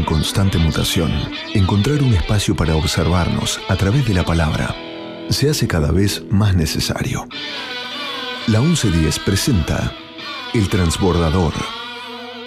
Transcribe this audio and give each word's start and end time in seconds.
en 0.00 0.06
constante 0.06 0.56
mutación, 0.56 1.12
encontrar 1.52 2.02
un 2.02 2.14
espacio 2.14 2.56
para 2.56 2.74
observarnos 2.74 3.60
a 3.68 3.76
través 3.76 4.06
de 4.06 4.14
la 4.14 4.24
palabra 4.24 4.74
se 5.28 5.50
hace 5.50 5.68
cada 5.68 5.92
vez 5.92 6.24
más 6.30 6.56
necesario. 6.56 7.28
La 8.46 8.60
1110 8.60 9.18
presenta 9.18 9.92
El 10.54 10.68
Transbordador. 10.70 11.52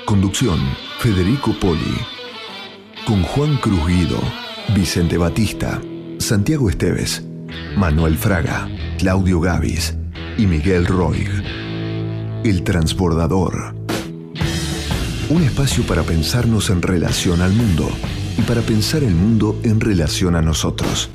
Conducción, 0.05 0.59
Federico 0.97 1.53
Poli. 1.59 1.95
Con 3.05 3.21
Juan 3.21 3.57
Cruz 3.57 3.85
Guido, 3.87 4.19
Vicente 4.73 5.17
Batista, 5.17 5.79
Santiago 6.17 6.69
Esteves, 6.71 7.23
Manuel 7.77 8.17
Fraga, 8.17 8.67
Claudio 8.97 9.39
Gavis 9.39 9.95
y 10.39 10.47
Miguel 10.47 10.87
Roig. 10.87 11.29
El 12.43 12.63
Transbordador. 12.63 13.82
Un 15.29 15.41
espacio 15.41 15.85
para 15.87 16.03
pensarnos 16.03 16.69
en 16.69 16.81
relación 16.81 17.41
al 17.41 17.53
mundo 17.53 17.89
y 18.37 18.41
para 18.41 18.61
pensar 18.61 19.03
el 19.03 19.15
mundo 19.15 19.57
en 19.63 19.79
relación 19.79 20.35
a 20.35 20.41
nosotros. 20.41 21.09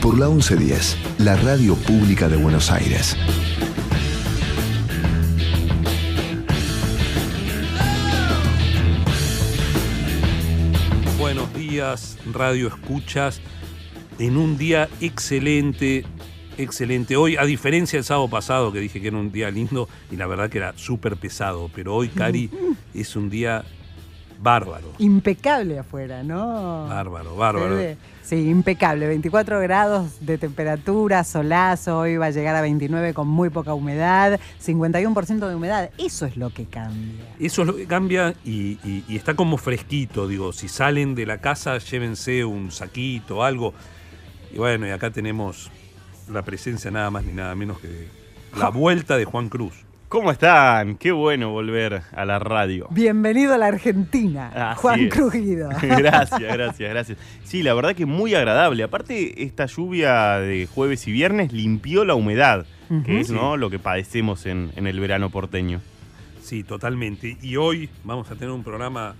Por 0.00 0.16
la 0.18 0.28
1110, 0.28 0.96
la 1.18 1.36
radio 1.36 1.74
pública 1.74 2.28
de 2.28 2.36
Buenos 2.36 2.70
Aires. 2.70 3.16
Buenos 11.18 11.52
días, 11.54 12.16
radio 12.32 12.68
escuchas, 12.68 13.40
en 14.20 14.36
un 14.36 14.56
día 14.56 14.88
excelente, 15.00 16.06
excelente. 16.58 17.16
Hoy, 17.16 17.36
a 17.36 17.44
diferencia 17.44 17.96
del 17.96 18.04
sábado 18.04 18.28
pasado, 18.28 18.72
que 18.72 18.80
dije 18.80 19.00
que 19.00 19.08
era 19.08 19.16
un 19.16 19.32
día 19.32 19.50
lindo, 19.50 19.88
y 20.10 20.16
la 20.16 20.26
verdad 20.26 20.50
que 20.50 20.58
era 20.58 20.72
súper 20.76 21.16
pesado, 21.16 21.70
pero 21.74 21.94
hoy, 21.94 22.08
Cari, 22.08 22.50
es 22.94 23.16
un 23.16 23.30
día 23.30 23.64
bárbaro. 24.40 24.92
Impecable 24.98 25.78
afuera, 25.80 26.22
¿no? 26.22 26.86
Bárbaro, 26.88 27.34
bárbaro. 27.36 27.76
Sí, 28.22 28.36
impecable. 28.48 29.06
24 29.08 29.58
grados 29.60 30.24
de 30.24 30.36
temperatura, 30.38 31.24
solazo, 31.24 31.98
hoy 32.00 32.18
va 32.18 32.26
a 32.26 32.30
llegar 32.30 32.54
a 32.54 32.60
29 32.60 33.14
con 33.14 33.26
muy 33.26 33.48
poca 33.48 33.72
humedad, 33.74 34.38
51% 34.64 35.48
de 35.48 35.54
humedad. 35.54 35.90
Eso 35.98 36.26
es 36.26 36.36
lo 36.36 36.50
que 36.50 36.66
cambia. 36.66 37.24
Eso 37.40 37.62
es 37.62 37.68
lo 37.68 37.74
que 37.74 37.86
cambia 37.86 38.34
y, 38.44 38.78
y- 38.84 39.02
y 39.08 39.16
está 39.16 39.34
como 39.34 39.56
fresquito, 39.56 40.28
digo, 40.28 40.52
si 40.52 40.68
salen 40.68 41.14
de 41.14 41.24
la 41.26 41.38
casa, 41.38 41.78
llévense 41.78 42.44
un 42.44 42.70
saquito, 42.70 43.42
algo. 43.42 43.72
Y 44.52 44.58
bueno, 44.58 44.86
y 44.86 44.90
acá 44.90 45.10
tenemos 45.10 45.70
la 46.30 46.42
presencia 46.42 46.90
nada 46.90 47.10
más 47.10 47.24
ni 47.24 47.32
nada 47.32 47.54
menos 47.54 47.78
que 47.80 47.88
de 47.88 48.08
la 48.58 48.68
vuelta 48.70 49.16
de 49.16 49.24
Juan 49.24 49.48
Cruz. 49.48 49.74
¿Cómo 50.08 50.30
están? 50.30 50.96
Qué 50.96 51.12
bueno 51.12 51.50
volver 51.50 52.02
a 52.12 52.24
la 52.24 52.38
radio. 52.38 52.86
Bienvenido 52.90 53.52
a 53.52 53.58
la 53.58 53.66
Argentina, 53.66 54.70
Así 54.72 54.80
Juan 54.80 55.00
es. 55.00 55.12
Crujido. 55.12 55.68
gracias, 55.82 56.40
gracias, 56.40 56.90
gracias. 56.90 57.18
Sí, 57.44 57.62
la 57.62 57.74
verdad 57.74 57.94
que 57.94 58.06
muy 58.06 58.34
agradable. 58.34 58.82
Aparte, 58.82 59.42
esta 59.44 59.66
lluvia 59.66 60.38
de 60.38 60.66
jueves 60.66 61.06
y 61.08 61.12
viernes 61.12 61.52
limpió 61.52 62.06
la 62.06 62.14
humedad, 62.14 62.64
que 63.04 63.20
es 63.20 63.26
Sí. 63.26 63.34
¿no? 63.34 63.58
lo 63.58 63.68
que 63.68 63.78
padecemos 63.78 64.46
en, 64.46 64.72
en 64.76 64.86
el 64.86 64.98
verano 64.98 65.28
porteño. 65.28 65.82
Sí, 66.42 66.64
totalmente. 66.64 67.36
Y 67.42 67.56
hoy 67.56 67.90
vamos 68.04 68.30
a 68.30 68.34
tener 68.34 68.50
un 68.50 68.64
programa 68.64 69.14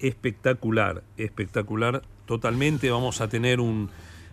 espectacular, 0.00 1.02
espectacular 1.16 2.02
totalmente. 2.26 2.90
Vamos 2.90 3.22
a 3.22 3.28
tener 3.28 3.60
un 3.60 3.88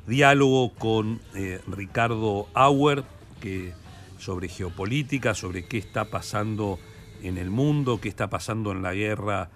diálogo 0.07 0.73
con 0.73 1.19
eh, 1.35 1.61
Ricardo 1.67 2.47
Auer 2.53 3.03
que, 3.41 3.73
sobre 4.19 4.47
geopolítica, 4.47 5.33
sobre 5.33 5.65
qué 5.65 5.77
está 5.77 6.05
pasando 6.05 6.79
en 7.21 7.37
el 7.37 7.49
mundo, 7.49 7.99
qué 8.01 8.09
está 8.09 8.29
pasando 8.29 8.71
en 8.71 8.81
la 8.81 8.93
guerra 8.93 9.49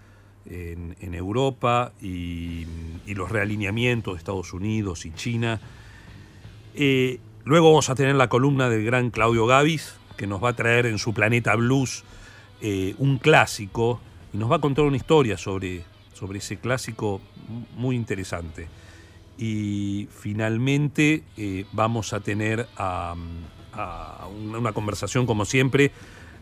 en, 0.49 1.13
Europa 1.13 1.91
y, 2.01 2.65
los 3.07 3.31
realineamientos 3.31 4.13
de 4.13 4.17
Estados 4.19 4.53
Unidos 4.53 5.05
y 5.05 5.11
China. 5.11 5.59
Eh, 6.75 7.19
luego 7.45 7.69
vamos 7.69 7.89
a 7.89 7.95
tener 7.95 8.15
la 8.15 8.29
columna 8.29 8.69
del 8.69 8.85
gran 8.85 9.09
Claudio 9.09 9.45
Gavis, 9.47 9.95
que 10.17 10.27
nos 10.27 10.43
va 10.43 10.49
a 10.49 10.55
traer 10.55 10.85
en 10.85 10.99
su 10.99 11.13
Planeta 11.13 11.55
Blues 11.55 12.03
eh, 12.61 12.95
un 12.97 13.17
clásico 13.17 13.99
y 14.33 14.37
nos 14.37 14.51
va 14.51 14.57
a 14.57 14.61
contar 14.61 14.85
una 14.85 14.97
historia 14.97 15.37
sobre, 15.37 15.83
sobre 16.13 16.39
ese 16.39 16.57
clásico 16.57 17.21
muy 17.75 17.95
interesante. 17.95 18.67
Y 19.37 20.07
finalmente 20.11 21.23
eh, 21.37 21.65
vamos 21.71 22.13
a 22.13 22.19
tener 22.19 22.67
a, 22.77 23.15
una, 24.41 24.73
conversación, 24.73 25.25
como 25.25 25.45
siempre, 25.45 25.91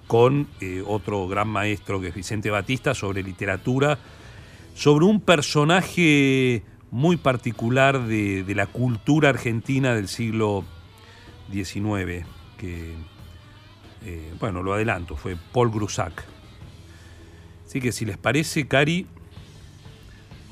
con 0.07 0.47
eh, 0.61 0.83
otro 0.85 1.27
gran 1.27 1.49
maestro 1.49 1.99
que 1.99 2.07
es 2.07 2.15
Vicente 2.15 2.49
Batista 2.49 2.93
sobre 2.93 3.23
literatura, 3.23 3.97
sobre 4.73 5.05
un 5.05 5.19
personaje 5.19 6.63
muy 6.91 7.17
particular 7.17 8.03
de, 8.03 8.43
de 8.43 8.55
la 8.55 8.67
cultura 8.67 9.29
argentina 9.29 9.93
del 9.93 10.07
siglo 10.07 10.63
XIX, 11.51 12.25
que, 12.57 12.93
eh, 14.05 14.33
bueno, 14.39 14.63
lo 14.63 14.73
adelanto, 14.73 15.15
fue 15.15 15.35
Paul 15.51 15.71
Grusac. 15.71 16.23
Así 17.65 17.81
que 17.81 17.91
si 17.91 18.05
les 18.05 18.17
parece, 18.17 18.67
Cari, 18.67 19.07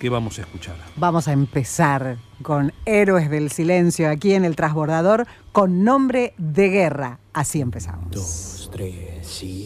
¿qué 0.03 0.09
vamos 0.09 0.37
a 0.37 0.41
escuchar? 0.41 0.75
Vamos 0.97 1.29
a 1.29 1.31
empezar 1.31 2.17
con 2.41 2.73
Héroes 2.83 3.29
del 3.29 3.49
Silencio 3.49 4.09
aquí 4.09 4.33
en 4.33 4.43
el 4.43 4.53
Transbordador 4.53 5.25
con 5.53 5.85
nombre 5.85 6.33
de 6.37 6.67
guerra. 6.67 7.19
Así 7.31 7.61
empezamos. 7.61 8.11
Dos, 8.11 8.69
tres, 8.73 9.25
sí. 9.25 9.65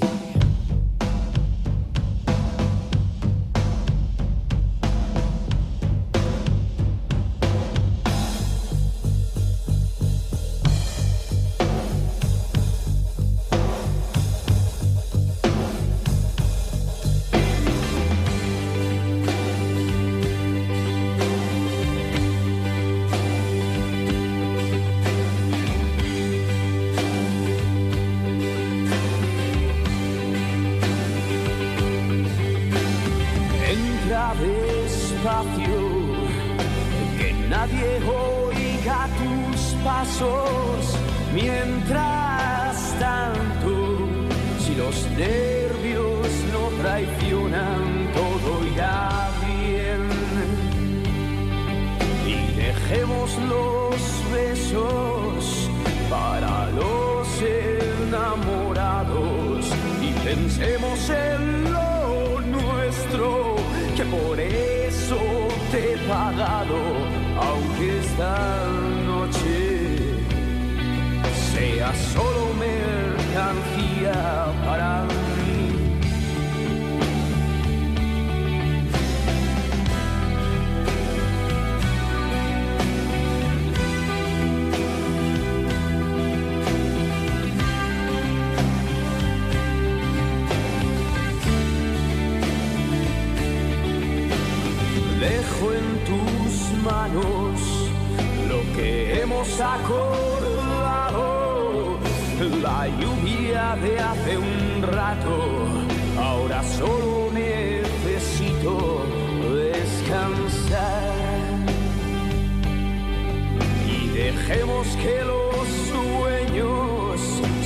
Dejemos 114.37 114.87
que 114.97 115.23
los 115.23 115.67
sueños 115.91 117.19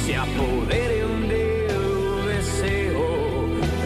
se 0.05 0.15
apoderen 0.15 1.27
del 1.27 2.25
deseo. 2.27 3.05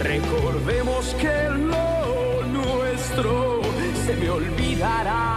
Recordemos 0.04 1.16
que 1.16 1.50
lo 1.50 2.44
nuestro 2.48 3.62
me 4.20 4.30
olvidará 4.30 5.35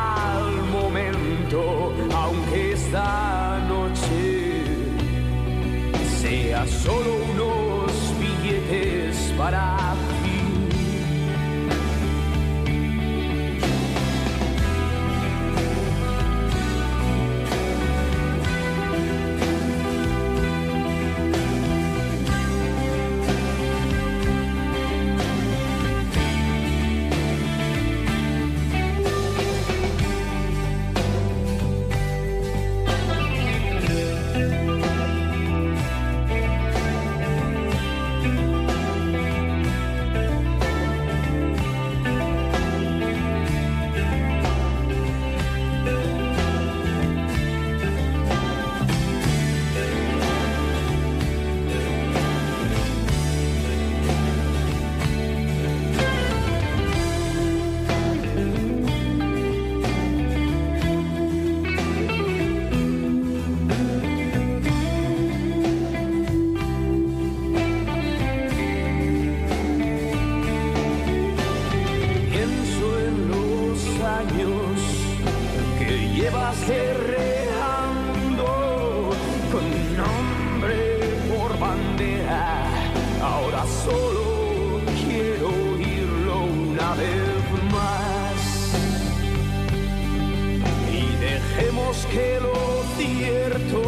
que 92.06 92.38
lo 92.40 92.82
cierto 92.96 93.82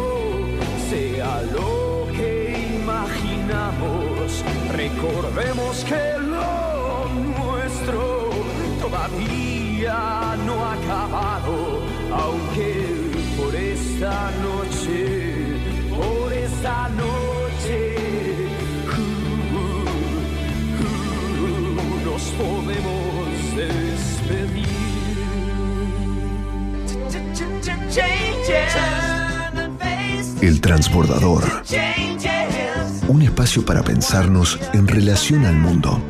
sea 0.89 1.41
lo 1.51 2.07
que 2.11 2.67
imaginamos. 2.79 4.43
Recordemos 4.73 5.85
que 5.85 6.17
lo 6.19 7.07
nuestro 7.09 8.29
todavía 8.81 10.35
no 10.45 10.65
ha 10.65 10.73
acabado, 10.73 11.81
aunque 12.11 13.11
por 13.37 13.55
esta 13.55 14.31
El 30.41 30.59
transbordador. 30.59 31.43
Un 33.07 33.21
espacio 33.21 33.65
para 33.65 33.83
pensarnos 33.83 34.59
en 34.73 34.87
relación 34.87 35.45
al 35.45 35.55
mundo. 35.55 36.01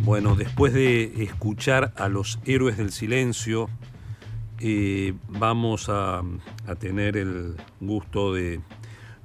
Bueno, 0.00 0.34
después 0.34 0.72
de 0.72 1.22
escuchar 1.22 1.92
a 1.96 2.08
los 2.08 2.38
héroes 2.44 2.76
del 2.78 2.92
silencio, 2.92 3.68
eh, 4.58 5.14
vamos 5.28 5.88
a, 5.88 6.22
a 6.66 6.74
tener 6.78 7.16
el 7.16 7.56
gusto 7.80 8.32
de 8.32 8.60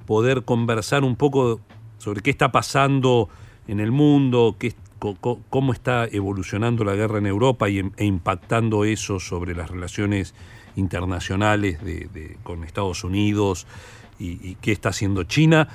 poder 0.05 0.43
conversar 0.43 1.03
un 1.03 1.15
poco 1.15 1.61
sobre 1.97 2.21
qué 2.21 2.31
está 2.31 2.51
pasando 2.51 3.29
en 3.67 3.79
el 3.79 3.91
mundo, 3.91 4.55
qué, 4.59 4.73
cómo 4.97 5.73
está 5.73 6.05
evolucionando 6.05 6.83
la 6.83 6.95
guerra 6.95 7.19
en 7.19 7.27
Europa 7.27 7.67
e 7.67 8.05
impactando 8.05 8.85
eso 8.85 9.19
sobre 9.19 9.55
las 9.55 9.69
relaciones 9.69 10.33
internacionales 10.75 11.79
con 12.43 12.63
Estados 12.63 13.03
Unidos 13.03 13.67
y 14.19 14.55
qué 14.55 14.71
está 14.71 14.89
haciendo 14.89 15.23
China. 15.23 15.67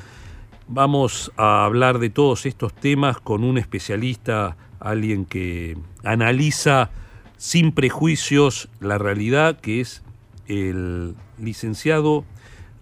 Vamos 0.69 1.33
a 1.37 1.65
hablar 1.65 1.99
de 1.99 2.09
todos 2.11 2.47
estos 2.47 2.73
temas 2.73 3.19
con 3.19 3.45
un 3.45 3.59
especialista, 3.59 4.57
alguien 4.81 5.25
que 5.25 5.77
analiza 6.05 6.91
sin 7.37 7.73
prejuicios 7.73 8.69
la 8.81 8.99
realidad, 8.99 9.61
que 9.61 9.81
es 9.81 10.03
el 10.47 11.15
licenciado 11.39 12.25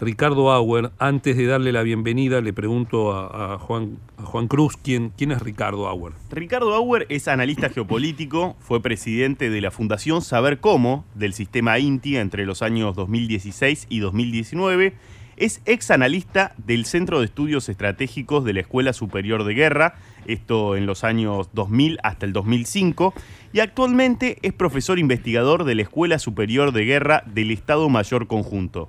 Ricardo 0.00 0.50
Auer. 0.50 0.92
Antes 0.98 1.36
de 1.36 1.44
darle 1.44 1.72
la 1.72 1.82
bienvenida, 1.82 2.40
le 2.40 2.54
pregunto 2.54 3.12
a, 3.12 3.58
Juan, 3.58 3.98
Juan 4.16 4.48
Cruz, 4.48 4.78
¿quién, 4.82 5.12
¿quién 5.14 5.30
es 5.30 5.42
Ricardo 5.42 5.86
Auer? 5.88 6.14
Ricardo 6.30 6.74
Auer 6.74 7.04
es 7.10 7.28
analista 7.28 7.68
geopolítico, 7.68 8.56
fue 8.60 8.80
presidente 8.80 9.50
de 9.50 9.60
la 9.60 9.70
Fundación 9.70 10.22
Saber 10.22 10.58
Cómo 10.60 11.04
del 11.14 11.34
sistema 11.34 11.78
INTI 11.78 12.16
entre 12.16 12.46
los 12.46 12.62
años 12.62 12.96
2016 12.96 13.88
y 13.90 13.98
2019. 13.98 14.94
Es 15.36 15.60
ex 15.66 15.90
analista 15.90 16.54
del 16.56 16.86
Centro 16.86 17.18
de 17.18 17.26
Estudios 17.26 17.68
Estratégicos 17.68 18.44
de 18.44 18.54
la 18.54 18.60
Escuela 18.60 18.94
Superior 18.94 19.44
de 19.44 19.52
Guerra, 19.52 19.96
esto 20.26 20.76
en 20.76 20.86
los 20.86 21.04
años 21.04 21.50
2000 21.52 21.98
hasta 22.02 22.24
el 22.24 22.32
2005, 22.32 23.12
y 23.52 23.60
actualmente 23.60 24.38
es 24.40 24.54
profesor 24.54 24.98
investigador 24.98 25.64
de 25.64 25.74
la 25.74 25.82
Escuela 25.82 26.18
Superior 26.18 26.72
de 26.72 26.86
Guerra 26.86 27.22
del 27.26 27.50
Estado 27.50 27.86
Mayor 27.90 28.26
Conjunto. 28.26 28.88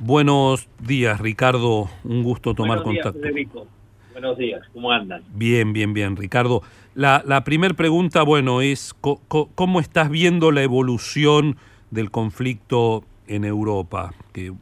Buenos 0.00 0.68
días, 0.80 1.20
Ricardo. 1.20 1.88
Un 2.04 2.22
gusto 2.22 2.54
tomar 2.54 2.78
Buenos 2.78 2.92
días, 2.92 3.04
contacto. 3.04 3.20
Federico. 3.28 3.66
Buenos 4.12 4.38
días, 4.38 4.62
¿cómo 4.72 4.90
andan? 4.92 5.22
Bien, 5.34 5.72
bien, 5.72 5.92
bien, 5.92 6.16
Ricardo. 6.16 6.62
La, 6.94 7.22
la 7.26 7.44
primera 7.44 7.74
pregunta, 7.74 8.22
bueno, 8.22 8.62
es 8.62 8.94
co- 9.00 9.20
co- 9.28 9.50
¿cómo 9.54 9.80
estás 9.80 10.10
viendo 10.10 10.50
la 10.52 10.62
evolución 10.62 11.56
del 11.90 12.10
conflicto 12.10 13.04
en 13.26 13.44
Europa? 13.44 14.14
Que, 14.32 14.52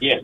Bien. 0.00 0.22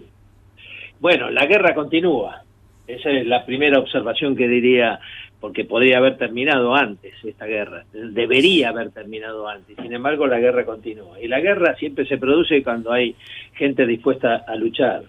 Bueno, 1.00 1.30
la 1.30 1.46
guerra 1.46 1.74
continúa. 1.74 2.42
Esa 2.88 3.10
es 3.10 3.26
la 3.26 3.46
primera 3.46 3.78
observación 3.78 4.34
que 4.36 4.48
diría, 4.48 4.98
porque 5.40 5.64
podría 5.64 5.98
haber 5.98 6.18
terminado 6.18 6.74
antes 6.74 7.14
esta 7.24 7.46
guerra. 7.46 7.84
Debería 7.92 8.68
haber 8.68 8.90
terminado 8.90 9.48
antes. 9.48 9.74
Sin 9.80 9.92
embargo, 9.92 10.26
la 10.26 10.38
guerra 10.38 10.64
continúa. 10.66 11.18
Y 11.20 11.28
la 11.28 11.40
guerra 11.40 11.74
siempre 11.76 12.06
se 12.06 12.18
produce 12.18 12.62
cuando 12.62 12.92
hay 12.92 13.16
gente 13.54 13.86
dispuesta 13.86 14.44
a 14.46 14.54
luchar. 14.54 15.04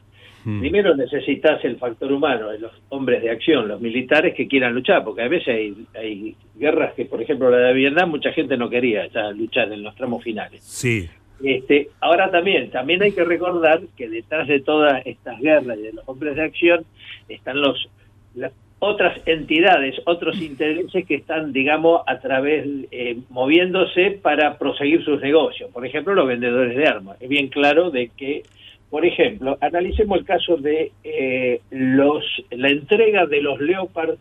mm, 0.46 0.60
Primero 0.62 0.96
necesitas 0.96 1.64
el 1.66 1.76
factor 1.76 2.12
humano, 2.14 2.52
los 2.54 2.72
hombres 2.90 3.22
de 3.22 3.30
acción, 3.30 3.68
los 3.68 3.82
militares 3.82 4.34
que 4.34 4.48
quieran 4.48 4.74
luchar, 4.74 5.04
porque 5.04 5.24
a 5.24 5.28
veces 5.28 5.50
hay, 5.50 5.76
hay 5.96 6.36
guerras 6.56 6.94
que, 6.94 7.06
por 7.06 7.22
ejemplo, 7.22 7.50
la 7.52 7.58
de 7.58 7.74
Vietnam, 7.74 8.10
mucha 8.10 8.32
gente 8.32 8.56
no 8.56 8.70
quería 8.70 9.08
ya 9.08 9.32
luchar 9.32 9.72
en 9.74 9.84
los 9.84 9.94
tramos 9.96 10.24
finales. 10.24 10.64
sí, 10.64 11.10
Este, 11.44 11.90
ahora 12.00 12.32
también, 12.32 12.70
también 12.72 13.02
hay 13.04 13.12
que 13.12 13.24
recordar 13.26 13.82
que 13.98 14.08
detrás 14.08 14.48
de 14.48 14.62
todas 14.62 15.06
estas 15.06 15.40
guerras 15.42 15.78
y 15.78 15.82
de 15.82 15.94
los 15.94 16.08
hombres 16.08 16.36
de 16.38 16.44
acción 16.44 16.86
están 17.28 17.60
los 17.60 17.90
otras 18.84 19.16
entidades, 19.28 20.02
otros 20.06 20.42
intereses 20.42 21.06
que 21.06 21.14
están, 21.14 21.54
digamos, 21.54 22.02
a 22.08 22.20
través, 22.20 22.66
eh, 22.90 23.16
moviéndose 23.30 24.20
para 24.24 24.58
proseguir 24.58 25.06
sus 25.06 25.22
negocios. 25.22 25.70
Por 25.72 25.86
ejemplo, 25.86 26.16
los 26.16 26.28
vendedores 26.28 26.76
de 26.76 26.88
armas. 26.88 27.16
Es 27.22 27.30
bien 27.30 27.50
claro 27.50 27.92
de 27.92 28.10
que, 28.10 28.42
por 28.90 29.06
ejemplo, 29.06 29.56
analicemos 29.62 30.18
el 30.18 30.26
caso 30.26 30.58
de 30.58 30.92
eh, 31.04 31.62
los 31.70 32.26
la 32.50 32.70
entrega 32.70 33.28
de 33.28 33.42
los 33.44 33.62
Leopard 33.62 34.16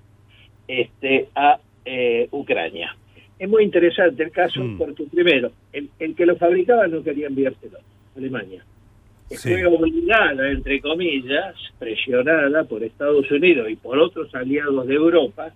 este, 0.68 1.28
a 1.34 1.58
eh, 1.86 2.28
Ucrania. 2.30 2.94
Es 3.38 3.48
muy 3.48 3.64
interesante 3.64 4.22
el 4.22 4.30
caso 4.30 4.60
Mm. 4.62 4.76
porque, 4.76 5.04
primero, 5.04 5.52
el, 5.72 5.88
el 5.98 6.14
que 6.14 6.26
lo 6.26 6.36
fabricaba 6.36 6.86
no 6.86 7.02
quería 7.02 7.28
enviárselo, 7.28 7.78
Alemania. 8.14 8.62
Sí. 9.30 9.50
Fue 9.50 9.64
obligada, 9.66 10.50
entre 10.50 10.80
comillas, 10.80 11.54
presionada 11.78 12.64
por 12.64 12.82
Estados 12.82 13.30
Unidos 13.30 13.70
y 13.70 13.76
por 13.76 13.98
otros 13.98 14.34
aliados 14.34 14.86
de 14.86 14.94
Europa 14.94 15.52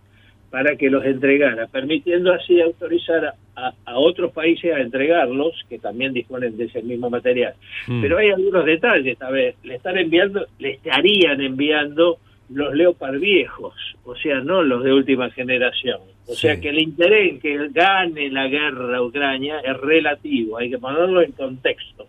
para 0.51 0.77
que 0.77 0.89
los 0.89 1.05
entregara, 1.05 1.67
permitiendo 1.67 2.33
así 2.33 2.61
autorizar 2.61 3.35
a, 3.57 3.73
a 3.85 3.99
otros 3.99 4.31
países 4.31 4.73
a 4.73 4.79
entregarlos, 4.79 5.53
que 5.69 5.81
también 5.81 6.13
disponen 6.13 6.57
de 6.57 6.67
ese 6.67 6.81
mismo 6.81 7.11
material. 7.11 7.55
mm, 7.89 8.01
Pero 8.01 8.19
hay 8.19 8.31
algunos 8.31 8.65
detalles, 8.65 9.21
a 9.21 9.31
ver, 9.31 9.57
le 9.65 9.75
están 9.75 9.99
enviando, 9.99 10.47
le 10.61 10.71
estarían 10.75 11.41
enviando 11.41 12.19
los 12.51 12.73
Leopard 12.73 13.19
viejos, 13.19 13.75
o 14.05 14.15
sea, 14.15 14.41
no 14.41 14.63
los 14.63 14.85
de 14.85 14.93
última 14.93 15.29
generación. 15.31 15.99
O 16.27 16.35
sea 16.35 16.61
que 16.61 16.69
el 16.69 16.79
interés 16.79 17.33
en 17.33 17.41
que 17.41 17.69
gane 17.71 18.31
la 18.31 18.47
guerra 18.47 19.03
Ucrania 19.03 19.59
es 19.59 19.77
relativo, 19.79 20.59
hay 20.59 20.71
que 20.71 20.79
ponerlo 20.79 21.21
en 21.21 21.33
contexto. 21.33 22.07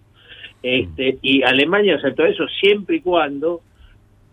Este, 0.67 1.19
y 1.21 1.43
Alemania 1.43 1.95
aceptó 1.97 2.25
eso 2.25 2.47
siempre 2.59 2.95
y 2.95 3.01
cuando 3.01 3.61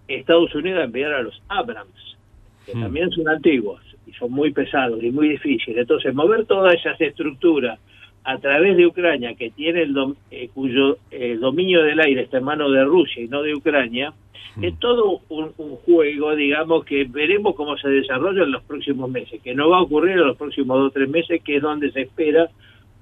Estados 0.08 0.54
Unidos 0.54 0.82
enviara 0.84 1.20
los 1.22 1.42
Abrams, 1.48 2.16
que 2.64 2.74
Mm. 2.74 2.80
también 2.80 3.10
son 3.10 3.28
antiguos 3.28 3.82
y 4.06 4.12
son 4.12 4.32
muy 4.32 4.50
pesados 4.50 5.02
y 5.02 5.10
muy 5.10 5.28
difíciles. 5.28 5.80
Entonces, 5.80 6.14
mover 6.14 6.46
todas 6.46 6.74
esas 6.74 6.98
estructuras 7.00 7.78
a 8.24 8.38
través 8.38 8.78
de 8.78 8.86
Ucrania, 8.86 9.34
que 9.34 9.50
tiene 9.50 9.82
el 9.82 9.92
dom- 9.94 10.16
eh, 10.30 10.48
cuyo 10.54 10.96
eh, 11.10 11.36
dominio 11.38 11.82
del 11.82 12.00
aire 12.00 12.22
está 12.22 12.38
en 12.38 12.44
manos 12.44 12.72
de 12.72 12.82
Rusia 12.84 13.22
y 13.24 13.28
no 13.28 13.42
de 13.42 13.54
Ucrania, 13.54 14.14
es 14.60 14.78
todo 14.78 15.20
un, 15.28 15.50
un 15.58 15.76
juego, 15.76 16.34
digamos, 16.36 16.84
que 16.84 17.04
veremos 17.04 17.54
cómo 17.56 17.76
se 17.78 17.88
desarrolla 17.88 18.44
en 18.44 18.52
los 18.52 18.62
próximos 18.64 19.10
meses, 19.10 19.40
que 19.42 19.54
no 19.54 19.68
va 19.70 19.78
a 19.78 19.82
ocurrir 19.82 20.12
en 20.12 20.26
los 20.26 20.36
próximos 20.38 20.78
dos 20.78 20.88
o 20.88 20.92
tres 20.92 21.08
meses, 21.08 21.42
que 21.42 21.56
es 21.56 21.62
donde 21.62 21.90
se 21.90 22.02
espera 22.02 22.48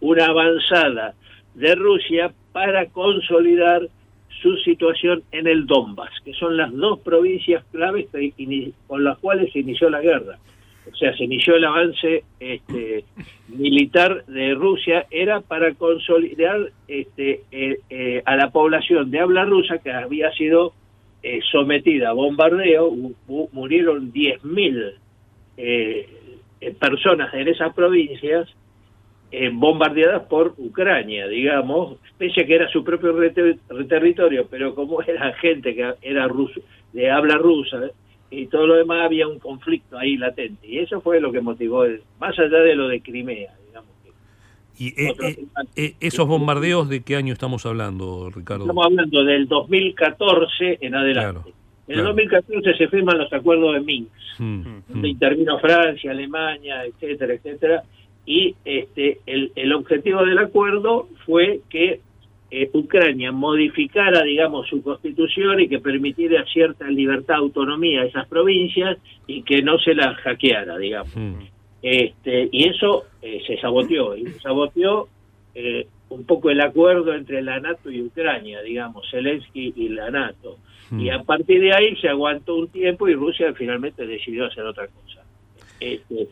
una 0.01 0.27
avanzada 0.27 1.15
de 1.55 1.75
Rusia 1.75 2.33
para 2.52 2.87
consolidar 2.87 3.83
su 4.42 4.57
situación 4.59 5.23
en 5.33 5.47
el 5.47 5.66
Donbass, 5.66 6.11
que 6.25 6.33
son 6.35 6.57
las 6.57 6.73
dos 6.73 7.00
provincias 7.00 7.64
claves 7.73 8.07
con 8.87 9.04
las 9.04 9.19
cuales 9.19 9.52
se 9.52 9.61
inició 9.61 9.90
la 9.90 10.00
guerra. 10.00 10.38
O 10.90 10.97
sea, 10.97 11.14
se 11.16 11.25
inició 11.25 11.57
el 11.57 11.64
avance 11.64 12.25
este, 12.40 13.04
militar 13.49 14.25
de 14.26 14.54
Rusia, 14.54 15.07
era 15.11 15.40
para 15.40 15.75
consolidar 15.75 16.59
este, 16.88 17.42
eh, 17.52 17.80
eh, 17.90 18.23
a 18.25 18.37
la 18.37 18.50
población 18.50 19.11
de 19.11 19.21
habla 19.21 19.45
rusa 19.45 19.78
que 19.78 19.92
había 19.92 20.33
sido 20.33 20.73
eh, 21.23 21.40
sometida 21.52 22.11
a 22.11 22.12
bombardeo, 22.12 22.92
murieron 23.52 24.11
10.000 24.11 24.95
eh, 25.59 26.09
eh, 26.62 26.75
personas 26.80 27.35
en 27.35 27.49
esas 27.49 27.75
provincias 27.75 28.49
eh, 29.33 29.51
bombardeadas 29.53 30.23
por 30.25 30.55
Ucrania, 30.59 31.29
digamos, 31.29 31.99
pese 32.19 32.43
a 32.43 32.47
que 32.47 32.55
era 32.55 32.69
su 32.69 32.83
propio 32.83 33.15
territorio, 33.89 34.47
pero 34.51 34.75
como 34.75 35.03
era 35.03 35.33
gente 35.35 35.75
que 35.75 35.95
era 36.03 36.27
ruso, 36.27 36.61
de 36.93 37.11
habla 37.11 37.37
rusa 37.37 37.91
y 38.31 38.47
todo 38.47 38.67
lo 38.67 38.75
demás, 38.75 39.05
había 39.05 39.27
un 39.29 39.39
conflicto 39.39 39.99
ahí 39.99 40.17
latente. 40.17 40.67
Y 40.67 40.79
eso 40.79 41.01
fue 41.01 41.21
lo 41.21 41.33
que 41.33 41.41
motivó, 41.41 41.85
el- 41.85 42.03
más 42.19 42.39
allá 42.39 42.59
de 42.59 42.75
lo 42.75 42.89
de 42.89 43.01
Crimea, 43.01 43.53
digamos. 43.67 43.91
¿Y 44.79 44.89
eh, 44.89 45.15
eh, 45.23 45.45
eh, 45.77 45.95
esos 46.01 46.27
bombardeos 46.27 46.89
de 46.89 47.03
qué 47.03 47.17
año 47.17 47.33
estamos 47.33 47.67
hablando, 47.67 48.31
Ricardo? 48.31 48.65
Estamos 48.65 48.87
hablando 48.87 49.25
del 49.25 49.47
2014 49.47 50.79
en 50.81 50.95
adelante. 50.95 51.41
Claro, 51.43 51.61
en 51.89 51.99
el 51.99 52.05
2014 52.05 52.75
se 52.75 52.89
firman 52.89 53.19
los 53.19 53.33
acuerdos 53.33 53.75
de 53.75 53.81
Minsk. 53.81 54.11
Mm, 54.39 54.63
donde 54.89 55.09
mm. 55.09 55.11
intervino 55.11 55.59
Francia, 55.59 56.13
Alemania, 56.13 56.85
etcétera, 56.85 57.35
etcétera, 57.35 57.83
y 58.31 58.55
este 58.65 59.19
el, 59.27 59.51
el 59.57 59.73
objetivo 59.73 60.25
del 60.25 60.39
acuerdo 60.39 61.09
fue 61.27 61.61
que 61.69 62.01
eh, 62.53 62.71
Ucrania 62.73 63.33
modificara, 63.33 64.23
digamos, 64.23 64.69
su 64.69 64.83
constitución 64.83 65.61
y 65.61 65.69
que 65.69 65.79
permitiera 65.81 66.45
cierta 66.47 66.89
libertad, 66.89 67.37
autonomía 67.37 68.03
a 68.03 68.07
esas 68.07 68.29
provincias 68.29 68.99
y 69.27 69.43
que 69.43 69.63
no 69.63 69.79
se 69.79 69.95
las 69.95 70.17
hackeara, 70.19 70.79
digamos. 70.79 71.15
Mm. 71.17 71.35
Este, 71.83 72.49
y 72.53 72.69
eso 72.69 73.05
eh, 73.23 73.41
se 73.47 73.57
saboteó, 73.59 74.17
y 74.17 74.27
se 74.27 74.41
saboteó 74.41 75.09
eh, 75.55 75.87
un 76.11 76.25
poco 76.25 76.51
el 76.51 76.61
acuerdo 76.61 77.15
entre 77.15 77.41
la 77.43 77.59
NATO 77.61 77.91
y 77.91 78.03
Ucrania, 78.03 78.61
digamos, 78.63 79.09
Zelensky 79.11 79.73
y 79.77 79.89
la 79.89 80.11
NATO. 80.11 80.59
Mm. 80.91 81.01
Y 81.01 81.11
a 81.11 81.23
partir 81.23 81.61
de 81.61 81.73
ahí 81.73 81.97
se 82.01 82.09
aguantó 82.09 82.57
un 82.57 82.69
tiempo 82.69 83.09
y 83.09 83.15
Rusia 83.15 83.53
finalmente 83.55 84.07
decidió 84.07 84.47
hacer 84.47 84.65
otra 84.65 84.87
cosa. 84.89 85.23
Este, 85.79 86.29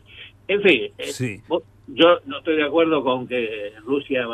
en 0.49 0.61
fin, 0.61 0.81
eh, 0.97 1.03
Sí. 1.07 1.37
vos- 1.47 1.63
yo 1.93 2.19
no 2.25 2.37
estoy 2.39 2.55
de 2.57 2.63
acuerdo 2.63 3.03
con 3.03 3.27
que 3.27 3.71
Rusia 3.85 4.25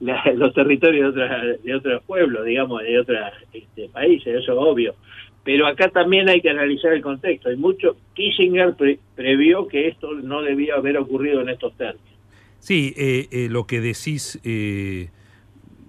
la- 0.00 0.32
los 0.34 0.54
territorios 0.54 1.14
de, 1.14 1.22
otras- 1.24 1.62
de 1.62 1.74
otros 1.74 2.02
pueblos, 2.04 2.44
digamos, 2.44 2.82
de 2.82 2.98
otros 2.98 3.18
este, 3.52 3.88
países, 3.88 4.26
eso 4.42 4.52
es 4.52 4.58
obvio. 4.58 4.94
Pero 5.44 5.66
acá 5.66 5.88
también 5.88 6.28
hay 6.28 6.40
que 6.42 6.50
analizar 6.50 6.92
el 6.92 7.00
contexto. 7.00 7.48
Hay 7.48 7.56
mucho. 7.56 7.96
Kissinger 8.14 8.74
pre- 8.76 8.98
previó 9.14 9.66
que 9.66 9.88
esto 9.88 10.12
no 10.12 10.42
debía 10.42 10.74
haber 10.74 10.98
ocurrido 10.98 11.40
en 11.40 11.48
estos 11.48 11.74
términos. 11.76 12.06
Sí, 12.58 12.92
eh, 12.96 13.28
eh, 13.30 13.48
lo 13.50 13.66
que 13.66 13.80
decís 13.80 14.38
eh, 14.44 15.08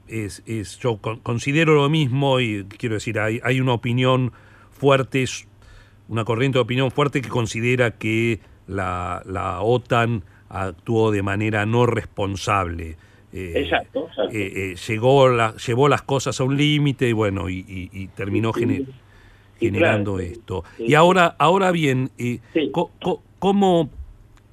es, 0.08 0.44
es- 0.48 0.80
yo 0.80 0.98
con- 0.98 1.20
considero 1.20 1.74
lo 1.76 1.90
mismo 1.90 2.40
y 2.40 2.64
quiero 2.78 2.96
decir, 2.96 3.20
hay, 3.20 3.40
hay 3.44 3.60
una 3.60 3.74
opinión 3.74 4.32
fuerte, 4.72 5.26
una 6.08 6.24
corriente 6.24 6.58
de 6.58 6.62
opinión 6.62 6.90
fuerte 6.92 7.22
que 7.22 7.30
considera 7.30 7.92
que 7.98 8.40
la, 8.70 9.22
la 9.26 9.62
OTAN 9.62 10.24
actuó 10.50 11.12
de 11.12 11.22
manera 11.24 11.66
no 11.66 11.86
responsable. 11.86 12.96
Eh, 13.34 13.54
Exacto, 13.58 14.08
exacto. 14.10 14.32
eh, 14.36 14.72
eh, 14.72 14.76
llegó 14.88 15.28
la- 15.30 15.56
llevó 15.58 15.88
las 15.90 16.02
cosas 16.04 16.40
a 16.40 16.44
un 16.44 16.56
límite 16.58 17.10
y 17.10 17.14
bueno, 17.14 17.50
y, 17.50 17.58
y- 17.68 17.90
y 17.92 18.08
terminó 18.08 18.52
gener- 18.54 18.86
generando 19.60 20.16
claro. 20.16 20.32
esto. 20.32 20.64
Sí, 20.78 20.86
Y 20.88 20.94
ahora, 20.96 21.36
ahora 21.38 21.72
bien, 21.72 22.10
Sí. 22.18 22.42
¿cómo, 23.40 23.90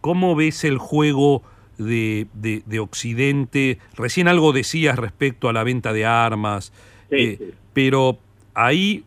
¿cómo 0.01 0.35
ves 0.35 0.65
el 0.65 0.79
juego 0.79 1.43
de, 1.79 2.27
de- 2.35 2.63
de 2.67 2.79
Occidente? 2.81 3.79
Recién 3.97 4.29
algo 4.29 4.53
decías 4.53 4.99
respecto 4.99 5.49
a 5.49 5.53
la 5.53 5.63
venta 5.65 5.93
de 5.93 6.05
armas, 6.05 6.73
Sí, 7.11 7.39
pero 7.73 8.19
ahí 8.55 9.05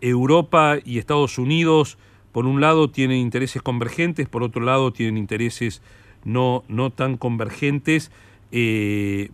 Europa 0.00 0.76
y 0.84 0.98
Estados 0.98 1.38
Unidos, 1.38 1.98
por 2.32 2.46
un 2.46 2.60
lado, 2.60 2.90
tienen 2.90 3.18
intereses 3.18 3.62
convergentes, 3.62 4.28
por 4.28 4.42
otro 4.42 4.62
lado, 4.62 4.92
tienen 4.92 5.16
intereses 5.18 5.82
no, 6.24 6.64
no 6.68 6.90
tan 6.90 7.16
convergentes. 7.16 8.10
eh, 8.52 9.30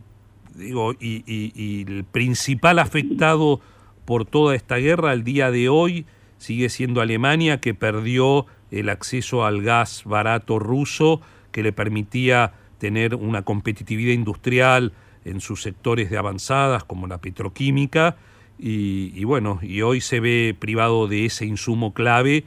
digo, 0.55 0.93
y, 0.95 1.23
y- 1.27 1.85
el 1.87 2.05
principal 2.05 2.79
afectado 2.79 3.61
por 4.05 4.25
toda 4.25 4.55
esta 4.55 4.77
guerra 4.77 5.11
al 5.11 5.25
día 5.25 5.51
de 5.51 5.69
hoy 5.69 6.07
sigue 6.39 6.69
siendo 6.69 7.01
Alemania, 7.01 7.61
que 7.61 7.75
perdió 7.75 8.47
el 8.71 8.89
acceso 8.89 9.45
al 9.45 9.63
gas 9.63 10.03
barato 10.05 10.59
ruso, 10.59 11.21
que 11.53 11.63
le 11.63 11.73
permitía 11.73 12.53
tener 12.79 13.15
una 13.15 13.43
competitividad 13.43 14.13
industrial 14.13 14.93
en 15.25 15.41
sus 15.41 15.63
sectores 15.63 16.11
de 16.11 16.19
avanzadas, 16.19 16.85
como 16.85 17.07
la 17.07 17.19
petroquímica, 17.19 18.17
y, 18.59 19.13
y 19.15 19.25
bueno, 19.25 19.59
y 19.63 19.83
hoy 19.83 20.01
se 20.01 20.21
ve 20.21 20.55
privado 20.59 21.09
de 21.09 21.27
ese 21.27 21.45
insumo 21.47 21.93
clave 21.93 22.45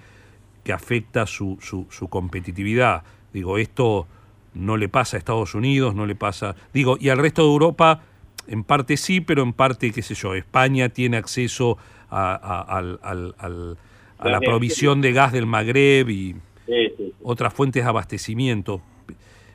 que 0.69 0.73
afecta 0.73 1.25
su, 1.25 1.57
su, 1.61 1.88
su 1.89 2.09
competitividad. 2.09 3.01
Digo, 3.33 3.57
esto 3.57 4.05
no 4.53 4.77
le 4.77 4.88
pasa 4.88 5.17
a 5.17 5.19
Estados 5.19 5.55
Unidos, 5.55 5.95
no 5.95 6.05
le 6.05 6.13
pasa, 6.13 6.55
digo, 6.71 6.95
y 6.99 7.09
al 7.09 7.17
resto 7.17 7.41
de 7.41 7.47
Europa, 7.47 8.03
en 8.47 8.63
parte 8.63 8.95
sí, 8.95 9.19
pero 9.19 9.41
en 9.41 9.53
parte, 9.53 9.91
qué 9.91 10.03
sé 10.03 10.13
yo, 10.13 10.35
España 10.35 10.89
tiene 10.89 11.17
acceso 11.17 11.79
a, 12.11 12.35
a- 12.35 12.61
al- 12.77 12.99
al- 13.01 13.33
al- 13.39 13.77
a 14.19 14.29
la 14.29 14.39
provisión 14.39 15.01
de 15.01 15.11
gas 15.11 15.31
del 15.31 15.47
Magreb 15.47 16.07
y 16.11 16.35
Sí, 16.67 16.93
sí. 16.97 17.13
otras 17.23 17.51
fuentes 17.51 17.83
de 17.83 17.89
abastecimiento. 17.89 18.79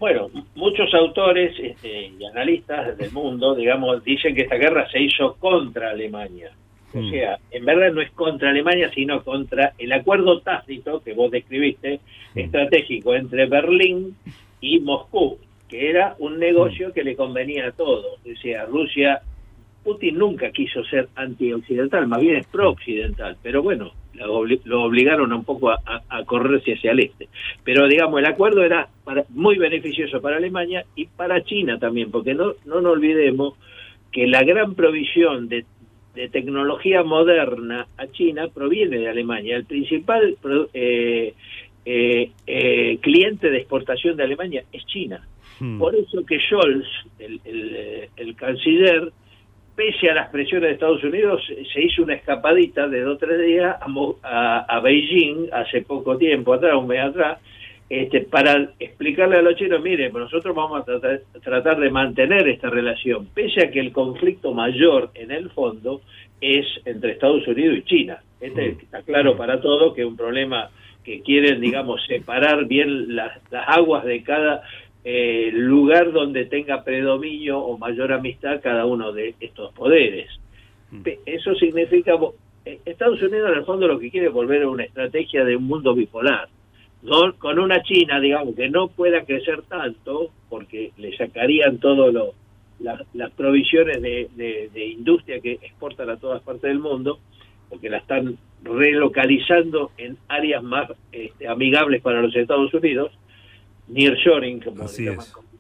Bueno, 0.00 0.28
muchos 0.56 0.92
autores 0.94 1.54
este, 1.62 2.09
y 2.09 2.25
analistas 2.26 2.99
del 2.99 3.12
mundo, 3.12 3.54
digamos, 3.54 4.02
dicen 4.02 4.35
que 4.35 4.42
esta 4.42 4.56
guerra 4.56 4.90
se 4.90 5.00
hizo 5.00 5.37
contra 5.38 5.90
Alemania. 5.90 6.50
O 6.95 7.01
Mm. 7.01 7.11
sea, 7.11 7.39
en 7.51 7.65
verdad 7.65 7.93
no 7.93 8.01
es 8.01 8.11
contra 8.13 8.51
Alemania, 8.51 8.91
sino 8.95 9.23
contra 9.25 9.73
el 9.79 9.93
acuerdo 9.93 10.41
tácito 10.41 11.03
que 11.03 11.13
vos 11.13 11.31
describiste, 11.31 12.01
Mm. 12.35 12.39
estratégico 12.39 13.15
entre 13.15 13.47
Berlín 13.47 14.17
y 14.61 14.79
Moscú, 14.81 15.39
que 15.69 15.91
era 15.91 16.15
un 16.19 16.39
negocio 16.39 16.89
Mm. 16.89 16.93
que 16.93 17.05
le 17.05 17.17
convenía 17.17 17.67
a 17.69 17.73
todos. 17.73 18.07
O 18.25 18.37
sea, 18.41 18.65
Rusia, 18.67 19.21
Putin 19.83 20.17
nunca 20.19 20.51
quiso 20.51 20.83
ser 20.85 21.09
antioccidental, 21.15 22.07
más 22.07 22.21
bien 22.21 22.37
es 22.37 22.47
pro-occidental, 22.47 23.37
pero 23.43 23.63
bueno, 23.63 23.91
lo, 24.15 24.41
obli- 24.41 24.61
lo 24.65 24.83
obligaron 24.85 25.31
un 25.33 25.45
poco 25.45 25.71
a, 25.71 25.81
a- 25.85 26.03
a 26.09 26.25
correrse 26.25 26.73
hacia 26.75 26.93
el 26.93 27.01
este. 27.01 27.29
Pero 27.65 27.87
digamos, 27.87 28.19
el 28.21 28.27
acuerdo 28.27 28.63
era 28.65 28.89
para- 29.05 29.25
muy 29.31 29.59
beneficioso 29.59 30.23
para 30.23 30.37
Alemania 30.39 30.87
y 30.97 31.05
para 31.07 31.43
China 31.45 31.79
también, 31.79 32.11
porque 32.11 32.33
no, 32.33 32.55
no 32.65 32.81
nos 32.81 32.93
olvidemos 32.93 33.55
que 34.11 34.27
la 34.27 34.43
gran 34.45 34.75
provisión 34.75 35.49
de, 35.49 35.65
de 36.14 36.28
tecnología 36.28 37.02
moderna 37.02 37.87
a 37.97 38.06
China 38.09 38.49
proviene 38.52 38.99
de 38.99 39.09
Alemania. 39.09 39.56
El 39.56 39.64
principal 39.64 40.37
eh, 40.73 41.35
eh, 41.85 42.30
eh, 42.47 42.99
cliente 43.00 43.50
de 43.50 43.59
exportación 43.59 44.16
de 44.16 44.23
Alemania 44.25 44.64
es 44.73 44.85
China. 44.87 45.26
Mm. 45.61 45.78
Por 45.78 45.94
eso 45.94 46.25
que 46.25 46.38
Scholz, 46.40 46.87
el, 47.18 47.40
el, 47.44 48.09
el 48.16 48.37
canciller, 48.37 49.12
pese 49.76 50.09
a 50.09 50.14
las 50.14 50.30
presiones 50.30 50.68
de 50.68 50.75
Estados 50.75 51.02
Unidos, 51.04 51.42
se 51.73 51.83
hizo 51.83 52.02
una 52.04 52.14
escapadita 52.14 52.87
de 52.88 53.00
dos 53.02 53.16
o 53.16 53.18
tres 53.18 53.44
días 53.44 53.76
a, 53.80 53.87
a- 54.23 54.61
a 54.76 54.80
Beijing 54.80 55.49
hace 55.52 55.83
poco 55.83 56.16
tiempo 56.16 56.54
atrás, 56.54 56.75
un 56.76 56.87
mes 56.87 57.00
atrás, 57.00 57.40
este, 57.91 58.23
para 58.23 58.71
explicarle 58.79 59.37
a 59.37 59.43
los 59.43 59.57
chinos, 59.57 59.83
mire, 59.83 60.11
nosotros 60.11 60.55
vamos 60.55 60.81
a 60.81 60.85
tratar, 60.85 61.21
tratar 61.43 61.79
de 61.79 61.91
mantener 61.91 62.49
esta 62.49 62.71
relación, 62.71 63.26
pese 63.35 63.67
a 63.67 63.71
que 63.71 63.81
el 63.81 63.93
conflicto 63.93 64.53
mayor 64.55 65.11
en 65.14 65.31
el 65.31 65.50
fondo 65.50 66.00
es 66.41 66.67
entre 66.85 67.12
Estados 67.12 67.47
Unidos 67.47 67.79
y 67.79 67.83
China. 67.83 68.19
Este 68.41 68.69
está 68.83 69.03
claro 69.03 69.37
para 69.37 69.61
todos 69.61 69.95
que 69.95 70.03
es 70.03 70.07
un 70.07 70.17
problema 70.17 70.71
que 71.05 71.21
quieren, 71.21 71.61
digamos, 71.61 72.05
separar 72.07 72.64
bien 72.67 73.14
las, 73.14 73.38
las 73.50 73.69
aguas 73.69 74.05
de 74.05 74.23
cada 74.23 74.62
eh, 75.05 75.50
lugar 75.53 76.12
donde 76.12 76.47
tenga 76.47 76.83
predominio 76.83 77.59
o 77.59 77.76
mayor 77.76 78.12
amistad 78.12 78.61
cada 78.62 78.87
uno 78.87 79.12
de 79.12 79.35
estos 79.41 79.73
poderes. 79.75 80.29
Pe- 81.03 81.19
Eso 81.26 81.55
significa, 81.57 82.14
eh, 82.64 82.79
Estados 82.87 83.21
Unidos 83.23 83.50
en 83.53 83.59
el 83.59 83.64
fondo 83.64 83.87
lo 83.87 83.99
que 83.99 84.11
quiere 84.11 84.29
es 84.29 84.33
volver 84.33 84.62
a 84.62 84.69
una 84.71 84.85
estrategia 84.85 85.45
de 85.45 85.57
un 85.57 85.64
mundo 85.64 85.95
bipolar. 85.95 86.49
Con 87.39 87.59
una 87.59 87.83
China, 87.83 88.19
digamos, 88.21 88.55
que 88.55 88.69
no 88.71 88.89
pueda 88.89 89.25
crecer 89.25 89.63
tanto, 89.63 90.31
porque 90.49 90.93
le 90.97 91.17
sacarían 91.17 91.79
todo 91.79 92.11
lo, 92.11 92.33
la- 92.81 93.05
las 93.13 93.31
provisiones 93.33 94.01
de, 94.01 94.29
de- 94.37 94.71
de 94.73 94.87
industria 94.87 95.41
que 95.41 95.53
exportan 95.63 96.09
a 96.11 96.17
todas 96.17 96.43
partes 96.43 96.63
del 96.63 96.79
mundo, 96.79 97.19
porque 97.69 97.91
la 97.91 97.99
están 97.99 98.37
relocalizando 98.63 99.91
en 99.99 100.17
áreas 100.29 100.63
más 100.63 100.91
este, 101.13 101.47
amigables 101.49 102.01
para 102.03 102.23
los 102.23 102.35
Estados 102.35 102.73
Unidos, 102.73 103.13
nearshoring, 103.89 104.61
como 104.61 104.85
Así 104.85 104.97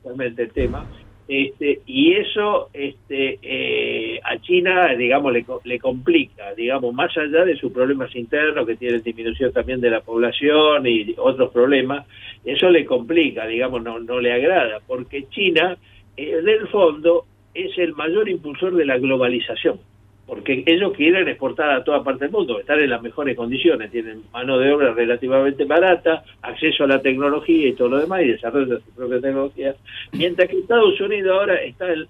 se 0.02 0.08
llama 0.08 0.24
el 0.24 0.50
tema, 0.52 0.86
este, 1.26 1.80
y 1.86 2.12
eso 2.12 2.68
este, 2.72 3.38
eh, 3.42 4.20
a 4.22 4.38
China, 4.38 4.94
digamos, 4.94 5.32
le, 5.32 5.44
le 5.64 5.78
complica, 5.78 6.54
digamos, 6.54 6.92
más 6.94 7.16
allá 7.16 7.44
de 7.44 7.56
sus 7.56 7.72
problemas 7.72 8.14
internos 8.14 8.66
que 8.66 8.76
tienen 8.76 9.02
disminución 9.02 9.52
también 9.52 9.80
de 9.80 9.90
la 9.90 10.00
población 10.00 10.86
y 10.86 11.14
otros 11.16 11.50
problemas, 11.50 12.06
eso 12.44 12.68
le 12.68 12.84
complica, 12.84 13.46
digamos, 13.46 13.82
no, 13.82 13.98
no 14.00 14.20
le 14.20 14.32
agrada, 14.32 14.80
porque 14.86 15.26
China, 15.30 15.78
en 16.16 16.48
el 16.48 16.68
fondo, 16.68 17.24
es 17.54 17.76
el 17.78 17.94
mayor 17.94 18.28
impulsor 18.28 18.74
de 18.74 18.84
la 18.84 18.98
globalización 18.98 19.78
porque 20.26 20.62
ellos 20.66 20.92
quieren 20.96 21.28
exportar 21.28 21.70
a 21.70 21.84
toda 21.84 22.02
parte 22.02 22.24
del 22.24 22.32
mundo, 22.32 22.58
estar 22.58 22.80
en 22.80 22.88
las 22.90 23.02
mejores 23.02 23.36
condiciones, 23.36 23.90
tienen 23.90 24.22
mano 24.32 24.58
de 24.58 24.72
obra 24.72 24.92
relativamente 24.94 25.64
barata, 25.64 26.24
acceso 26.42 26.84
a 26.84 26.86
la 26.86 27.02
tecnología 27.02 27.68
y 27.68 27.72
todo 27.74 27.88
lo 27.90 27.98
demás, 27.98 28.22
y 28.22 28.28
desarrollan 28.28 28.80
su 28.80 28.90
propia 28.94 29.20
tecnología, 29.20 29.74
mientras 30.12 30.48
que 30.48 30.58
Estados 30.60 30.98
Unidos 31.00 31.38
ahora 31.38 31.56
está 31.56 31.92
el- 31.92 32.08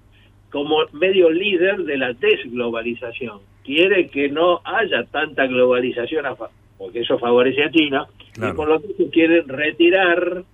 como 0.51 0.77
medio 0.93 1.29
líder 1.31 1.79
de 1.79 1.97
la 1.99 2.13
desglobalización. 2.13 3.41
Quiere 3.65 4.09
que 4.09 4.29
no 4.29 4.61
haya 4.65 5.05
tanta 5.05 5.47
globalización, 5.47 6.27
a 6.27 6.37
fa- 6.37 6.51
porque 6.79 7.01
eso 7.01 7.19
favorece 7.19 7.65
a 7.65 7.71
China, 7.71 8.07
Claro. 8.35 8.53
y 8.53 8.57
por 8.57 8.69
lo 8.69 8.81
tanto 8.81 9.11
quieren 9.11 9.49
retirar, 9.49 10.45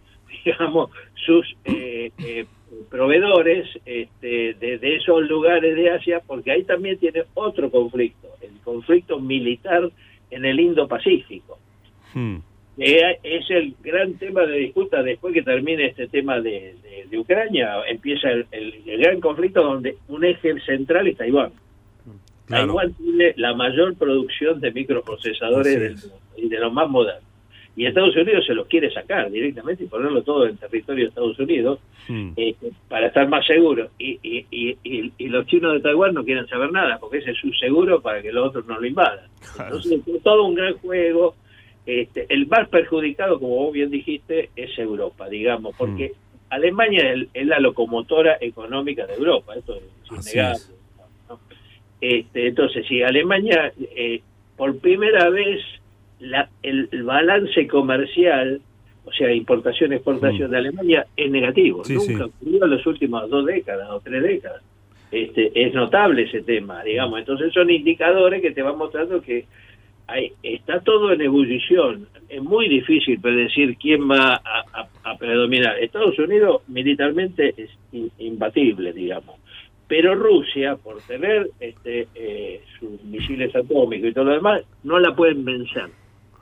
digamos, 0.44 0.90
sus 1.26 1.46
eh, 1.64 2.10
eh, 2.18 2.46
proveedores 2.90 3.68
este, 3.84 4.54
de, 4.54 4.78
de 4.78 4.96
esos 4.96 5.28
lugares 5.28 5.74
de 5.76 5.90
Asia, 5.90 6.20
porque 6.26 6.50
ahí 6.52 6.62
también 6.64 6.98
tiene 6.98 7.22
otro 7.34 7.70
conflicto, 7.70 8.28
el 8.40 8.58
conflicto 8.64 9.18
militar 9.20 9.90
en 10.30 10.44
el 10.44 10.60
Indo-Pacífico. 10.60 11.58
Hmm. 12.14 12.36
es 12.78 13.50
el 13.50 13.74
gran 13.82 14.14
tema 14.14 14.42
de 14.46 14.56
disputa 14.58 15.02
después 15.02 15.34
que 15.34 15.42
termine 15.42 15.86
este 15.86 16.08
tema 16.08 16.40
de, 16.40 16.74
de- 16.82 17.06
de 17.10 17.18
Ucrania, 17.18 17.74
empieza 17.88 18.30
el, 18.30 18.46
el- 18.52 18.74
el 18.86 19.00
gran 19.00 19.20
conflicto 19.20 19.62
donde 19.62 19.96
un 20.08 20.24
eje 20.24 20.58
central 20.60 21.06
es 21.08 21.16
Taiwán. 21.16 21.52
Claro. 22.46 22.66
Taiwán 22.66 22.94
tiene 22.94 23.34
la 23.36 23.54
mayor 23.54 23.96
producción 23.96 24.60
de 24.60 24.72
microprocesadores 24.72 25.80
del 25.80 25.92
mundo 25.96 26.18
y 26.36 26.48
de 26.48 26.58
los 26.58 26.72
más 26.72 26.88
modernos. 26.88 27.29
Y 27.76 27.86
Estados 27.86 28.16
Unidos 28.16 28.44
se 28.46 28.54
los 28.54 28.66
quiere 28.66 28.90
sacar 28.92 29.30
directamente 29.30 29.84
y 29.84 29.86
ponerlo 29.86 30.22
todo 30.22 30.46
en 30.46 30.56
territorio 30.56 31.04
de 31.04 31.08
Estados 31.08 31.38
Unidos 31.38 31.78
Hmm. 32.10 32.32
eh, 32.36 32.56
para 32.88 33.06
estar 33.06 33.28
más 33.28 33.46
seguros. 33.46 33.90
Y, 33.96 34.18
y, 34.22 34.76
y, 34.82 35.28
los 35.28 35.46
chinos 35.46 35.74
de 35.74 35.80
Taiwán 35.80 36.12
no 36.12 36.24
quieren 36.24 36.44
saber 36.48 36.72
nada, 36.72 36.98
porque 36.98 37.18
ese 37.18 37.30
es 37.30 37.38
su 37.38 37.52
seguro 37.52 38.00
para 38.00 38.20
que 38.20 38.32
los 38.32 38.48
otros 38.48 38.66
no 38.66 38.80
lo 38.80 38.86
invadan. 38.86 39.28
Claro. 39.54 39.76
Entonces, 39.76 40.00
es 40.08 40.22
todo 40.24 40.44
un 40.44 40.56
gran 40.56 40.74
juego. 40.78 41.36
Este, 41.86 42.26
el 42.28 42.48
más 42.48 42.68
perjudicado, 42.68 43.38
como 43.38 43.54
vos 43.56 43.72
bien 43.72 43.90
dijiste, 43.90 44.50
es 44.56 44.76
Europa, 44.76 45.28
digamos, 45.28 45.74
porque 45.78 46.12
Alemania 46.48 47.12
es, 47.12 47.28
es 47.32 47.46
la 47.46 47.60
locomotora 47.60 48.38
económica 48.40 49.06
de 49.06 49.14
Europa, 49.14 49.54
esto 49.54 49.76
es 49.76 50.26
innegable. 50.32 50.56
es. 50.56 50.74
¿no? 51.28 51.38
Este, 52.00 52.48
entonces, 52.48 52.86
si 52.88 53.02
Alemania, 53.02 53.72
eh, 53.94 54.20
por 54.56 54.78
primera 54.80 55.30
vez, 55.30 55.60
la, 56.20 56.48
el, 56.62 56.88
el 56.92 57.02
balance 57.02 57.66
comercial, 57.66 58.60
o 59.04 59.12
sea, 59.12 59.32
importación-exportación 59.32 60.50
de 60.50 60.56
Alemania, 60.58 61.06
es 61.16 61.30
negativo. 61.30 61.84
Sí, 61.84 61.94
Nunca 61.94 62.06
sí. 62.12 62.22
ocurrió 62.22 62.64
en 62.64 62.70
las 62.70 62.86
últimas 62.86 63.28
dos 63.28 63.46
décadas 63.46 63.88
o 63.90 64.00
tres 64.00 64.22
décadas. 64.22 64.62
Este, 65.10 65.50
es 65.54 65.74
notable 65.74 66.22
ese 66.22 66.42
tema, 66.42 66.84
digamos. 66.84 67.18
Entonces 67.18 67.52
son 67.52 67.68
indicadores 67.70 68.40
que 68.42 68.52
te 68.52 68.62
van 68.62 68.78
mostrando 68.78 69.20
que 69.20 69.44
hay, 70.06 70.32
está 70.42 70.80
todo 70.80 71.12
en 71.12 71.20
ebullición. 71.20 72.06
Es 72.28 72.42
muy 72.42 72.68
difícil 72.68 73.20
predecir 73.20 73.76
quién 73.76 74.08
va 74.08 74.34
a, 74.34 74.64
a- 74.72 74.88
a 75.10 75.16
predominar. 75.18 75.78
Estados 75.78 76.18
Unidos 76.18 76.62
militarmente 76.68 77.54
es 77.56 77.70
in- 77.92 78.10
imbatible, 78.18 78.92
digamos. 78.92 79.36
Pero 79.88 80.14
Rusia, 80.14 80.76
por 80.76 81.00
tener 81.02 81.48
este, 81.58 82.06
eh, 82.14 82.60
sus 82.78 83.02
misiles 83.02 83.54
atómicos 83.56 84.10
y 84.10 84.12
todo 84.12 84.26
lo 84.26 84.34
demás, 84.34 84.62
no 84.84 85.00
la 85.00 85.14
pueden 85.16 85.44
vencer. 85.44 85.86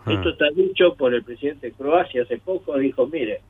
Ah. 0.08 0.14
Esto 0.14 0.30
está 0.30 0.50
dicho 0.50 0.94
por 0.94 1.14
el 1.14 1.22
presidente 1.22 1.68
de 1.68 1.72
Croacia 1.72 2.22
hace 2.22 2.38
poco, 2.38 2.76
dijo, 2.78 3.06
mire, 3.06 3.40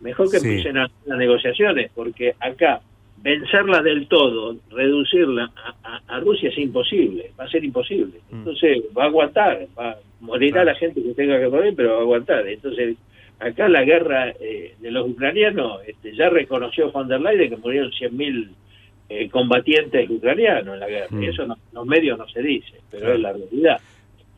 mejor 0.00 0.30
que 0.30 0.38
Sí. 0.40 0.48
empiecen 0.48 0.78
a- 0.78 0.90
las 1.06 1.18
negociaciones, 1.18 1.90
porque 1.94 2.34
acá 2.40 2.80
vencerla 3.22 3.80
del 3.82 4.06
todo, 4.06 4.56
reducirla 4.70 5.50
a, 5.56 5.74
a- 5.82 6.02
a 6.16 6.20
Rusia 6.20 6.50
es 6.50 6.58
imposible, 6.58 7.30
va 7.38 7.44
a 7.44 7.48
ser 7.48 7.64
imposible. 7.64 8.20
Mm. 8.30 8.38
Entonces 8.38 8.82
va 8.96 9.04
a 9.04 9.06
aguantar, 9.06 9.66
va, 9.78 9.96
morirá 10.20 10.62
Claro. 10.62 10.70
la 10.72 10.74
gente 10.76 11.02
que 11.02 11.14
tenga 11.14 11.38
que 11.40 11.48
morir, 11.48 11.72
pero 11.76 11.90
va 11.92 11.98
a 11.98 12.00
aguantar. 12.00 12.46
Entonces 12.48 12.96
acá 13.38 13.68
la 13.68 13.82
guerra 13.84 14.30
eh, 14.40 14.74
de 14.78 14.90
los 14.90 15.08
ucranianos, 15.08 15.80
este, 15.86 16.14
ya 16.14 16.28
reconoció 16.28 16.90
von 16.92 17.08
der 17.08 17.20
Leyen 17.20 17.50
que 17.50 17.56
murieron 17.56 17.90
100.000 17.92 18.50
eh, 19.08 19.28
combatientes 19.30 20.08
ucranianos 20.10 20.74
en 20.74 20.80
la 20.80 20.88
guerra. 20.88 21.06
Mm. 21.10 21.22
Y 21.22 21.26
eso 21.28 21.46
no, 21.46 21.54
en 21.54 21.60
los 21.74 21.86
medios 21.86 22.18
no 22.18 22.28
se 22.28 22.42
dice, 22.42 22.74
pero 22.90 23.04
Claro. 23.04 23.14
es 23.16 23.20
la 23.22 23.32
realidad. 23.32 23.80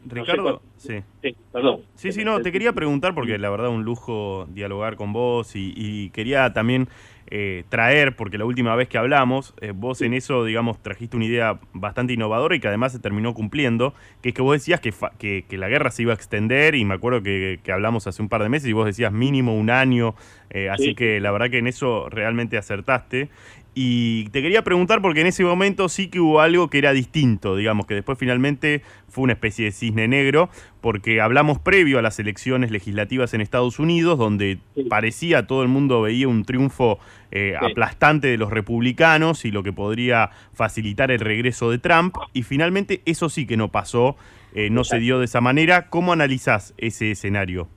Ricardo, 0.09 0.63
sí. 0.77 1.03
Sí, 1.23 1.37
perdón. 1.53 1.83
Sí, 1.97 2.13
sí, 2.13 2.25
no, 2.25 2.43
te 2.43 2.53
quería 2.53 2.73
preguntar 2.75 3.15
porque 3.15 3.39
la 3.39 3.49
verdad 3.49 3.71
un 3.71 3.83
lujo 3.85 4.47
dialogar 4.51 4.97
con 4.97 5.15
vos 5.15 5.57
y, 5.57 5.73
y 5.75 6.11
quería 6.11 6.53
también 6.53 6.89
eh, 7.31 7.65
traer, 7.71 8.17
porque 8.17 8.37
la 8.37 8.45
última 8.45 8.77
vez 8.77 8.87
que 8.89 8.99
hablamos, 8.99 9.55
eh, 9.63 9.73
vos 9.75 10.03
en 10.03 10.13
eso, 10.13 10.45
digamos, 10.45 10.81
trajiste 10.83 11.17
una 11.17 11.25
idea 11.25 11.59
bastante 11.73 12.13
innovadora 12.13 12.55
y 12.55 12.61
que 12.61 12.69
además 12.69 12.93
se 12.93 12.99
terminó 12.99 13.33
cumpliendo, 13.33 13.95
que 14.21 14.29
es 14.29 14.35
que 14.35 14.43
vos 14.43 14.53
decías 14.53 14.81
que, 14.81 14.93
fa- 14.93 15.13
que, 15.19 15.47
que 15.49 15.57
la 15.57 15.69
guerra 15.69 15.91
se 15.91 16.03
iba 16.03 16.13
a 16.13 16.17
extender 16.17 16.75
y 16.75 16.85
me 16.85 16.95
acuerdo 16.95 17.23
que, 17.23 17.61
que 17.65 17.73
hablamos 17.73 18.07
hace 18.07 18.21
un 18.21 18.29
par 18.29 18.43
de 18.43 18.51
meses 18.51 18.69
y 18.69 18.75
vos 18.75 18.85
decías 18.87 19.11
mínimo 19.13 19.57
un 19.57 19.71
año, 19.71 20.15
eh, 20.51 20.69
así 20.69 20.87
Sí. 20.91 20.95
que 20.95 21.19
la 21.21 21.31
verdad 21.31 21.51
que 21.51 21.59
en 21.59 21.67
eso 21.67 22.09
realmente 22.11 22.59
acertaste. 22.59 23.31
Y 23.79 24.31
te 24.31 24.41
quería 24.41 24.65
preguntar 24.65 25.03
porque 25.03 25.21
en 25.21 25.27
ese 25.27 25.45
momento 25.45 25.91
sí 25.91 26.09
que 26.09 26.19
hubo 26.19 26.41
algo 26.41 26.71
que 26.71 26.79
era 26.79 26.95
distinto, 26.95 27.55
digamos, 27.57 27.85
que 27.85 27.93
después 27.95 28.17
finalmente 28.19 28.81
fue 29.07 29.25
una 29.25 29.35
especie 29.35 29.67
de 29.67 29.73
cisne 29.73 30.09
negro, 30.09 30.49
porque 30.81 31.21
hablamos 31.21 31.59
previo 31.59 31.99
a 31.99 32.03
las 32.03 32.19
elecciones 32.19 32.71
legislativas 32.71 33.35
en 33.35 33.43
Estados 33.43 33.79
Unidos, 33.79 34.19
donde 34.19 34.61
Sí. 34.75 34.85
parecía 34.85 35.47
todo 35.47 35.63
el 35.63 35.69
mundo 35.69 36.01
veía 36.01 36.27
un 36.27 36.47
triunfo 36.47 36.99
eh, 37.33 37.55
Sí. 37.61 37.67
aplastante 37.71 38.29
de 38.29 38.39
los 38.39 38.51
republicanos 38.51 39.45
y 39.45 39.51
lo 39.51 39.63
que 39.63 39.75
podría 39.75 40.31
facilitar 40.55 41.11
el 41.11 41.21
regreso 41.21 41.71
de 41.71 41.79
Trump, 41.79 42.17
y 42.33 42.45
finalmente 42.45 43.03
eso 43.05 43.29
sí 43.29 43.47
que 43.47 43.59
no 43.59 43.69
pasó, 43.71 44.17
eh, 44.55 44.71
no 44.71 44.85
se 44.85 44.99
dio 45.01 45.19
de 45.19 45.27
esa 45.27 45.43
manera. 45.43 45.91
¿Cómo 45.91 46.15
analizás 46.15 46.73
ese 46.79 47.11
escenario 47.11 47.69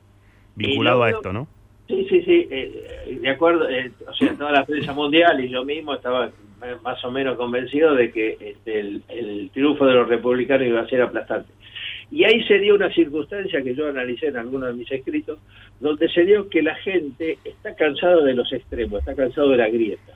vinculado 0.56 1.00
lo 1.00 1.04
a 1.04 1.10
esto, 1.10 1.34
no? 1.34 1.50
Sí, 1.90 2.06
sí, 2.08 2.22
sí, 2.22 2.48
eh, 2.52 3.18
de 3.20 3.30
acuerdo, 3.30 3.68
eh, 3.68 3.92
o 4.08 4.14
sea, 4.14 4.36
toda 4.36 4.52
la 4.52 4.64
prensa 4.64 4.94
mundial 4.94 5.44
y 5.44 5.50
yo 5.50 5.66
mismo 5.66 5.96
estaba 5.96 6.28
eh, 6.28 6.76
más 6.84 7.04
o 7.04 7.10
menos 7.10 7.36
convencido 7.36 7.96
de 7.96 8.12
que 8.12 8.38
este, 8.40 8.80
el, 8.80 9.02
el 9.10 9.50
triunfo 9.52 9.88
de 9.88 9.96
los 9.96 10.08
republicanos 10.08 10.68
iba 10.68 10.82
a 10.82 10.88
ser 10.88 11.02
aplastante. 11.02 11.52
Y 12.12 12.26
ahí 12.26 12.44
se 12.44 12.60
dio 12.60 12.76
una 12.76 12.94
circunstancia 12.94 13.64
que 13.64 13.74
yo 13.74 13.88
analicé 13.88 14.28
en 14.28 14.38
algunos 14.38 14.70
de 14.70 14.76
mis 14.76 14.92
escritos, 14.92 15.40
donde 15.80 16.08
se 16.10 16.26
dio 16.26 16.48
que 16.48 16.62
la 16.62 16.76
gente 16.76 17.40
está 17.44 17.74
cansada 17.74 18.24
de 18.24 18.36
los 18.36 18.54
extremos, 18.54 19.00
está 19.00 19.16
cansado 19.16 19.50
de 19.50 19.58
la 19.58 19.70
grieta. 19.70 20.14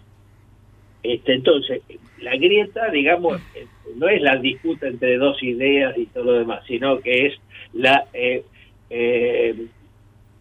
Este, 1.02 1.34
entonces, 1.34 1.82
la 2.22 2.36
grieta, 2.36 2.92
digamos, 2.92 3.42
eh, 3.56 3.66
no 3.98 4.08
es 4.10 4.22
la 4.22 4.38
disputa 4.38 4.88
entre 4.88 5.18
dos 5.18 5.42
ideas 5.42 5.98
y 5.98 6.06
todo 6.06 6.26
lo 6.26 6.34
demás, 6.34 6.64
sino 6.68 7.00
que 7.00 7.26
es 7.26 7.34
la 7.74 8.06
eh, 8.14 8.44
eh, 8.92 9.56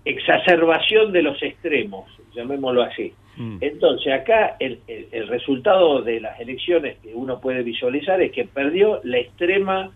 exacerbación 0.05 1.13
de 1.13 1.23
los 1.23 1.43
extremos, 1.43 2.07
llamémoslo 2.35 2.83
así. 2.83 3.13
Mm. 3.37 3.59
Entonces, 3.61 4.13
acá 4.13 4.57
el, 4.61 4.81
el- 4.87 5.07
el 5.13 5.29
resultado 5.29 6.03
de 6.03 6.21
las 6.21 6.39
elecciones 6.41 6.99
que 7.03 7.15
uno 7.15 7.41
puede 7.41 7.63
visualizar 7.63 8.21
es 8.21 8.33
que 8.33 8.45
perdió 8.45 9.01
la 9.05 9.19
extrema 9.19 9.91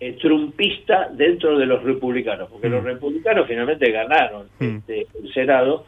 eh, 0.00 0.14
trumpista 0.20 1.08
dentro 1.12 1.56
de 1.58 1.64
los 1.66 1.80
republicanos, 1.84 2.50
porque 2.50 2.68
Mm. 2.68 2.72
los 2.72 2.84
republicanos 2.84 3.46
finalmente 3.46 3.90
ganaron 3.92 4.48
Mm. 4.58 4.76
este, 4.78 5.06
el 5.22 5.32
Senado, 5.32 5.86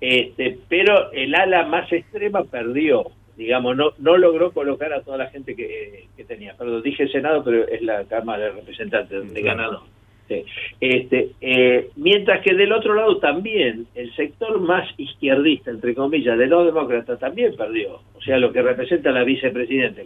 este, 0.00 0.58
pero 0.68 1.10
el 1.12 1.34
ala 1.34 1.64
más 1.66 1.92
extrema 1.92 2.44
perdió, 2.44 3.06
digamos, 3.36 3.76
no, 3.76 3.90
no 3.98 4.16
logró 4.18 4.52
colocar 4.52 4.92
a 4.92 5.00
toda 5.02 5.16
la 5.18 5.26
gente 5.30 5.56
que, 5.56 6.04
que 6.16 6.24
tenía. 6.24 6.54
Perdón, 6.56 6.80
dije 6.82 7.08
Senado, 7.08 7.42
pero 7.42 7.66
es 7.66 7.82
la 7.82 8.04
Cámara 8.04 8.44
de 8.44 8.50
Representantes 8.52 9.18
donde 9.18 9.40
Claro. 9.40 9.56
ganaron. 9.58 9.95
Sí. 10.28 10.44
Este, 10.80 11.30
eh, 11.40 11.90
mientras 11.96 12.42
que 12.42 12.54
del 12.54 12.72
otro 12.72 12.94
lado 12.94 13.18
también 13.18 13.86
el 13.94 14.12
sector 14.16 14.60
más 14.60 14.88
izquierdista, 14.96 15.70
entre 15.70 15.94
comillas, 15.94 16.36
de 16.36 16.46
los 16.48 16.66
demócratas 16.66 17.20
también 17.20 17.54
perdió. 17.56 18.00
O 18.14 18.20
sea, 18.20 18.38
lo 18.38 18.52
que 18.52 18.60
representa 18.60 19.12
la 19.12 19.22
vicepresidenta 19.22 20.02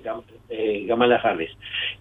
eh, 0.50 0.84
Kamala 0.86 1.16
Harris. 1.16 1.50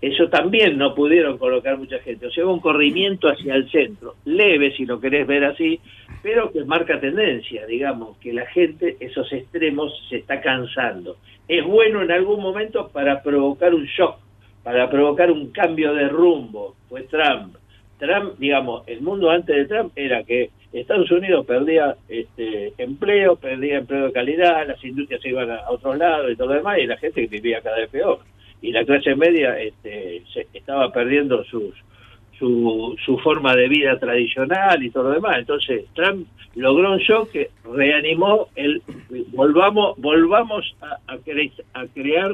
Eso 0.01 0.27
también 0.27 0.77
no 0.77 0.93
pudieron 0.93 1.37
colocar 1.37 1.77
mucha 1.77 1.99
gente. 1.99 2.27
O 2.27 2.31
sea, 2.31 2.45
hubo 2.45 2.55
un 2.55 2.59
corrimiento 2.59 3.29
hacia 3.29 3.55
el 3.55 3.69
centro, 3.71 4.15
leve 4.25 4.75
si 4.75 4.85
lo 4.85 4.99
querés 4.99 5.25
ver 5.25 5.45
así, 5.45 5.79
pero 6.21 6.51
que 6.51 6.65
marca 6.65 6.99
tendencia, 6.99 7.65
digamos, 7.65 8.17
que 8.17 8.33
la 8.33 8.45
gente, 8.47 8.97
esos 8.99 9.31
extremos, 9.31 9.93
se 10.09 10.17
está 10.17 10.41
cansando. 10.41 11.17
Es 11.47 11.63
bueno 11.63 12.01
en 12.01 12.11
algún 12.11 12.41
momento 12.41 12.89
para 12.89 13.23
provocar 13.23 13.73
un 13.73 13.85
shock, 13.85 14.17
para 14.61 14.89
provocar 14.89 15.31
un 15.31 15.51
cambio 15.51 15.93
de 15.93 16.09
rumbo. 16.09 16.75
Fue 16.89 17.03
Trump 17.03 17.55
Trump, 17.99 18.39
digamos, 18.39 18.87
el 18.87 19.01
mundo 19.01 19.29
antes 19.29 19.55
de 19.55 19.65
Trump 19.65 19.91
era 19.95 20.23
que 20.23 20.49
Estados 20.71 21.11
Unidos 21.11 21.45
perdía 21.45 21.95
este, 22.07 22.73
empleo, 22.77 23.35
perdía 23.35 23.79
empleo 23.79 24.05
de 24.05 24.13
calidad, 24.13 24.67
las 24.67 24.83
industrias 24.83 25.21
se 25.21 25.29
iban 25.29 25.51
a 25.51 25.69
otros 25.69 25.97
lados 25.97 26.31
y 26.31 26.35
todo 26.35 26.47
lo 26.47 26.53
demás, 26.55 26.77
y 26.79 26.87
la 26.87 26.97
gente 26.97 27.27
vivía 27.27 27.61
cada 27.61 27.77
vez 27.77 27.89
peor. 27.89 28.19
Y 28.61 28.71
la 28.71 28.85
clase 28.85 29.15
media 29.15 29.59
este, 29.59 30.23
se 30.33 30.47
estaba 30.53 30.91
perdiendo 30.91 31.43
sus, 31.45 31.73
su, 32.37 32.95
su 33.05 33.17
forma 33.19 33.55
de 33.55 33.67
vida 33.67 33.97
tradicional 33.99 34.81
y 34.83 34.89
todo 34.91 35.05
lo 35.05 35.11
demás. 35.11 35.37
Entonces, 35.39 35.85
Trump 35.93 36.27
logró 36.55 36.93
un 36.93 36.99
shock 36.99 37.31
que 37.31 37.49
reanimó 37.63 38.47
el 38.55 38.81
volvamos 39.31 39.97
volvamos 39.97 40.75
a, 40.81 40.97
a, 41.07 41.19
a 41.73 41.87
crear 41.87 42.31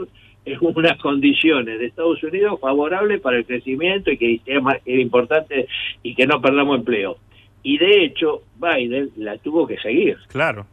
unas 0.61 0.97
condiciones 0.99 1.79
de 1.79 1.85
Estados 1.85 2.21
Unidos 2.23 2.59
favorables 2.59 3.21
para 3.21 3.37
el 3.37 3.45
crecimiento 3.45 4.11
y 4.11 4.17
que 4.17 4.39
sea 4.45 4.59
más 4.59 4.77
importante 4.85 5.67
y 6.03 6.15
que 6.15 6.27
no 6.27 6.41
perdamos 6.41 6.79
empleo. 6.79 7.17
Y 7.63 7.77
de 7.77 8.05
hecho, 8.05 8.43
Biden 8.59 9.09
la 9.17 9.37
tuvo 9.37 9.65
que 9.65 9.77
seguir. 9.77 10.17
Claro. 10.27 10.67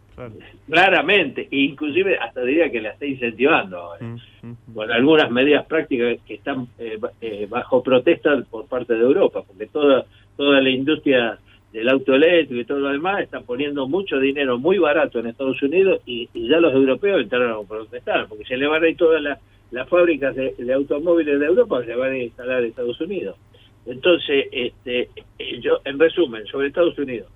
Claramente, 0.69 1.49
inclusive 1.51 2.19
hasta 2.19 2.43
diría 2.43 2.71
que 2.71 2.83
la 2.83 2.91
está 2.91 3.07
incentivando 3.07 3.79
ahora, 3.79 4.05
mm, 4.05 4.17
mm, 4.43 4.51
mm. 4.51 4.75
con 4.75 4.93
algunas 4.93 5.31
medidas 5.31 5.65
prácticas 5.67 6.19
que 6.27 6.35
están 6.35 6.69
eh, 6.79 6.99
eh, 7.23 7.47
bajo 7.49 7.83
protesta 7.83 8.43
por 8.51 8.67
parte 8.67 8.95
de 8.95 9.01
Europa, 9.01 9.43
porque 9.47 9.67
toda 9.67 10.05
toda 10.37 10.61
la 10.61 10.71
industria 10.71 11.39
del 11.73 11.89
auto 11.89 12.15
eléctrico 12.15 12.61
y 12.61 12.65
todo 12.65 12.81
lo 12.81 12.89
demás 12.91 13.23
están 13.23 13.45
poniendo 13.45 13.89
mucho 13.89 14.19
dinero 14.19 14.59
muy 14.59 14.79
barato 14.79 15.19
en 15.19 15.29
Estados 15.29 15.63
Unidos 15.63 16.01
y, 16.05 16.29
ya 16.35 16.59
los 16.59 16.75
europeos 16.75 17.23
entraron 17.23 17.65
a 17.65 17.69
protestar, 17.69 18.27
porque 18.29 18.45
se 18.45 18.57
le 18.57 18.67
van 18.67 18.83
a 18.83 18.89
ir 18.89 18.97
todas 18.97 19.23
las 19.23 19.39
las 19.73 19.89
fábricas 19.89 20.37
de, 20.37 20.73
automóviles 20.73 21.41
de 21.41 21.47
Europa 21.47 21.83
se 21.85 21.95
van 21.95 22.13
a 22.13 22.19
instalar 22.19 22.61
en 22.61 22.69
Estados 22.69 23.01
Unidos. 23.01 23.37
Entonces, 23.87 24.47
este, 24.53 25.09
yo, 25.61 25.81
en 25.85 25.99
resumen, 25.99 26.47
sobre 26.47 26.69
Estados 26.69 26.97
Unidos, 26.99 27.29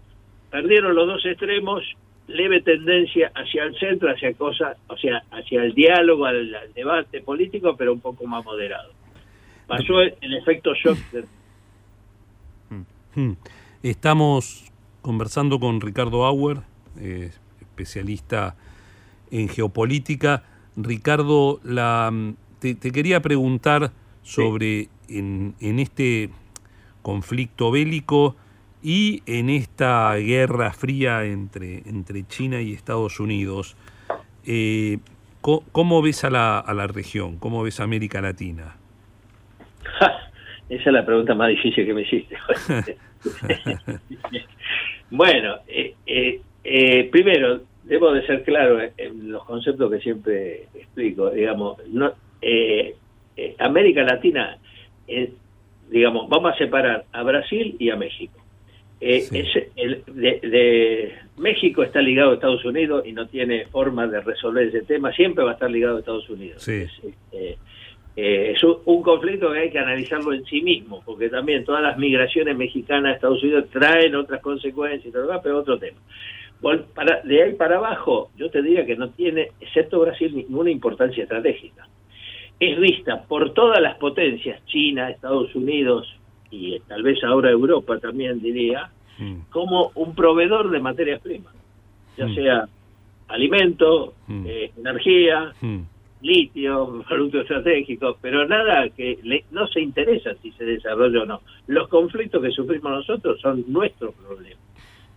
perdieron 0.50 0.94
los 0.94 1.06
dos 1.08 1.24
extremos, 1.24 1.82
leve 2.28 2.60
tendencia 2.60 3.32
hacia 3.34 3.64
el 3.64 3.76
centro, 3.78 4.10
hacia 4.10 4.34
cosas, 4.34 4.76
o 4.86 4.96
sea, 4.98 5.22
hacia 5.30 5.62
el 5.64 5.72
diálogo, 5.74 6.26
al, 6.26 6.54
debate 6.74 7.22
político, 7.22 7.74
pero 7.76 7.94
un 7.94 8.00
poco 8.00 8.26
más 8.26 8.44
moderado. 8.44 8.92
Pasó 9.66 10.00
el, 10.00 10.34
efecto 10.34 10.74
shock. 10.74 10.98
Hmm. 13.14 13.32
Estamos 13.82 14.70
conversando 15.00 15.58
con 15.58 15.80
Ricardo 15.80 16.26
Auer, 16.26 16.58
eh, 17.00 17.30
especialista 17.60 18.56
en 19.30 19.48
geopolítica. 19.48 20.44
Ricardo, 20.76 21.60
la, 21.64 22.12
te, 22.60 22.76
quería 22.76 23.20
preguntar 23.20 23.92
sobre 24.22 24.88
en, 25.08 25.54
este 25.60 26.30
conflicto 27.02 27.70
bélico 27.70 28.36
y 28.82 29.22
en 29.26 29.48
esta 29.50 30.14
guerra 30.16 30.72
fría 30.72 31.24
entre, 31.24 31.82
entre 31.86 32.26
China 32.26 32.60
y 32.60 32.72
Estados 32.72 33.20
Unidos, 33.20 33.76
eh, 34.46 34.98
¿cómo, 35.40 36.02
ves 36.02 36.24
a 36.24 36.30
la, 36.30 36.58
a 36.58 36.74
la 36.74 36.86
región? 36.86 37.38
¿Cómo 37.38 37.62
ves 37.62 37.80
a 37.80 37.84
América 37.84 38.20
Latina? 38.20 38.76
Esa 40.68 40.82
es 40.84 40.92
la 40.92 41.06
pregunta 41.06 41.34
más 41.34 41.48
difícil 41.48 41.86
que 41.86 41.94
me 41.94 42.02
hiciste. 42.02 42.36
bueno, 45.10 45.56
eh, 45.68 45.94
eh, 46.64 47.08
primero, 47.10 47.62
debo 47.86 48.12
de 48.12 48.26
ser 48.26 48.42
claro 48.42 48.80
en 48.96 49.30
los 49.32 49.44
conceptos 49.44 49.90
que 49.90 50.00
siempre 50.00 50.64
explico. 50.74 51.30
Digamos, 51.30 51.78
no, 51.88 52.12
eh, 52.42 52.94
eh, 53.36 53.56
América 53.58 54.02
Latina, 54.02 54.58
digamos, 55.88 56.28
vamos 56.28 56.54
a 56.54 56.58
separar 56.58 57.04
a 57.12 57.22
Brasil 57.22 57.76
y 57.78 57.90
a 57.90 57.96
México. 57.96 58.34
Eh, 59.00 59.28
el, 59.76 60.02
de, 60.06 61.12
México 61.36 61.82
está 61.82 62.00
ligado 62.00 62.30
a 62.30 62.34
Estados 62.34 62.64
Unidos 62.64 63.06
y 63.06 63.12
no 63.12 63.26
tiene 63.26 63.66
forma 63.66 64.06
de 64.06 64.20
resolver 64.20 64.68
ese 64.68 64.82
tema, 64.82 65.12
siempre 65.12 65.44
va 65.44 65.50
a 65.50 65.54
estar 65.54 65.70
ligado 65.70 65.96
a 65.96 66.00
Estados 66.00 66.28
Unidos. 66.30 66.66
Es, 66.66 66.90
es 68.16 68.64
un, 68.64 68.78
un, 68.86 69.02
conflicto 69.02 69.52
que 69.52 69.58
hay 69.58 69.70
que 69.70 69.78
analizarlo 69.78 70.32
en 70.32 70.46
sí 70.46 70.62
mismo, 70.62 71.02
porque 71.04 71.28
también 71.28 71.62
todas 71.66 71.82
las 71.82 71.98
migraciones 71.98 72.56
mexicanas 72.56 73.12
a 73.12 73.14
Estados 73.16 73.42
Unidos 73.42 73.66
traen 73.70 74.14
otras 74.14 74.40
consecuencias 74.40 75.14
pero 75.42 75.58
otro 75.58 75.78
tema 75.78 75.98
para, 76.94 77.20
de 77.22 77.42
ahí 77.42 77.54
para 77.54 77.76
abajo, 77.76 78.30
yo 78.36 78.50
te 78.50 78.62
diría 78.62 78.86
que 78.86 78.96
no 78.96 79.10
tiene, 79.10 79.48
excepto 79.60 80.00
Brasil, 80.00 80.34
ninguna 80.34 80.70
importancia 80.70 81.22
estratégica. 81.22 81.86
Es 82.58 82.78
vista 82.80 83.22
por 83.22 83.52
todas 83.52 83.80
las 83.80 83.96
potencias, 83.98 84.64
China, 84.66 85.10
Estados 85.10 85.54
Unidos 85.54 86.12
y 86.50 86.78
tal 86.80 87.02
vez 87.02 87.22
ahora 87.24 87.50
Europa 87.50 87.98
también 87.98 88.40
diría, 88.40 88.90
mm. 89.18 89.50
como 89.50 89.92
un 89.94 90.14
proveedor 90.14 90.70
de 90.70 90.80
materias 90.80 91.20
primas, 91.20 91.52
ya 92.16 92.26
mm. 92.26 92.34
sea 92.34 92.68
alimento, 93.28 94.14
mm. 94.26 94.46
eh, 94.46 94.70
energía, 94.78 95.52
litio, 96.22 97.04
productos 97.06 97.42
estratégicos, 97.42 98.16
pero 98.22 98.48
nada 98.48 98.88
que 98.88 99.18
no 99.50 99.66
se 99.66 99.80
interesa 99.80 100.34
si 100.42 100.50
se 100.52 100.64
desarrolla 100.64 101.22
o 101.22 101.26
no. 101.26 101.40
Los 101.66 101.88
conflictos 101.88 102.42
que 102.42 102.50
sufrimos 102.50 102.90
nosotros 102.90 103.38
son 103.40 103.64
nuestros 103.68 104.14
problemas 104.14 104.65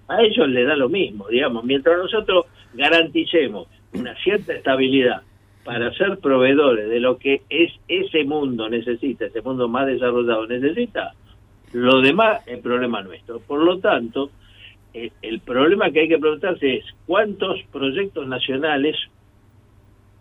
a 0.10 0.22
ellos 0.22 0.50
les 0.50 0.68
da 0.68 0.76
lo 0.76 0.90
mismo, 0.90 1.28
digamos, 1.28 1.64
mientras 1.64 1.98
nosotros 1.98 2.46
garanticemos 2.74 3.68
una 3.94 4.16
cierta 4.16 4.54
estabilidad 4.54 5.22
para 5.64 5.94
ser 5.94 6.18
proveedores 6.18 6.90
de 6.90 7.00
lo 7.00 7.18
que 7.18 7.42
es 7.50 7.72
ese 7.88 8.24
mundo 8.24 8.68
necesita, 8.70 9.26
ese 9.26 9.42
mundo 9.42 9.68
más 9.68 9.86
desarrollado 9.86 10.48
necesita, 10.48 11.14
lo 11.74 12.02
demás 12.02 12.42
es 12.48 12.60
problema 12.60 13.02
nuestro. 13.02 13.40
Por 13.40 13.64
lo 13.64 13.78
tanto, 13.80 14.32
eh, 14.94 15.12
el 15.22 15.40
problema 15.42 15.92
que 15.92 16.02
hay 16.02 16.08
que 16.08 16.18
preguntarse 16.18 16.78
es 16.78 16.86
cuántos 17.06 17.62
proyectos 17.72 18.28
nacionales 18.28 18.96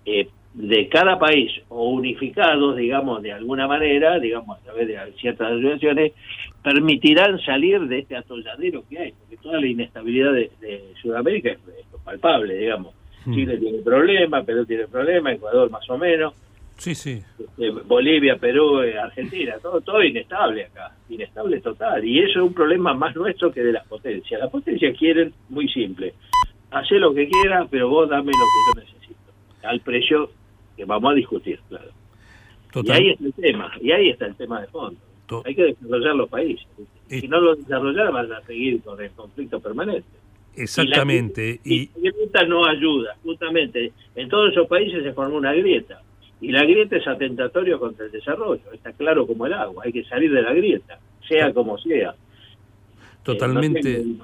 eh, 0.04 0.28
de 0.58 0.88
cada 0.88 1.20
país 1.20 1.52
o 1.68 1.90
unificados, 1.90 2.76
digamos, 2.76 3.22
de 3.22 3.32
alguna 3.32 3.68
manera, 3.68 4.18
digamos, 4.18 4.58
a 4.58 4.62
través 4.64 4.88
de 4.88 4.98
ciertas 5.20 5.52
asociaciones, 5.52 6.12
permitirán 6.64 7.38
salir 7.42 7.80
de 7.82 8.00
este 8.00 8.16
atolladero 8.16 8.82
que 8.90 8.98
hay, 8.98 9.12
porque 9.12 9.36
toda 9.36 9.60
la 9.60 9.66
inestabilidad 9.68 10.32
de, 10.32 10.50
Sudamérica 11.00 11.50
es, 11.50 11.58
palpable, 12.04 12.56
digamos. 12.56 12.92
Hmm. 13.24 13.34
Chile 13.34 13.56
tiene 13.58 13.78
problemas, 13.82 14.44
Perú 14.44 14.66
tiene 14.66 14.88
problemas, 14.88 15.34
Ecuador 15.34 15.70
más 15.70 15.88
o 15.90 15.96
menos. 15.96 16.34
Sí, 16.76 16.94
sí. 16.96 17.22
Este, 17.38 17.70
Bolivia, 17.70 18.36
Perú, 18.36 18.80
eh, 18.82 18.98
Argentina, 18.98 19.54
todo, 19.62 19.80
todo 19.80 20.02
inestable 20.02 20.64
acá, 20.64 20.92
inestable 21.08 21.60
total. 21.60 22.04
Y 22.04 22.18
eso 22.18 22.40
es 22.40 22.46
un 22.46 22.54
problema 22.54 22.94
más 22.94 23.14
nuestro 23.14 23.52
que 23.52 23.62
de 23.62 23.72
las 23.72 23.86
potencias. 23.86 24.40
Las 24.40 24.50
potencias 24.50 24.96
quieren, 24.98 25.32
muy 25.50 25.68
simple, 25.68 26.14
hacer 26.72 26.98
lo 26.98 27.14
que 27.14 27.28
quieras, 27.28 27.68
pero 27.70 27.88
vos 27.88 28.08
dame 28.08 28.32
lo 28.32 28.32
que 28.32 28.80
yo 28.80 28.84
necesito. 28.84 29.32
Al 29.62 29.80
precio 29.80 30.30
que 30.78 30.84
vamos 30.84 31.12
a 31.12 31.14
discutir, 31.14 31.60
claro. 31.68 31.90
Y 32.74 32.90
ahí 32.90 33.10
está 33.10 33.24
el 33.24 33.34
tema, 33.34 33.72
y 33.80 33.90
ahí 33.90 34.08
está 34.10 34.26
el 34.26 34.36
tema 34.36 34.60
de 34.60 34.68
fondo. 34.68 34.98
Hay 35.44 35.54
que 35.54 35.64
desarrollar 35.64 36.14
los 36.14 36.28
países. 36.28 36.66
Si 37.08 37.26
no 37.28 37.40
lo 37.40 37.56
desarrollar, 37.56 38.12
van 38.12 38.32
a 38.32 38.40
seguir 38.42 38.80
con 38.82 39.02
el 39.02 39.10
conflicto 39.10 39.60
permanente. 39.60 40.06
Exactamente. 40.54 41.60
Y 41.64 41.90
la, 42.00 42.10
grieta 42.10 42.44
no 42.44 42.64
ayuda. 42.66 43.16
Justamente, 43.22 43.92
en 44.14 44.28
todos 44.28 44.52
esos 44.52 44.66
países 44.68 45.02
se 45.02 45.12
formó 45.12 45.36
una 45.36 45.52
grieta. 45.52 46.02
Y 46.40 46.52
la 46.52 46.62
grieta 46.62 46.96
es 46.96 47.06
atentatorio 47.06 47.78
contra 47.78 48.06
el 48.06 48.12
desarrollo. 48.12 48.62
Está 48.72 48.92
claro 48.92 49.26
como 49.26 49.46
el 49.46 49.52
agua. 49.52 49.82
Hay 49.84 49.92
que 49.92 50.04
salir 50.04 50.32
de 50.32 50.42
la 50.42 50.52
grieta, 50.52 50.98
sea 51.28 51.52
como 51.52 51.78
sea. 51.78 52.14
Totalmente. 53.22 54.00
Eh, 54.00 54.16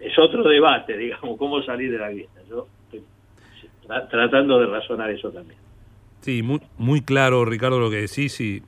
es 0.00 0.18
otro 0.18 0.42
debate, 0.48 0.96
digamos, 0.96 1.36
cómo 1.38 1.62
salir 1.62 1.90
de 1.92 1.98
la 1.98 2.10
grieta. 2.10 2.40
Yo 2.48 2.66
estoy 2.84 3.02
tratando 4.10 4.58
de 4.58 4.66
razonar 4.66 5.10
eso 5.10 5.30
también. 5.30 5.67
Sí, 6.20 6.42
muy, 6.42 6.60
muy 6.76 7.00
claro, 7.00 7.44
Ricardo, 7.44 7.78
lo 7.78 7.90
que 7.90 8.02
decís 8.02 8.40
y 8.40 8.62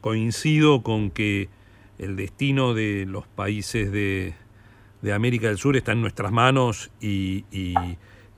coincido 0.00 0.82
con 0.82 1.10
que 1.10 1.48
el 1.98 2.16
destino 2.16 2.74
de 2.74 3.06
los 3.06 3.26
países 3.26 3.90
de, 3.90 4.34
América 5.12 5.48
del 5.48 5.58
Sur 5.58 5.76
está 5.76 5.92
en 5.92 6.00
nuestras 6.00 6.32
manos 6.32 6.90
y, 7.00 7.44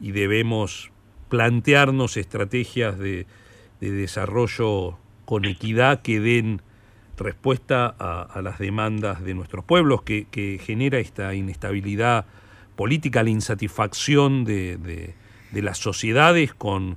debemos 0.01 0.91
plantearnos 1.29 2.17
estrategias 2.17 2.99
de, 2.99 3.27
desarrollo 3.81 4.99
con 5.25 5.45
equidad 5.45 6.03
que 6.03 6.19
den 6.21 6.63
respuesta 7.17 7.95
a, 7.99 8.41
las 8.43 8.59
demandas 8.59 9.23
de 9.23 9.35
nuestros 9.35 9.65
pueblos, 9.65 10.03
que, 10.03 10.61
genera 10.63 10.99
esta 10.99 11.35
inestabilidad 11.35 12.27
política, 12.77 13.23
la 13.23 13.31
insatisfacción 13.31 14.45
de, 14.45 15.15
las 15.53 15.79
sociedades 15.79 16.53
con, 16.55 16.97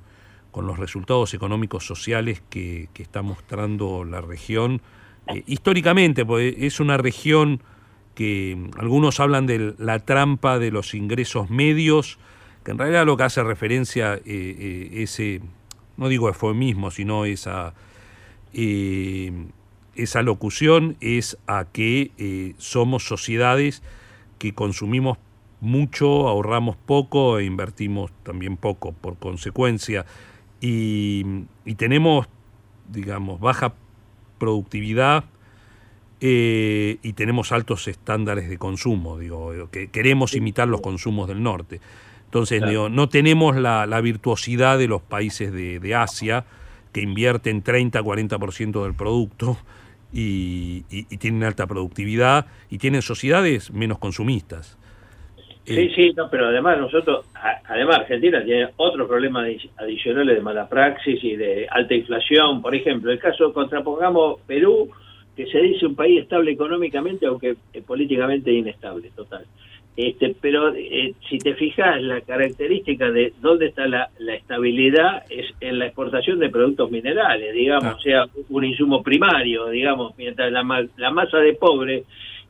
los 0.58 0.78
resultados 0.78 1.34
económicos 1.34 1.86
sociales 1.86 2.42
que, 2.50 2.88
está 2.98 3.22
mostrando 3.22 4.04
la 4.04 4.20
región. 4.20 4.82
Eh, 5.26 5.42
históricamente, 5.46 6.24
pues 6.24 6.54
es 6.58 6.80
una 6.80 6.96
región 6.96 7.62
que 8.14 8.70
algunos 8.78 9.20
hablan 9.20 9.46
de 9.46 9.74
la 9.78 10.00
trampa 10.00 10.58
de 10.58 10.70
los 10.70 10.94
ingresos 10.94 11.50
medios, 11.50 12.18
que 12.64 12.72
en 12.72 12.78
realidad 12.78 13.06
lo 13.06 13.16
que 13.16 13.22
hace 13.22 13.42
referencia 13.42 14.14
eh, 14.14 14.20
eh, 14.26 14.90
ese, 15.02 15.40
no 15.96 16.08
digo 16.08 16.28
eufemismo, 16.28 16.90
sino 16.90 17.24
esa 17.24 17.74
esa 18.52 20.22
locución 20.22 20.96
es 21.00 21.38
a 21.46 21.66
que 21.72 22.54
somos 22.58 23.04
sociedades 23.06 23.80
que 24.38 24.52
consumimos 24.54 25.18
mucho, 25.60 26.26
ahorramos 26.26 26.76
poco 26.76 27.38
e 27.38 27.44
invertimos 27.44 28.10
también 28.22 28.56
poco 28.56 28.92
por 28.92 29.18
consecuencia. 29.18 30.06
Y, 30.60 31.24
tenemos, 31.76 32.28
digamos, 32.88 33.40
baja 33.40 33.74
productividad 34.38 35.24
eh, 36.20 36.98
y 37.02 37.12
tenemos 37.14 37.52
altos 37.52 37.88
estándares 37.88 38.48
de 38.48 38.58
consumo, 38.58 39.18
digo, 39.18 39.70
que 39.70 39.88
queremos 39.88 40.34
imitar 40.34 40.68
los 40.68 40.80
consumos 40.80 41.28
del 41.28 41.42
norte. 41.42 41.80
Entonces, 42.26 42.62
no 42.62 43.08
tenemos 43.08 43.56
la, 43.56 44.00
virtuosidad 44.00 44.78
de 44.78 44.86
los 44.86 45.02
países 45.02 45.52
de, 45.52 45.80
de 45.80 45.94
Asia, 45.94 46.44
que 46.92 47.00
invierten 47.00 47.62
30-40% 47.62 48.82
del 48.82 48.94
producto 48.94 49.58
y, 50.12 50.82
tienen 51.18 51.44
alta 51.44 51.66
productividad 51.66 52.46
y 52.68 52.78
tienen 52.78 53.02
sociedades 53.02 53.70
menos 53.70 53.98
consumistas. 53.98 54.76
Sí, 55.74 55.80
eh, 55.80 55.92
sí, 55.94 56.12
no, 56.16 56.28
pero 56.28 56.48
además 56.48 56.78
nosotros, 56.78 57.26
además 57.64 58.00
Argentina 58.00 58.42
tiene 58.44 58.68
otros 58.76 59.06
problemas 59.06 59.48
adicionales 59.76 60.36
de 60.36 60.42
mala 60.42 60.68
praxis 60.68 61.22
y 61.22 61.36
de 61.36 61.68
alta 61.70 61.94
inflación. 61.94 62.60
Por 62.60 62.74
ejemplo, 62.74 63.12
el 63.12 63.20
caso, 63.20 63.52
contrapongamos 63.52 64.40
Perú, 64.46 64.90
que 65.36 65.46
se 65.46 65.58
dice 65.58 65.86
un 65.86 65.94
país 65.94 66.22
estable 66.22 66.50
económicamente, 66.50 67.26
aunque 67.26 67.54
políticamente 67.86 68.52
inestable, 68.52 69.10
total. 69.14 69.44
Este, 69.96 70.34
pero 70.40 70.74
eh, 70.74 71.14
si 71.28 71.38
te 71.38 71.54
fijas, 71.54 72.00
la 72.02 72.20
característica 72.22 73.10
de 73.10 73.32
dónde 73.40 73.66
está 73.66 73.86
la, 73.86 74.08
estabilidad 74.34 75.24
es 75.28 75.46
en 75.60 75.78
la 75.78 75.86
exportación 75.86 76.38
de 76.38 76.48
productos 76.48 76.90
minerales, 76.90 77.52
digamos, 77.54 77.94
o 77.94 78.00
sea, 78.00 78.24
un 78.48 78.64
insumo 78.64 79.02
primario, 79.02 79.68
digamos, 79.68 80.16
mientras 80.16 80.50
la, 80.50 80.88
la 80.96 81.10
masa 81.10 81.38
de 81.38 81.54
pobre 81.54 82.04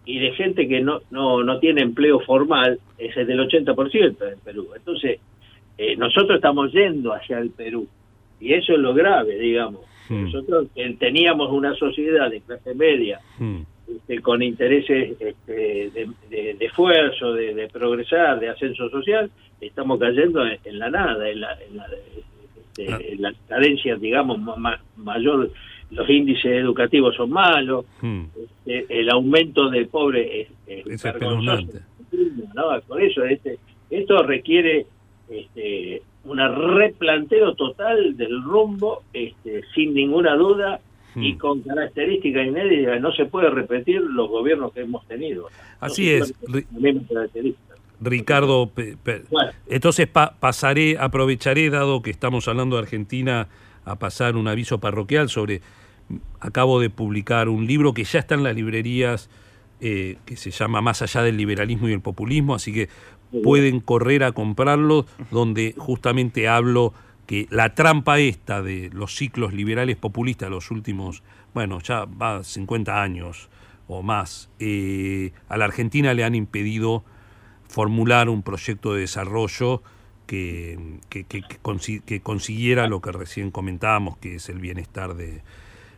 y 0.04 0.18
de 0.18 0.32
gente 0.32 0.66
que 0.66 0.80
no, 0.80 1.00
no, 1.10 1.42
no 1.42 1.58
tiene 1.58 1.82
empleo 1.82 2.20
formal 2.20 2.78
es 2.98 3.16
el 3.16 3.26
del 3.26 3.40
80% 3.40 4.32
en 4.32 4.40
Perú. 4.40 4.68
Entonces, 4.74 5.20
eh, 5.78 5.96
nosotros 5.96 6.36
estamos 6.36 6.72
yendo 6.72 7.12
hacia 7.12 7.38
el 7.38 7.50
Perú 7.50 7.86
y 8.40 8.54
eso 8.54 8.72
es 8.72 8.78
lo 8.78 8.94
grave, 8.94 9.38
digamos. 9.38 9.82
Hmm. 10.08 10.24
Nosotros 10.24 10.68
teníamos 10.98 11.50
una 11.52 11.74
sociedad 11.74 12.30
de 12.30 12.40
clase 12.40 12.74
media. 12.74 13.20
Hmm. 13.38 13.60
Este, 13.88 14.20
con 14.20 14.42
intereses 14.42 15.20
este, 15.20 15.90
de, 15.90 16.56
esfuerzo, 16.60 17.32
de, 17.32 17.68
progresar, 17.72 18.38
de 18.38 18.48
ascenso 18.48 18.88
social, 18.88 19.30
estamos 19.60 19.98
cayendo 19.98 20.46
en, 20.46 20.78
la 20.78 20.90
nada, 20.90 21.28
en 21.28 21.40
la, 21.40 21.52
en 21.54 21.80
este, 22.78 23.26
ah. 23.26 23.32
cadencia, 23.48 23.96
digamos, 23.96 24.38
mayor. 24.96 25.50
Los 25.90 26.08
índices 26.08 26.52
educativos 26.52 27.16
son 27.16 27.30
malos, 27.30 27.84
hmm. 28.00 28.22
el 28.66 29.10
aumento 29.10 29.68
del 29.68 29.88
pobre 29.88 30.42
es, 30.42 30.48
es, 30.66 31.02
Por 32.86 33.02
eso 33.02 33.24
este, 33.24 33.58
esto 33.90 34.22
requiere 34.22 34.86
este, 35.28 36.02
un 36.24 36.38
replanteo 36.38 37.54
total 37.54 38.16
del 38.16 38.42
rumbo, 38.42 39.02
este, 39.12 39.62
sin 39.74 39.94
ninguna 39.94 40.36
duda, 40.36 40.80
y 41.16 41.32
hmm. 41.34 41.38
con 41.38 41.62
características 41.62 42.46
inéditas. 42.46 43.00
No 43.00 43.12
se 43.12 43.24
puede 43.24 43.50
repetir 43.50 44.00
los 44.00 44.28
gobiernos 44.28 44.72
que 44.72 44.82
hemos 44.82 45.04
tenido. 45.06 45.48
Así 45.80 46.10
es. 46.10 46.32
Ricardo, 48.00 48.70
entonces 49.68 50.08
pasaré, 50.08 50.96
aprovecharé, 50.98 51.68
dado 51.68 52.00
que 52.00 52.10
estamos 52.10 52.48
hablando 52.48 52.76
de 52.76 52.82
Argentina, 52.82 53.48
a 53.84 53.96
pasar 53.96 54.36
un 54.36 54.48
aviso 54.48 54.78
parroquial 54.78 55.28
sobre, 55.28 55.60
acabo 56.40 56.80
de 56.80 56.90
publicar 56.90 57.48
un 57.48 57.66
libro 57.66 57.94
que 57.94 58.04
ya 58.04 58.20
está 58.20 58.34
en 58.34 58.42
las 58.42 58.54
librerías, 58.54 59.30
eh, 59.80 60.18
que 60.26 60.36
se 60.36 60.50
llama 60.50 60.80
Más 60.80 61.02
allá 61.02 61.22
del 61.22 61.36
liberalismo 61.36 61.88
y 61.88 61.92
el 61.92 62.00
populismo, 62.00 62.54
así 62.54 62.72
que 62.72 62.88
pueden 63.42 63.80
correr 63.80 64.24
a 64.24 64.32
comprarlo, 64.32 65.06
donde 65.30 65.74
justamente 65.78 66.48
hablo 66.48 66.92
que 67.26 67.46
la 67.50 67.74
trampa 67.74 68.18
esta 68.18 68.60
de 68.60 68.90
los 68.92 69.14
ciclos 69.14 69.52
liberales 69.52 69.96
populistas 69.96 70.50
los 70.50 70.70
últimos, 70.70 71.22
bueno, 71.54 71.80
ya 71.80 72.04
va 72.04 72.42
50 72.42 73.02
años 73.02 73.48
o 73.86 74.02
más, 74.02 74.50
eh, 74.58 75.32
a 75.48 75.56
la 75.56 75.64
Argentina 75.64 76.12
le 76.14 76.24
han 76.24 76.34
impedido 76.34 77.04
formular 77.68 78.28
un 78.28 78.42
proyecto 78.42 78.94
de 78.94 79.02
desarrollo 79.02 79.82
que, 80.26 80.78
que, 81.08 82.20
consiguiera 82.22 82.86
lo 82.86 83.00
que 83.00 83.12
recién 83.12 83.50
comentábamos, 83.50 84.16
que 84.18 84.36
es 84.36 84.48
el 84.48 84.60
bienestar 84.60 85.14
de, 85.14 85.42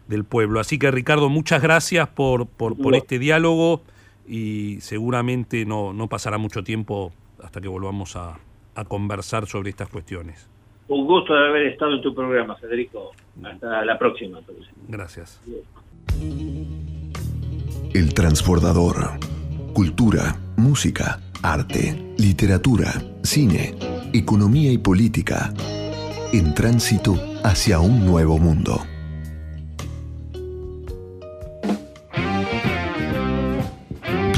del 0.08 0.24
pueblo. 0.24 0.60
Así 0.60 0.78
que 0.78 0.90
Ricardo, 0.90 1.28
muchas 1.28 1.62
gracias 1.62 2.08
por, 2.08 2.46
por, 2.46 2.76
por 2.76 2.94
este 2.94 3.18
diálogo 3.18 3.82
y 4.26 4.78
seguramente 4.80 5.64
no, 5.64 5.92
no 5.92 6.08
pasará 6.08 6.38
mucho 6.38 6.62
tiempo 6.62 7.12
hasta 7.42 7.60
que 7.60 7.68
volvamos 7.68 8.16
a, 8.16 8.38
a 8.74 8.84
conversar 8.84 9.46
sobre 9.46 9.70
estas 9.70 9.88
cuestiones. 9.88 10.48
Un 10.88 11.06
gusto 11.06 11.34
de 11.34 11.48
haber 11.48 11.66
estado 11.68 11.94
en 11.94 12.02
tu 12.02 12.14
programa, 12.14 12.56
Federico. 12.56 13.12
Hasta 13.42 13.84
la 13.84 13.98
próxima. 13.98 14.40
Gracias. 14.88 15.40
El 17.94 18.14
transbordador. 18.14 19.18
Cultura, 19.72 20.36
música, 20.56 21.20
arte, 21.42 22.14
literatura, 22.18 22.92
cine, 23.22 23.74
economía 24.12 24.70
y 24.70 24.78
política. 24.78 25.52
En 26.32 26.54
tránsito 26.54 27.14
hacia 27.42 27.80
un 27.80 28.04
nuevo 28.04 28.38
mundo. 28.38 28.82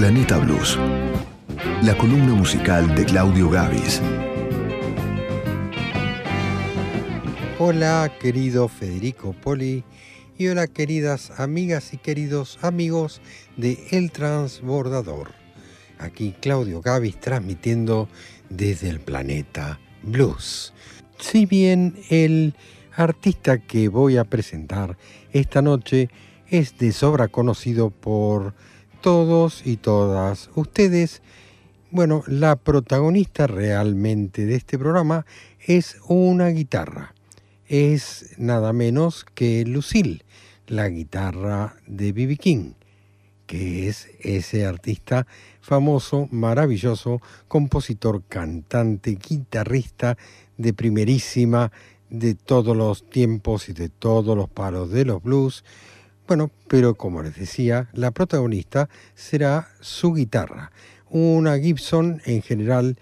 Planeta 0.05 0.37
Blues. 0.37 0.79
La 1.83 1.97
columna 1.97 2.35
musical 2.35 2.95
de 2.95 3.07
Claudio 3.07 3.49
Gavis 3.49 4.03
Hola 7.59 8.13
querido 8.21 8.69
Federico 8.69 9.33
Poli 9.33 9.83
y 10.37 10.49
hola 10.49 10.67
queridas 10.67 11.33
amigas 11.41 11.95
y 11.95 11.97
queridos 11.97 12.59
amigos 12.61 13.23
de 13.57 13.79
El 13.93 14.13
Transbordador. 14.13 15.31
Aquí 15.99 16.35
Claudio 16.39 16.83
Gavis 16.83 17.19
transmitiendo 17.19 18.11
desde 18.51 18.91
el 18.91 19.01
planeta 19.01 19.81
Blues. 20.03 20.75
Si 21.19 21.47
bien 21.47 21.95
el 22.11 22.55
artista 22.95 23.57
que 23.57 23.89
voy 23.89 24.19
a 24.19 24.25
presentar 24.25 24.99
esta 25.33 25.63
noche 25.63 26.11
es 26.47 26.77
de 26.77 26.93
sobra 26.93 27.29
conocido 27.29 27.89
por 27.89 28.53
todos 29.05 29.67
y 29.67 29.77
todas 29.77 30.51
ustedes, 30.57 31.23
bueno, 31.93 32.25
la 32.27 32.57
protagonista 32.57 33.47
realmente 33.47 34.47
de 34.47 34.57
este 34.57 34.81
programa 34.81 35.25
es 35.61 35.99
una 36.09 36.49
guitarra 36.49 37.15
es 37.69 38.35
nada 38.39 38.73
menos 38.73 39.25
que 39.35 39.65
Lucille, 39.65 40.23
la 40.67 40.89
guitarra 40.89 41.77
de 41.87 42.13
B.B. 42.13 42.37
King, 42.37 42.73
que 43.47 43.89
es 43.89 44.09
ese 44.21 44.67
artista 44.67 45.27
famoso, 45.61 46.29
maravilloso, 46.31 47.21
compositor, 47.49 48.23
cantante, 48.29 49.17
guitarrista 49.17 50.17
de 50.57 50.73
primerísima 50.73 51.73
de 52.11 52.35
todos 52.35 52.77
los 52.77 53.09
tiempos 53.09 53.69
y 53.69 53.73
de 53.73 53.89
todos 53.89 54.37
los 54.37 54.49
palos 54.49 54.91
de 54.91 55.05
los 55.05 55.23
blues. 55.23 55.65
Bueno, 56.27 56.51
pero 56.69 56.95
como 56.95 57.23
les 57.23 57.37
decía, 57.37 57.91
la 57.93 58.11
protagonista 58.11 58.89
será 59.15 59.69
su 59.81 60.15
guitarra, 60.15 60.73
una 61.11 61.59
Gibson 61.59 62.23
en 62.25 62.41
general 62.41 62.97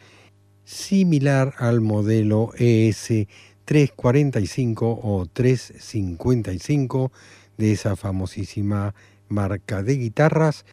similar 0.65 1.55
al 1.59 1.81
modelo 1.81 2.51
ES 2.59 3.29
345 3.65 5.01
o 5.03 5.27
355 5.33 7.13
de 7.59 7.73
esa 7.73 7.95
famosísima 7.95 8.93
marca 9.29 9.85
de 9.85 9.99
guitarras 9.99 10.65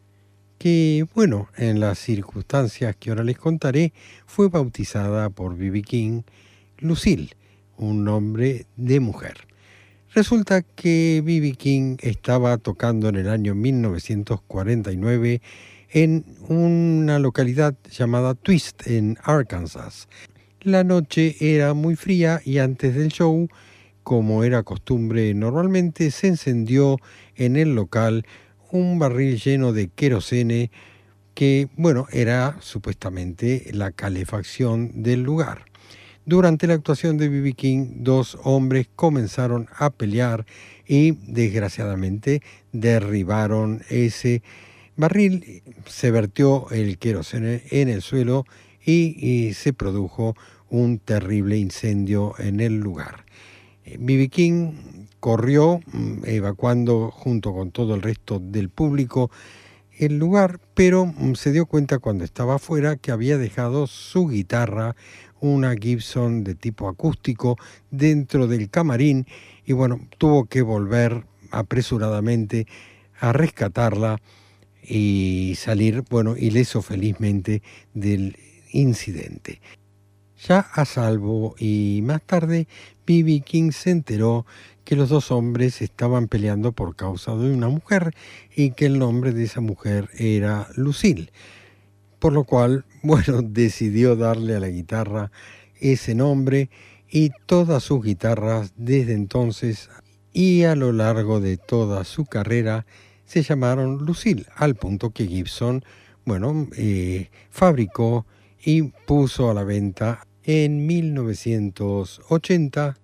que, 0.58 1.06
bueno, 1.14 1.48
en 1.56 1.78
las 1.78 2.00
circunstancias 2.00 2.96
que 2.98 3.10
ahora 3.10 3.22
les 3.22 3.38
contaré, 3.38 3.92
fue 4.26 4.48
bautizada 4.48 5.30
por 5.30 5.56
B.B. 5.56 5.82
King 5.82 6.22
Lucille, 6.78 7.30
un 7.78 8.04
nombre 8.04 8.66
de 8.76 8.98
mujer. 8.98 9.49
Resulta 10.12 10.62
que 10.62 11.22
B.B. 11.24 11.52
King 11.52 11.96
estaba 12.00 12.58
tocando 12.58 13.08
en 13.08 13.14
el 13.14 13.28
año 13.28 13.54
1949 13.54 15.40
en 15.90 16.24
una 16.48 17.20
localidad 17.20 17.76
llamada 17.92 18.34
Twist 18.34 18.88
en 18.88 19.18
Arkansas. 19.22 20.08
La 20.62 20.82
noche 20.82 21.36
era 21.38 21.74
muy 21.74 21.94
fría 21.94 22.42
y 22.44 22.58
antes 22.58 22.96
del 22.96 23.10
show, 23.10 23.48
como 24.02 24.42
era 24.42 24.64
costumbre 24.64 25.32
normalmente, 25.32 26.10
se 26.10 26.26
encendió 26.26 26.96
en 27.36 27.54
el 27.54 27.76
local 27.76 28.26
un 28.72 28.98
barril 28.98 29.38
lleno 29.38 29.72
de 29.72 29.90
querosene 29.90 30.72
que, 31.34 31.68
bueno, 31.76 32.08
era 32.10 32.56
supuestamente 32.58 33.70
la 33.72 33.92
calefacción 33.92 35.04
del 35.04 35.22
lugar. 35.22 35.69
Durante 36.26 36.66
la 36.66 36.74
actuación 36.74 37.16
de 37.16 37.28
B.B. 37.28 37.54
King, 37.54 37.86
dos 37.98 38.38
hombres 38.44 38.88
comenzaron 38.94 39.68
a 39.76 39.90
pelear 39.90 40.44
y 40.86 41.12
desgraciadamente 41.26 42.42
derribaron 42.72 43.82
ese 43.88 44.42
barril, 44.96 45.62
se 45.86 46.10
vertió 46.10 46.70
el 46.70 46.98
querosene 46.98 47.62
en 47.70 47.88
el 47.88 48.02
suelo 48.02 48.44
y, 48.84 49.52
se 49.54 49.72
produjo 49.72 50.36
un 50.68 50.98
terrible 50.98 51.56
incendio 51.56 52.34
en 52.38 52.60
el 52.60 52.78
lugar. 52.78 53.24
B.B. 53.84 54.28
King 54.28 54.72
corrió 55.20 55.80
mm, 55.92 56.24
evacuando 56.24 57.10
junto 57.10 57.52
con 57.52 57.70
todo 57.70 57.94
el 57.94 58.02
resto 58.02 58.38
del 58.40 58.68
público 58.68 59.30
el 59.98 60.18
lugar, 60.18 60.60
pero 60.74 61.06
mm, 61.06 61.34
se 61.34 61.52
dio 61.52 61.66
cuenta 61.66 61.98
cuando 61.98 62.24
estaba 62.24 62.56
afuera 62.56 62.96
que 62.96 63.10
había 63.10 63.36
dejado 63.36 63.86
su 63.86 64.28
guitarra, 64.28 64.96
una 65.40 65.74
Gibson 65.74 66.44
de 66.44 66.54
tipo 66.54 66.88
acústico, 66.88 67.56
dentro 67.90 68.46
del 68.46 68.70
camarín 68.70 69.26
y 69.64 69.72
bueno, 69.72 70.00
tuvo 70.18 70.46
que 70.46 70.62
volver 70.62 71.24
apresuradamente 71.50 72.66
a 73.18 73.32
rescatarla 73.32 74.20
y 74.82 75.54
salir, 75.56 76.02
bueno, 76.08 76.36
ileso 76.36 76.82
felizmente 76.82 77.62
del 77.94 78.36
incidente. 78.72 79.60
Ya 80.48 80.60
a 80.60 80.84
salvo 80.86 81.54
y 81.58 82.00
más 82.02 82.22
tarde, 82.22 82.66
B.B. 83.06 83.40
King 83.40 83.72
se 83.72 83.90
enteró 83.90 84.46
que 84.84 84.96
los 84.96 85.10
dos 85.10 85.30
hombres 85.30 85.82
estaban 85.82 86.28
peleando 86.28 86.72
por 86.72 86.96
causa 86.96 87.36
de 87.36 87.52
una 87.52 87.68
mujer 87.68 88.14
y 88.56 88.70
que 88.70 88.86
el 88.86 88.98
nombre 88.98 89.32
de 89.32 89.44
esa 89.44 89.60
mujer 89.60 90.08
era 90.18 90.68
Lucille. 90.76 91.30
Por 92.18 92.32
lo 92.32 92.44
cual, 92.44 92.84
bueno, 93.02 93.42
decidió 93.42 94.16
darle 94.16 94.56
a 94.56 94.60
la 94.60 94.68
guitarra 94.68 95.30
ese 95.80 96.14
nombre 96.14 96.68
y 97.08 97.30
todas 97.46 97.82
sus 97.82 98.04
guitarras 98.04 98.74
desde 98.76 99.14
entonces 99.14 99.88
y 100.32 100.64
a 100.64 100.76
lo 100.76 100.92
largo 100.92 101.40
de 101.40 101.56
toda 101.56 102.04
su 102.04 102.26
carrera 102.26 102.84
se 103.24 103.42
llamaron 103.42 104.04
Lucille, 104.04 104.44
al 104.56 104.74
punto 104.74 105.10
que 105.10 105.26
Gibson, 105.26 105.82
bueno, 106.24 106.68
eh, 106.76 107.30
fabricó 107.50 108.26
y 108.62 108.82
puso 108.82 109.50
a 109.50 109.54
la 109.54 109.64
venta 109.64 110.26
en 110.42 110.86
1980 110.86 112.98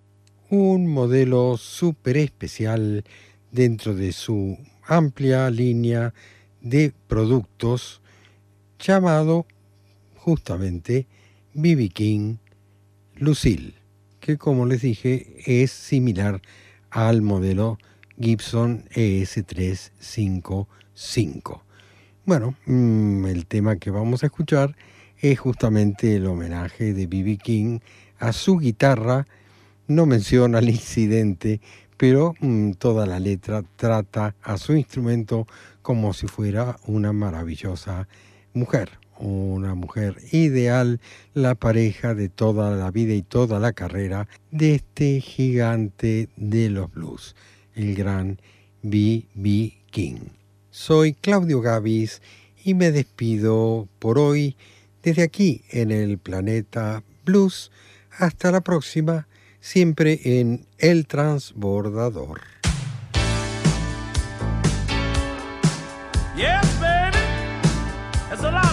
un 0.51 0.87
modelo 0.87 1.57
súper 1.57 2.19
especial 2.19 3.05
dentro 3.51 3.95
de 3.95 4.13
su 4.13 4.59
amplia 4.85 5.49
línea 5.51 6.13
de 6.61 6.93
productos 7.09 8.03
llamado 8.79 9.47
justamente 10.27 11.07
BB 11.55 11.89
King 11.93 12.37
Lucille, 13.15 13.75
que 14.19 14.37
como 14.37 14.67
les 14.67 14.83
dije 14.83 15.45
es 15.47 15.71
similar 15.71 16.43
al 16.91 17.23
modelo 17.23 17.79
Gibson 18.19 18.89
ES355. 18.91 21.61
Bueno, 22.25 22.57
mm, 22.67 23.27
el 23.27 23.47
tema 23.47 23.77
que 23.77 23.93
vamos 23.93 24.25
a 24.25 24.27
escuchar 24.27 24.75
es 25.21 25.39
justamente 25.39 26.17
el 26.17 26.27
homenaje 26.27 26.93
de 26.93 27.07
B.B. 27.07 27.37
King 27.37 27.79
a 28.19 28.33
su 28.33 28.59
guitarra. 28.59 29.29
No 29.87 30.07
menciona 30.07 30.59
el 30.59 30.71
incidente, 30.71 31.61
pero 31.97 32.35
mm, 32.41 32.73
toda 32.73 33.07
la 33.07 33.21
letra 33.21 33.63
trata 33.77 34.35
a 34.43 34.59
su 34.59 34.75
instrumento 34.75 35.47
como 35.83 36.13
si 36.15 36.27
fuera 36.27 36.81
una 36.85 37.13
maravillosa 37.13 38.09
mujer, 38.55 38.99
una 39.19 39.75
mujer 39.75 40.17
ideal, 40.33 41.01
la 41.35 41.55
pareja 41.55 42.15
de 42.15 42.29
toda 42.29 42.77
la 42.77 42.91
vida 42.91 43.15
y 43.15 43.23
toda 43.23 43.59
la 43.61 43.73
carrera 43.73 44.29
de 44.51 44.75
este 44.75 45.21
gigante 45.21 46.29
de 46.37 46.71
los 46.71 46.93
blues, 46.93 47.37
el 47.75 47.95
gran 47.95 48.41
B.B. 48.83 49.75
King. 49.91 50.29
Soy 50.71 51.15
Claudio 51.15 51.61
Gavis 51.61 52.21
y 52.65 52.75
me 52.75 52.91
despido 52.91 53.89
por 53.99 54.19
hoy 54.19 54.57
desde 55.03 55.23
aquí 55.23 55.63
en 55.71 55.91
el 55.91 56.19
planeta 56.19 57.03
Blues. 57.25 57.71
Hasta 58.19 58.51
la 58.51 58.61
próxima, 58.61 59.29
siempre 59.61 60.21
en 60.25 60.67
El 60.79 61.07
Transbordador. 61.07 62.41
Yes, 66.37 66.81
baby. 66.81 68.66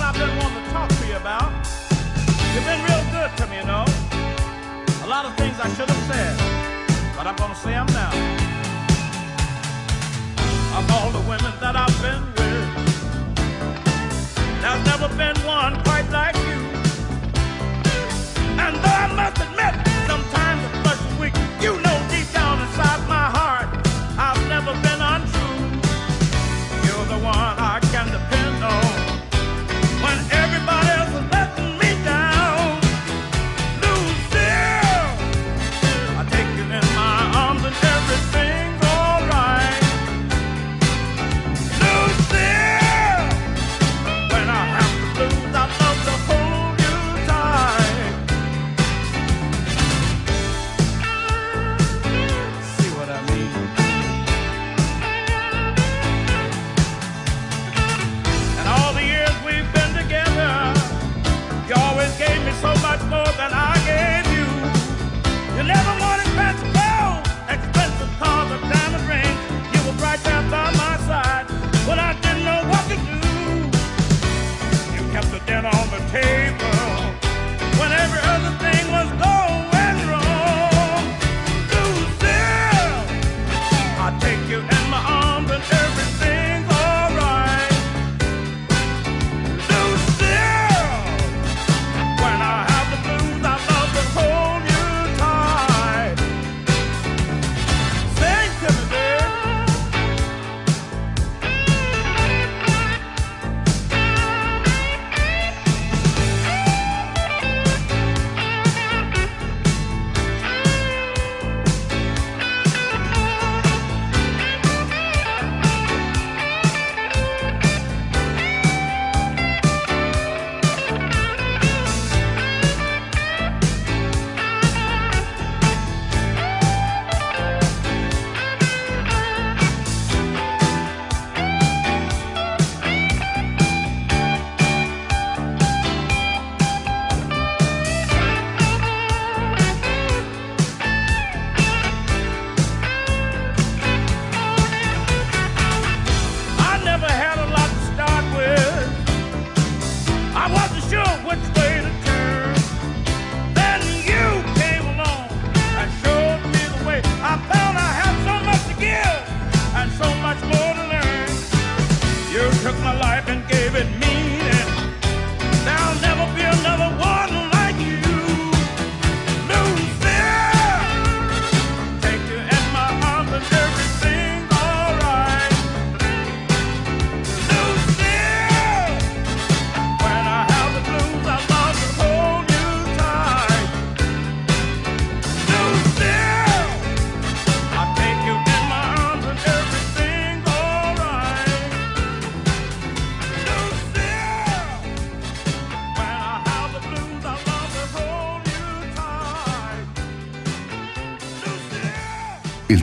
I 5.64 5.70
should 5.76 5.90
have 5.90 6.04
said, 6.12 6.36
but 7.16 7.26
I'm 7.26 7.38
gonna 7.38 7.56
say 7.56 7.72
them 7.72 7.88
now. 7.88 8.12
Of 10.78 10.92
all 10.92 11.10
the 11.10 11.22
women 11.22 11.54
that 11.62 11.78
I've 11.78 12.02
been 12.02 12.24
with. 12.36 12.68
There's 14.62 14.86
never 14.86 15.08
been 15.16 15.38
one 15.48 15.82
quite 15.86 16.10
like 16.12 16.33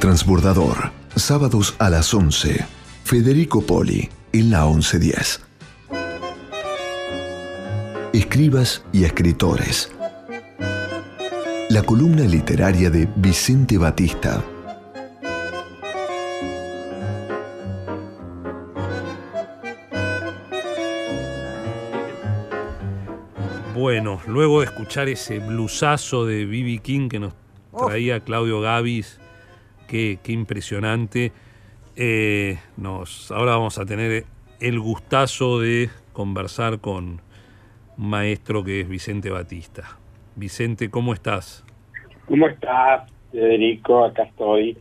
Transbordador, 0.01 0.93
sábados 1.15 1.77
a 1.79 1.91
las 1.91 2.15
11. 2.15 2.65
Federico 3.05 3.61
Poli, 3.61 4.09
en 4.33 4.51
la 4.51 4.65
1110. 4.65 5.43
Escribas 8.15 8.83
y 8.95 9.05
escritores. 9.05 9.93
La 11.69 11.83
columna 11.83 12.23
literaria 12.23 12.89
de 12.89 13.11
Vicente 13.15 13.77
Batista. 13.77 14.43
Bueno, 23.75 24.23
luego 24.27 24.61
de 24.61 24.65
escuchar 24.65 25.11
ese 25.11 25.41
blusazo 25.41 26.25
de 26.25 26.47
B.B. 26.47 26.79
King 26.83 27.11
que 27.11 27.19
nos 27.19 27.35
traía 27.77 28.21
Claudio 28.21 28.63
Gavis, 28.63 29.20
qué, 29.91 30.19
qué 30.23 30.33
impresionante. 30.33 31.33
eh, 31.97 32.59
nos, 32.77 33.31
ahora 33.33 33.53
vamos 33.53 33.79
a 33.79 33.85
tener 33.85 34.25
el 34.61 34.79
gustazo 34.81 35.61
de 35.61 35.91
conversar 36.13 36.79
con 36.81 37.21
un 37.99 38.09
maestro 38.09 38.63
que 38.65 38.81
es 38.81 38.89
Vicente 38.89 39.29
Batista. 39.31 39.99
Vicente, 40.37 40.89
¿cómo 40.91 41.13
estás? 41.13 41.65
¿Cómo 42.27 42.47
estás, 42.49 43.11
Federico? 43.33 44.05
Acá 44.05 44.23
estoy. 44.23 44.79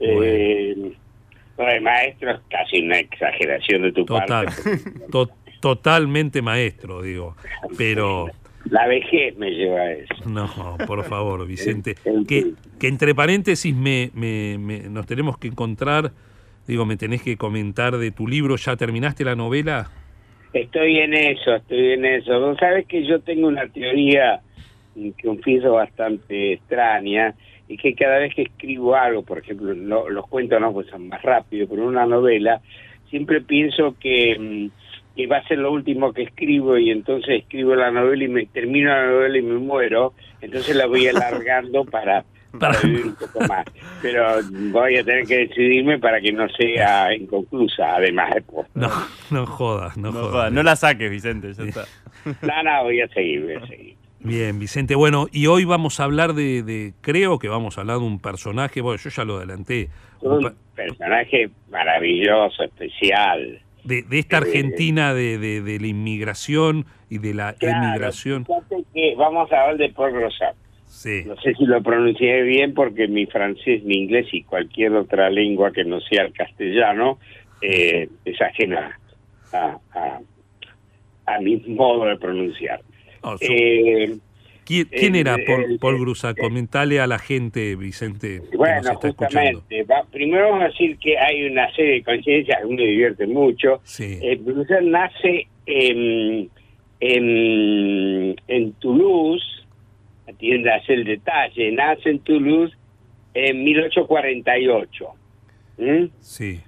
Eh, 0.00 0.92
lo 1.56 1.64
de 1.66 1.80
maestro 1.80 2.32
es 2.32 2.40
casi 2.50 2.82
una 2.82 2.98
exageración 2.98 3.82
de 3.82 3.92
tu 3.92 4.04
Total, 4.04 4.46
parte. 4.46 4.62
to- 5.12 5.30
totalmente 5.60 6.42
maestro, 6.42 7.02
digo. 7.02 7.36
Pero 7.78 8.26
La 8.64 8.86
vejez 8.86 9.36
me 9.36 9.50
lleva 9.50 9.80
a 9.80 9.92
eso. 9.92 10.28
no, 10.28 10.48
por 10.86 11.04
favor, 11.04 11.46
Vicente. 11.48 11.94
En 12.04 12.24
Que, 12.26 12.52
que 12.78 12.88
entre 12.88 13.14
paréntesis 13.14 13.74
me, 13.74 14.10
me- 14.14 14.58
me- 14.58 14.88
nos 14.88 15.06
tenemos 15.06 15.38
que 15.38 15.48
encontrar, 15.48 16.12
digo, 16.66 16.84
me 16.84 16.96
tenés 16.96 17.22
que 17.22 17.36
comentar 17.36 17.96
de 17.96 18.10
tu 18.10 18.28
libro. 18.28 18.56
¿Ya 18.56 18.76
terminaste 18.76 19.24
la 19.24 19.34
novela? 19.34 19.90
Estoy 20.52 20.98
en 20.98 21.14
eso, 21.14 21.54
estoy 21.54 21.92
en 21.92 22.04
eso. 22.04 22.38
Vos 22.40 22.58
sabés 22.58 22.86
que 22.86 23.06
yo 23.06 23.20
tengo 23.20 23.48
una 23.48 23.68
teoría, 23.68 24.40
mm, 24.96 25.10
confieso, 25.22 25.72
bastante 25.72 26.54
extraña, 26.54 27.34
y 27.68 27.76
que 27.76 27.94
cada 27.94 28.18
vez 28.18 28.34
que 28.34 28.42
escribo 28.42 28.96
algo, 28.96 29.22
por 29.22 29.38
ejemplo, 29.38 29.72
no- 29.74 30.08
los 30.08 30.26
cuentos 30.26 30.60
no 30.60 30.72
pues 30.72 30.88
son 30.88 31.08
más 31.08 31.22
rápido, 31.22 31.68
pero 31.68 31.86
una 31.86 32.04
novela, 32.04 32.60
siempre 33.08 33.40
pienso 33.40 33.96
que, 34.00 34.36
mm, 34.38 34.66
que 35.16 35.26
va 35.26 35.38
a 35.38 35.48
ser 35.48 35.58
lo 35.58 35.72
último 35.72 36.12
que 36.12 36.22
escribo 36.22 36.78
y 36.78 36.90
entonces 36.90 37.40
escribo 37.42 37.74
la 37.74 37.90
novela 37.90 38.24
y 38.24 38.28
me 38.28 38.46
termino 38.46 38.90
la 38.90 39.06
novela 39.06 39.38
y 39.38 39.42
me 39.42 39.58
muero, 39.58 40.14
entonces 40.40 40.74
la 40.76 40.86
voy 40.86 41.06
alargando 41.08 41.84
para, 41.90 42.24
vivir 42.82 43.06
un 43.06 43.14
poco 43.16 43.40
más. 43.46 43.64
Pero 44.02 44.40
voy 44.72 44.96
a 44.96 45.04
tener 45.04 45.26
que 45.26 45.46
decidirme 45.46 45.98
para 45.98 46.20
que 46.20 46.32
no 46.32 46.48
sea 46.50 47.14
inconclusa, 47.14 47.96
además 47.96 48.34
de 48.34 48.42
por 48.42 48.66
No, 48.74 48.88
no 49.30 49.46
jodas, 49.46 49.96
no, 49.96 50.08
No, 50.08 50.12
jodas. 50.20 50.30
jodas, 50.32 50.52
no 50.52 50.62
la 50.62 50.76
saques, 50.76 51.10
Vicente, 51.10 51.52
ya 51.52 51.64
está. 51.64 51.84
No, 52.42 52.62
no, 52.62 52.84
voy 52.84 53.00
a 53.00 53.08
seguir, 53.08 53.42
voy 53.44 53.54
a 53.54 53.66
seguir. 53.66 53.94
Bien, 54.22 54.58
Vicente. 54.58 54.94
Bueno, 54.94 55.26
y 55.32 55.46
hoy 55.46 55.64
vamos 55.64 55.98
a 55.98 56.04
hablar 56.04 56.34
de, 56.34 56.62
de- 56.62 56.92
creo 57.00 57.38
que 57.38 57.48
vamos 57.48 57.78
a 57.78 57.80
hablar 57.80 57.98
de 57.98 58.04
un 58.04 58.20
personaje, 58.20 58.82
bueno, 58.82 58.98
yo 59.02 59.08
ya 59.08 59.24
lo 59.24 59.38
adelanté, 59.38 59.88
un 60.20 60.52
personaje 60.76 61.48
maravilloso, 61.70 62.62
especial. 62.64 63.60
De, 63.84 64.02
de 64.02 64.18
esta 64.18 64.38
Argentina 64.38 65.14
de, 65.14 65.38
de- 65.38 65.62
de 65.62 65.80
la 65.80 65.86
inmigración 65.86 66.86
y 67.08 67.18
de 67.18 67.34
la 67.34 67.54
Claro, 67.54 67.86
emigración. 67.86 68.46
que 68.94 69.14
vamos 69.16 69.50
a 69.52 69.62
hablar 69.62 69.76
de 69.76 69.88
Paul 69.90 70.12
Rosat. 70.14 70.54
Sí, 70.86 71.22
No 71.24 71.36
sé 71.40 71.54
si 71.54 71.64
lo 71.66 71.80
pronuncié 71.82 72.42
bien 72.42 72.74
porque 72.74 73.06
mi 73.08 73.26
francés, 73.26 73.82
mi 73.84 73.96
inglés 73.96 74.26
y 74.32 74.42
cualquier 74.42 74.92
otra 74.94 75.30
lengua 75.30 75.72
que 75.72 75.84
no 75.84 76.00
sea 76.00 76.24
el 76.24 76.32
castellano 76.32 77.18
eh, 77.62 78.08
es 78.24 78.40
ajena 78.40 78.98
a, 79.52 79.78
a, 79.94 80.20
a 81.26 81.40
mi 81.40 81.56
modo 81.68 82.06
de 82.06 82.16
pronunciar. 82.16 82.80
Yo- 83.22 83.36
Eh, 83.40 84.16
¿Quién, 84.70 84.88
quién 84.88 85.14
el- 85.16 85.20
era 85.22 85.36
Paul, 85.46 85.64
el- 85.64 85.78
Paul 85.80 85.98
Grusa? 85.98 86.32
Comentale 86.34 87.00
a 87.00 87.06
la 87.08 87.18
gente, 87.18 87.74
Vicente, 87.74 88.42
que 88.50 88.56
Bueno, 88.56 88.76
nos 88.82 88.92
está 88.92 89.08
escuchando. 89.08 89.60
justamente, 89.60 89.82
va- 89.82 90.04
primero 90.10 90.44
vamos 90.50 90.62
a 90.62 90.68
decir 90.68 90.96
que 90.98 91.18
hay 91.18 91.44
una 91.46 91.74
serie 91.74 91.94
de 91.94 92.02
coincidencias, 92.04 92.58
me 92.68 92.82
divierte 92.86 93.26
mucho. 93.26 93.80
Sí, 93.82 94.18
Eh, 94.22 94.36
Bruxelles 94.40 94.88
nace 94.90 95.48
en, 95.66 96.48
en, 97.00 98.36
en 98.46 98.72
Toulouse, 98.74 99.44
atiéndase 100.28 100.94
el 100.94 101.04
detalle, 101.04 101.72
nace 101.72 102.10
en 102.10 102.20
Toulouse 102.20 102.72
en 103.34 103.64
1848. 103.64 105.06
¿Mm? 105.78 106.04
sí. 106.20 106.60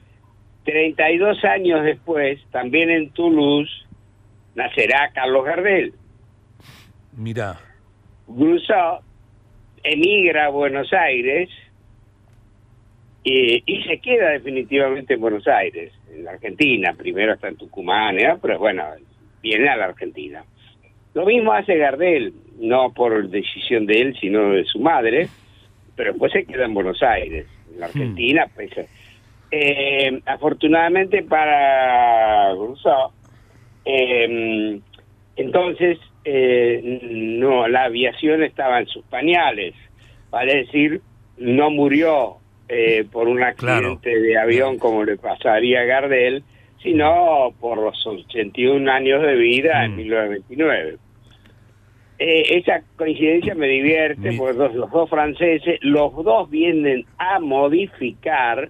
32 0.64 1.44
años 1.44 1.84
después, 1.84 2.38
también 2.52 2.88
en 2.88 3.10
Toulouse, 3.10 3.70
nacerá 4.54 5.10
Carlos 5.12 5.44
Gardel. 5.44 5.92
Mirá, 7.16 7.58
Grusó 8.26 9.00
emigra 9.82 10.46
a 10.46 10.50
Buenos 10.50 10.92
Aires 10.92 11.48
y, 13.24 13.62
y 13.66 13.82
se 13.84 13.98
queda 13.98 14.30
definitivamente 14.30 15.14
en 15.14 15.20
Buenos 15.20 15.46
Aires, 15.46 15.92
en 16.12 16.24
la 16.24 16.32
Argentina. 16.32 16.94
Primero 16.96 17.34
está 17.34 17.48
en 17.48 17.56
Tucumán, 17.56 18.18
¿eh? 18.18 18.36
pero 18.40 18.58
bueno, 18.58 18.84
viene 19.42 19.68
a 19.68 19.76
la 19.76 19.86
Argentina. 19.86 20.44
Lo 21.14 21.26
mismo 21.26 21.52
hace 21.52 21.76
Gardel, 21.76 22.32
no 22.58 22.92
por 22.92 23.28
decisión 23.28 23.86
de 23.86 24.00
él, 24.00 24.16
sino 24.18 24.52
de 24.52 24.64
su 24.64 24.78
madre, 24.78 25.28
pero 25.94 26.12
después 26.12 26.32
se 26.32 26.44
queda 26.44 26.64
en 26.64 26.74
Buenos 26.74 27.02
Aires, 27.02 27.46
en 27.72 27.80
la 27.80 27.86
Argentina. 27.86 28.46
Pues, 28.54 28.70
eh, 29.50 30.22
afortunadamente 30.24 31.22
para 31.22 32.54
Grusó, 32.54 33.12
eh, 33.84 34.80
entonces, 35.36 35.98
eh, 36.24 37.00
no, 37.02 37.66
la 37.68 37.84
aviación 37.84 38.42
estaba 38.42 38.80
en 38.80 38.86
sus 38.86 39.04
pañales, 39.06 39.74
vale 40.30 40.56
decir, 40.64 41.00
no 41.38 41.70
murió 41.70 42.36
eh, 42.68 43.04
por 43.10 43.28
un 43.28 43.42
accidente 43.42 44.18
de 44.20 44.38
avión 44.38 44.78
como 44.78 45.04
le 45.04 45.16
pasaría 45.16 45.80
a 45.80 45.84
Gardel, 45.84 46.42
sino 46.82 47.52
por 47.60 47.78
los 47.78 48.06
81 48.06 48.90
años 48.90 49.22
de 49.22 49.34
vida 49.36 49.84
en 49.84 49.92
Mm. 49.92 49.96
1929. 49.96 50.96
Eh, 52.18 52.58
esa 52.58 52.82
coincidencia 52.96 53.54
me 53.54 53.66
divierte 53.66 54.30
Mi- 54.30 54.36
porque 54.38 54.56
los, 54.58 54.74
los 54.74 54.90
dos 54.90 55.10
franceses, 55.10 55.78
los 55.82 56.14
dos 56.24 56.48
vienen 56.50 57.04
a 57.18 57.40
modificar 57.40 58.68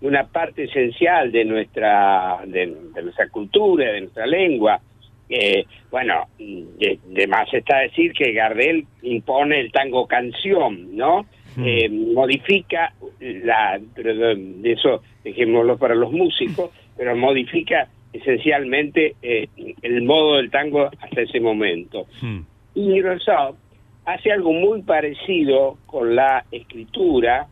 una 0.00 0.26
parte 0.26 0.64
esencial 0.64 1.32
de 1.32 1.44
nuestra 1.44 2.38
de, 2.46 2.74
de 2.94 3.02
nuestra 3.02 3.28
cultura, 3.30 3.90
de 3.92 4.02
nuestra 4.02 4.26
lengua. 4.26 4.80
Eh, 5.28 5.64
bueno, 5.90 6.28
de, 6.38 6.98
de 7.06 7.26
más 7.26 7.52
está 7.52 7.78
decir 7.78 8.12
que 8.12 8.32
Gardel 8.32 8.86
impone 9.02 9.60
el 9.60 9.72
tango 9.72 10.06
canción, 10.06 10.94
¿no? 10.96 11.26
Mm. 11.56 11.64
Eh, 11.64 11.88
modifica 11.88 12.92
la, 13.20 13.80
de 13.96 14.72
eso 14.72 15.02
dejémoslo 15.22 15.78
para 15.78 15.94
los 15.94 16.12
músicos, 16.12 16.70
pero 16.96 17.16
modifica 17.16 17.88
esencialmente 18.12 19.16
eh, 19.22 19.48
el 19.82 20.02
modo 20.02 20.36
del 20.36 20.50
tango 20.50 20.90
hasta 21.00 21.22
ese 21.22 21.40
momento. 21.40 22.06
Hmm, 22.20 22.40
Y 22.74 23.00
Rosado 23.00 23.56
hace 24.04 24.30
algo 24.30 24.52
muy 24.52 24.82
parecido 24.82 25.78
con 25.86 26.14
la 26.14 26.44
escritura, 26.52 27.46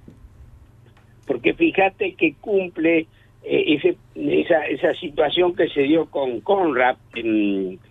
porque 1.27 1.55
fíjate 1.55 2.15
que 2.15 2.35
cumple 2.35 3.07
ese- 3.45 3.97
esa, 4.15 4.67
esa 4.67 4.95
situación 4.95 5.55
que 5.55 5.69
se 5.69 5.83
dio 5.83 6.07
con 6.07 6.41
Conrad, 6.41 6.97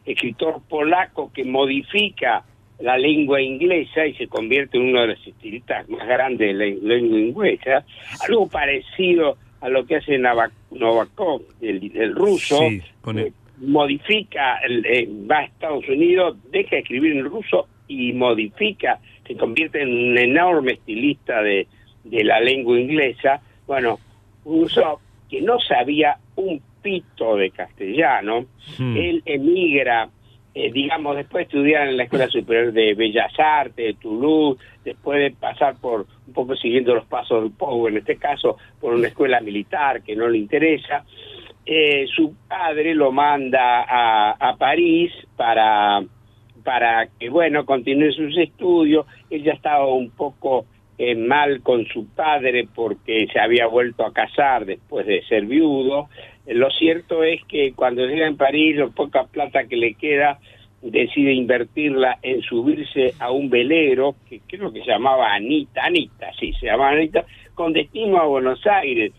escritor 0.06 0.62
polaco 0.70 1.32
que 1.34 1.44
modifica 1.44 2.44
la 2.80 2.98
lengua 2.98 3.42
inglesa 3.42 4.06
y 4.08 4.14
se 4.16 4.28
convierte 4.28 4.78
en 4.78 4.86
uno 4.90 5.02
de 5.02 5.08
los 5.08 5.28
estilistas 5.28 5.88
más 5.90 6.08
grandes 6.08 6.58
de 6.58 6.76
la 6.82 6.96
lengua 6.96 7.20
inglesa, 7.20 7.86
algo 8.28 8.48
parecido 8.48 9.38
a 9.62 9.70
lo 9.70 9.86
que 9.86 9.98
hace 9.98 10.18
Novakov, 10.18 11.42
el, 11.62 11.92
el 11.96 12.16
ruso, 12.16 12.58
Sí, 12.68 12.82
con 13.02 13.20
el- 13.20 13.28
eh, 13.28 13.32
modifica, 13.60 14.58
el- 14.66 14.86
eh, 14.86 15.08
va 15.30 15.40
a 15.40 15.44
Estados 15.44 15.88
Unidos, 15.88 16.38
deja 16.52 16.72
de 16.78 16.82
escribir 16.82 17.12
en 17.18 17.26
ruso 17.26 17.68
y 17.88 18.14
modifica, 18.14 19.00
se 19.28 19.36
convierte 19.36 19.82
en 19.84 19.90
un 20.12 20.18
enorme 20.18 20.72
estilista 20.74 21.44
de, 21.44 21.68
de 22.04 22.24
la 22.24 22.40
lengua 22.40 22.80
inglesa. 22.80 23.42
Bueno, 23.68 24.00
Rousseau, 24.44 24.98
que 25.32 25.42
no 25.42 25.60
sabía 25.62 26.18
un 26.36 26.62
pito 26.82 27.38
de 27.38 27.52
castellano, 27.52 28.48
hmm. 28.78 28.98
él 28.98 29.24
emigra, 29.26 30.10
eh, 30.54 30.70
digamos, 30.74 31.16
después 31.16 31.48
de 31.48 31.58
estudiar 31.58 31.88
en 31.88 31.96
la 31.96 32.04
Escuela 32.04 32.28
Superior 32.28 32.74
de 32.74 32.94
Bellas 32.96 33.32
Artes 33.40 33.78
de 33.78 33.94
Toulouse, 33.94 34.62
después 34.84 35.20
de 35.20 35.32
pasar 35.32 35.76
por, 35.80 36.06
un 36.28 36.34
poco 36.34 36.54
siguiendo 36.58 36.94
los 36.94 37.06
pasos 37.06 37.44
del 37.44 37.54
Pou, 37.54 37.88
en 37.88 37.98
este 37.98 38.18
caso, 38.18 38.58
por 38.82 38.94
una 38.94 39.08
escuela 39.08 39.40
militar 39.40 40.04
que 40.04 40.18
no 40.18 40.28
le 40.28 40.38
interesa, 40.38 41.06
eh, 41.66 42.06
su 42.14 42.36
padre 42.50 42.94
lo 42.94 43.14
manda 43.14 43.84
a, 43.84 44.32
a 44.32 44.58
París 44.58 45.14
para, 45.38 46.04
para 46.62 47.08
que, 47.18 47.30
bueno, 47.30 47.66
continúe 47.66 48.12
sus 48.12 48.38
estudios. 48.38 49.06
Él 49.30 49.44
ya 49.44 49.54
estaba 49.54 49.88
un 49.88 50.10
poco 50.10 50.66
mal 51.18 51.62
con 51.62 51.86
su 51.88 52.08
padre 52.08 52.68
porque 52.76 53.28
se 53.34 53.40
había 53.40 53.66
vuelto 53.66 54.06
a 54.06 54.14
casar 54.14 54.66
después 54.66 55.06
de 55.08 55.24
ser 55.24 55.46
viudo. 55.46 56.10
Lo 56.46 56.70
cierto 56.72 57.24
es 57.24 57.44
que 57.46 57.74
cuando 57.74 58.06
llega 58.06 58.28
en 58.28 58.38
París, 58.38 58.78
la 58.78 58.88
poca 58.88 59.26
plata 59.26 59.68
que 59.68 59.78
le 59.78 59.96
queda, 59.96 60.40
decide 60.82 61.34
invertirla 61.34 62.18
en 62.22 62.42
subirse 62.42 63.14
a 63.20 63.32
un 63.32 63.50
velero, 63.50 64.16
que 64.28 64.42
creo 64.48 64.72
que 64.72 64.82
se 64.82 64.92
llamaba 64.92 65.34
Anita, 65.34 65.84
Anita, 65.84 66.32
sí, 66.40 66.54
se 66.60 66.66
llamaba 66.66 66.92
Anita, 66.92 67.26
con 67.54 67.74
destino 67.74 68.18
a 68.18 68.26
Buenos 68.26 68.66
Aires. 68.66 69.14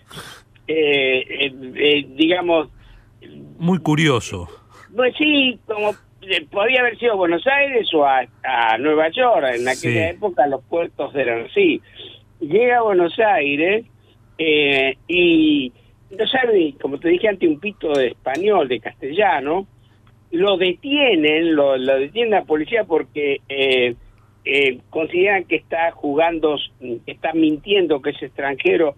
Eh, 0.67 1.25
eh, 1.29 1.53
eh, 1.75 2.07
digamos, 2.17 2.69
Muy 3.59 3.79
curioso. 3.79 4.49
pues 4.95 5.15
sí, 5.17 5.59
como 5.67 5.93
podía 6.51 6.81
haber 6.81 6.99
sido 6.99 7.17
Buenos 7.17 7.47
Aires 7.47 7.89
o 7.95 8.05
a, 8.05 8.27
a 8.45 8.79
Nueva 8.79 9.09
York. 9.11 9.45
En 9.55 9.69
aquella 9.69 10.11
Sí. 10.11 10.17
época 10.17 10.47
los 10.47 10.63
puertos 10.65 11.15
eran 11.15 11.47
así. 11.47 11.81
Llega 12.41 12.79
a 12.79 12.83
Buenos 12.83 13.19
Aires 13.19 13.85
eh, 14.39 14.97
y 15.09 15.73
no 16.19 16.27
sabe, 16.27 16.75
como 16.81 16.99
te 16.99 17.09
dije 17.09 17.29
antes, 17.29 17.49
un 17.49 17.61
pito 17.61 17.93
de 17.93 18.09
español, 18.09 18.69
de 18.69 18.81
castellano. 18.81 19.67
Lo 20.31 20.57
detienen, 20.57 21.55
lo, 21.55 21.77
lo 21.77 21.99
detiene 21.99 22.31
la 22.31 22.45
policía 22.45 22.85
porque 22.85 23.41
eh, 23.49 23.95
eh, 24.45 24.79
consideran 24.91 25.45
que 25.45 25.57
está 25.57 25.91
jugando, 25.93 26.57
está 27.07 27.33
mintiendo 27.35 28.01
que 28.01 28.11
es 28.11 28.23
extranjero 28.23 28.95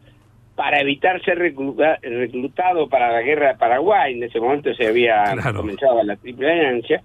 para 0.55 0.81
evitar 0.81 1.21
ser 1.25 1.39
recluta- 1.39 1.99
reclutado 2.03 2.89
para 2.89 3.11
la 3.13 3.23
guerra 3.23 3.49
de 3.49 3.59
Paraguay. 3.59 4.15
En 4.15 4.23
ese 4.23 4.41
momento 4.41 4.73
se 4.75 4.87
había 4.87 5.25
Claro. 5.35 5.57
comenzado 5.61 6.03
la 6.03 6.17
triple 6.17 6.51
alianza. 6.51 7.03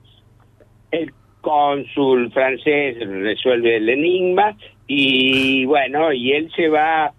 El 0.91 1.11
cónsul 1.41 2.31
francés 2.31 2.97
resuelve 2.99 3.77
el 3.77 3.89
enigma 3.89 4.55
y 4.87 5.65
bueno, 5.65 6.11
y 6.13 6.31
él 6.33 6.51
se 6.55 6.67
va 6.67 7.05
a 7.05 7.13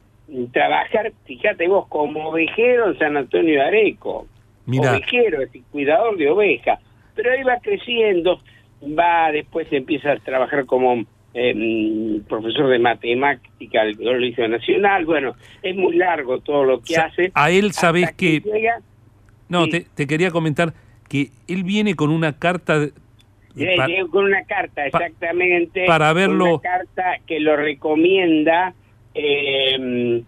trabajar, 0.52 1.12
fíjate 1.24 1.66
vos, 1.68 1.86
como 1.88 2.28
ovejero 2.28 2.88
en 2.90 2.98
San 2.98 3.16
Antonio 3.16 3.54
de 3.54 3.62
Areco. 3.66 4.26
Mira, 4.66 4.92
Ovejero, 4.92 5.40
es 5.42 5.48
decir, 5.50 5.62
cuidador 5.72 6.16
de 6.16 6.28
ovejas. 6.30 6.78
Pero 7.16 7.32
ahí 7.32 7.42
va 7.42 7.58
creciendo, 7.60 8.40
va 8.82 9.32
después 9.32 9.66
empieza 9.72 10.12
a 10.12 10.16
trabajar 10.18 10.66
como 10.66 11.04
eh, 11.34 11.54
mm, 11.54 12.20
profesor 12.28 12.68
de 12.68 12.78
matemática 12.78 13.84
del 13.84 13.96
Colegio 13.96 14.48
Nacional. 14.48 15.04
Bueno, 15.04 15.34
es 15.62 15.76
muy 15.76 15.96
largo 15.96 16.40
todo 16.40 16.64
lo 16.64 16.80
que 16.80 16.94
Sa- 16.94 17.04
hace. 17.06 17.30
a 17.34 17.50
él 17.50 17.72
sabés 17.72 18.12
que- 18.12 18.40
llega, 18.40 18.80
no, 19.48 19.64
sí. 19.66 19.70
te, 19.70 19.86
te 19.94 20.06
quería 20.06 20.30
comentar 20.30 20.72
que 21.08 21.30
él 21.48 21.64
viene 21.64 21.94
con 21.94 22.10
una 22.10 22.38
carta 22.38 22.78
de- 22.80 22.92
Eh, 23.56 23.76
con 24.10 24.24
una 24.26 24.44
carta, 24.44 24.86
exactamente. 24.86 25.84
para 25.86 26.12
verlo- 26.12 26.54
Una 26.54 26.62
carta 26.62 27.16
que 27.26 27.40
lo 27.40 27.56
recomienda. 27.56 28.74
Eh, 29.14 30.22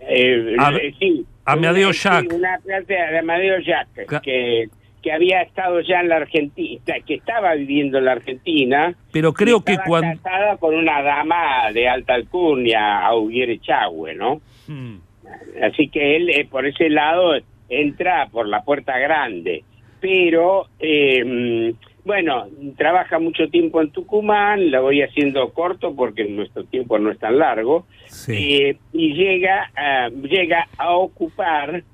eh, 0.00 0.56
A- 0.58 0.72
sí, 0.98 1.24
Amadeo 1.44 1.92
Jacques. 1.92 2.32
una 2.32 2.58
carta 2.66 2.94
de 2.94 3.18
Amadeo 3.18 3.58
Jacques, 3.60 4.06
Ca- 4.06 4.20
que, 4.20 4.68
que 5.04 5.12
había 5.12 5.42
estado 5.42 5.82
ya 5.82 6.00
en 6.00 6.08
la 6.08 6.16
Argentina, 6.16 6.94
que 7.06 7.16
estaba 7.16 7.52
viviendo 7.52 7.98
en 7.98 8.06
la 8.06 8.12
Argentina. 8.12 8.94
pero 9.12 9.34
creo 9.34 9.62
que 9.62 9.76
cuando 9.86 10.18
casada 10.22 10.56
con 10.56 10.74
una 10.74 11.02
dama 11.02 11.70
de 11.74 11.86
alta 11.86 12.14
alcurnia, 12.14 13.04
Auguere 13.04 13.60
Chagüe, 13.60 14.14
¿no? 14.14 14.40
Mm, 14.66 14.96
Así 15.62 15.88
que 15.88 16.16
él 16.16 16.30
eh, 16.30 16.46
por 16.50 16.66
ese 16.66 16.88
lado 16.88 17.34
entra 17.68 18.28
por 18.32 18.48
la 18.48 18.62
puerta 18.62 18.98
grande, 18.98 19.62
pero 20.00 20.68
eh, 20.80 21.22
mm, 21.22 22.06
bueno, 22.06 22.46
trabaja 22.78 23.18
mucho 23.18 23.48
tiempo 23.48 23.82
en 23.82 23.90
Tucumán, 23.90 24.70
la 24.70 24.80
voy 24.80 25.02
haciendo 25.02 25.52
corto 25.52 25.94
porque 25.94 26.24
nuestro 26.24 26.64
tiempo 26.64 26.98
no 26.98 27.10
es 27.10 27.18
tan 27.18 27.38
largo, 27.38 27.84
sí. 28.06 28.32
eh, 28.56 28.76
y 28.94 29.12
llega 29.12 29.70
a, 29.76 30.08
llega 30.08 30.66
a 30.78 30.92
ocupar 30.92 31.84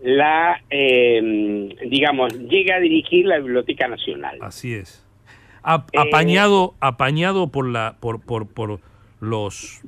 la, 0.00 0.60
eh, 0.70 1.68
digamos, 1.88 2.32
llega 2.38 2.76
a 2.76 2.80
dirigir 2.80 3.26
la 3.26 3.38
Biblioteca 3.38 3.88
Nacional. 3.88 4.38
Así 4.40 4.74
es. 4.74 5.04
A- 5.62 5.84
Eh, 5.92 5.98
apañado, 5.98 6.74
apañado 6.80 7.48
por 7.48 7.68
la, 7.68 7.96
por, 8.00 8.24
por, 8.24 8.46
por 8.46 8.80
los 9.20 9.82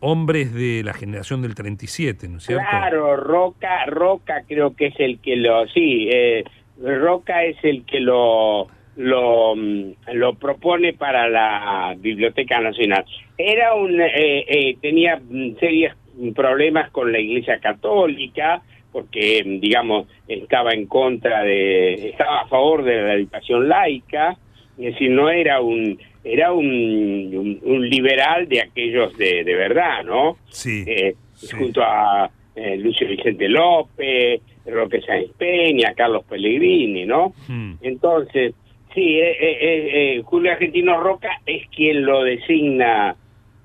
hombres 0.00 0.52
de 0.52 0.82
la 0.84 0.92
generación 0.94 1.42
del 1.42 1.54
37, 1.54 2.28
¿no 2.28 2.38
es 2.38 2.44
cierto? 2.44 2.64
Claro, 2.68 3.16
Roca, 3.16 3.86
Roca 3.86 4.42
creo 4.48 4.74
que 4.74 4.86
es 4.86 4.98
el 4.98 5.20
que 5.20 5.36
lo, 5.36 5.66
sí, 5.68 6.08
eh, 6.12 6.42
Roca 6.82 7.44
es 7.44 7.56
el 7.62 7.84
que 7.84 8.00
lo, 8.00 8.66
lo, 8.96 9.54
mm, 9.54 9.92
lo 10.14 10.34
propone 10.34 10.92
para 10.92 11.28
la 11.28 11.94
Biblioteca 11.96 12.60
Nacional. 12.60 13.04
Era 13.38 13.74
un, 13.74 14.00
eh, 14.00 14.44
eh, 14.48 14.76
tenía 14.82 15.18
mm, 15.24 15.56
serios 15.60 15.96
problemas 16.34 16.90
con 16.90 17.12
la 17.12 17.20
Iglesia 17.20 17.58
Católica 17.60 18.60
porque, 18.92 19.42
digamos, 19.60 20.06
estaba 20.28 20.72
en 20.72 20.86
contra 20.86 21.42
de, 21.42 22.10
estaba 22.10 22.42
a 22.42 22.46
favor 22.48 22.84
de 22.84 23.02
la 23.02 23.14
educación 23.14 23.68
laica, 23.68 24.36
es 24.78 24.92
decir, 24.92 25.10
no 25.10 25.30
era 25.30 25.60
un, 25.60 25.98
era 26.22 26.52
un, 26.52 26.66
un, 26.66 27.58
un 27.62 27.88
liberal 27.88 28.48
de 28.48 28.60
aquellos 28.60 29.16
de, 29.16 29.44
de 29.44 29.54
verdad, 29.54 30.04
¿no? 30.04 30.36
Sí. 30.50 30.84
eh, 30.86 31.14
sí. 31.34 31.56
junto 31.56 31.82
a 31.82 32.30
eh, 32.54 32.76
Lucio 32.76 33.08
Vicente 33.08 33.48
López, 33.48 34.40
Roque 34.66 35.00
Sáenz 35.00 35.30
Peña, 35.36 35.94
Carlos 35.94 36.24
Pellegrini, 36.28 37.04
¿no? 37.06 37.32
Mm, 37.48 37.74
Entonces, 37.82 38.54
sí, 38.94 39.18
eh, 39.18 39.36
eh, 39.40 39.56
eh, 39.60 40.22
Julio 40.24 40.52
Argentino 40.52 41.00
Roca 41.00 41.40
es 41.46 41.66
quien 41.68 42.04
lo 42.04 42.22
designa 42.22 43.16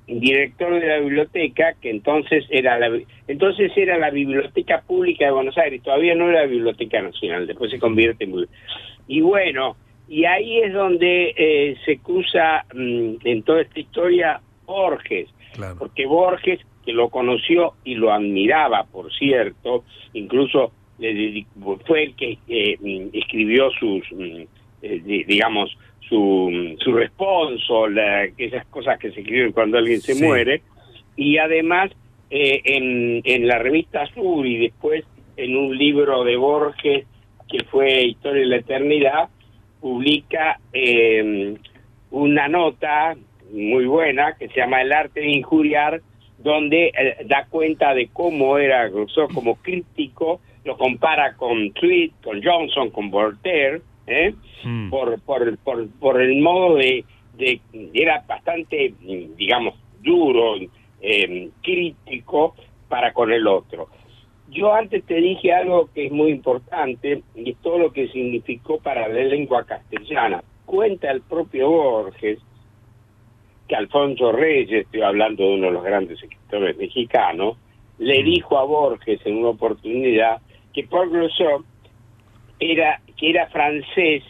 director 0.07 0.79
de 0.79 0.87
la 0.87 0.99
biblioteca, 0.99 1.73
que 1.81 1.89
entonces 1.89 2.45
era 2.49 2.79
la 2.79 2.97
entonces 3.27 3.71
era 3.75 3.97
la 3.97 4.09
Biblioteca 4.09 4.81
Pública 4.87 5.25
de 5.25 5.31
Buenos 5.31 5.57
Aires, 5.57 5.83
todavía 5.83 6.15
no 6.15 6.29
era 6.29 6.41
la 6.41 6.47
Biblioteca 6.47 7.01
Nacional, 7.01 7.45
después 7.45 7.71
se 7.71 7.79
convierte 7.79 8.23
en 8.23 8.47
y 9.09 9.21
bueno, 9.21 9.75
y 10.07 10.23
ahí 10.25 10.59
es 10.59 10.73
donde 10.73 11.33
eh, 11.35 11.75
se 11.85 11.97
cruza 11.97 12.65
mm, 12.73 13.15
en 13.25 13.43
toda 13.43 13.61
esta 13.61 13.79
historia 13.79 14.39
Borges, 14.65 15.29
claro. 15.53 15.75
porque 15.77 16.05
Borges, 16.05 16.59
que 16.85 16.93
lo 16.93 17.09
conoció 17.09 17.73
y 17.83 17.95
lo 17.95 18.11
admiraba, 18.13 18.85
por 18.85 19.11
cierto, 19.13 19.83
incluso 20.13 20.71
fue 21.85 22.03
el 22.03 22.15
que 22.15 22.37
eh, 22.47 22.77
mm, 22.79 23.09
escribió 23.13 23.69
sus, 23.71 24.03
mm, 24.11 24.41
eh, 24.81 25.01
di- 25.03 25.23
digamos, 25.25 25.77
su, 26.09 26.75
su 26.79 26.93
responso, 26.93 27.87
la- 27.87 28.25
esas 28.37 28.65
cosas 28.67 28.97
que 28.99 29.11
se 29.11 29.21
escriben 29.21 29.51
cuando 29.51 29.77
alguien 29.77 29.99
se 30.01 30.13
Sí. 30.15 30.23
muere, 30.23 30.61
y 31.15 31.37
además 31.37 31.91
eh, 32.29 32.61
en, 32.65 33.21
en 33.23 33.47
la 33.47 33.57
revista 33.59 34.05
Sur 34.13 34.45
y 34.45 34.57
después 34.57 35.03
en 35.37 35.55
un 35.55 35.77
libro 35.77 36.23
de 36.23 36.35
Borges 36.35 37.05
que 37.49 37.63
fue 37.65 38.03
Historia 38.03 38.41
de 38.41 38.47
la 38.47 38.57
Eternidad, 38.57 39.29
publica 39.79 40.59
eh, 40.73 41.55
una 42.11 42.47
nota 42.47 43.15
muy 43.51 43.85
buena 43.85 44.35
que 44.37 44.49
se 44.49 44.55
llama 44.59 44.81
El 44.81 44.91
arte 44.91 45.21
de 45.21 45.29
injuriar, 45.31 46.01
donde 46.39 46.87
eh, 46.87 47.17
da 47.25 47.45
cuenta 47.49 47.93
de 47.93 48.09
cómo 48.11 48.57
era 48.57 48.87
Rousseau 48.89 49.27
como 49.33 49.55
crítico, 49.55 50.41
lo 50.65 50.77
compara 50.77 51.35
con 51.35 51.71
Tweed, 51.71 52.11
con 52.23 52.43
Johnson, 52.43 52.89
con 52.89 53.09
Voltaire, 53.09 53.81
¿eh? 54.07 54.33
Mm, 54.63 54.89
por, 54.89 55.19
por, 55.21 55.57
por, 55.59 55.89
por 55.99 56.21
el 56.21 56.41
modo 56.41 56.75
de, 56.75 57.05
de... 57.37 57.61
Era 57.93 58.23
bastante, 58.27 58.93
digamos, 59.37 59.75
duro, 60.01 60.55
eh, 61.01 61.49
crítico 61.61 62.55
para 62.87 63.13
con 63.13 63.31
el 63.31 63.45
otro. 63.47 63.89
Yo 64.49 64.73
antes 64.73 65.03
te 65.03 65.15
dije 65.15 65.53
algo 65.53 65.89
que 65.93 66.05
es 66.05 66.11
muy 66.11 66.31
importante 66.31 67.21
y 67.35 67.51
es 67.51 67.57
todo 67.57 67.77
lo 67.77 67.91
que 67.91 68.07
significó 68.07 68.79
para 68.79 69.07
la 69.07 69.23
lengua 69.23 69.65
castellana. 69.65 70.41
Cuenta 70.65 71.11
el 71.11 71.21
propio 71.21 71.69
Borges 71.69 72.39
que 73.67 73.75
Alfonso 73.75 74.31
Reyes, 74.31 74.85
estoy 74.85 75.01
hablando 75.01 75.43
de 75.43 75.55
uno 75.55 75.67
de 75.67 75.73
los 75.73 75.83
grandes 75.83 76.23
escritores 76.23 76.77
mexicanos, 76.77 77.57
le 77.97 78.23
dijo 78.23 78.57
a 78.57 78.63
Borges 78.63 79.19
en 79.25 79.37
una 79.37 79.49
oportunidad 79.49 80.41
que 80.73 80.83
Paul 80.83 81.11
Rousseau 81.11 81.65
era, 82.59 82.99
que 83.17 83.29
era 83.29 83.47
francés, 83.47 84.23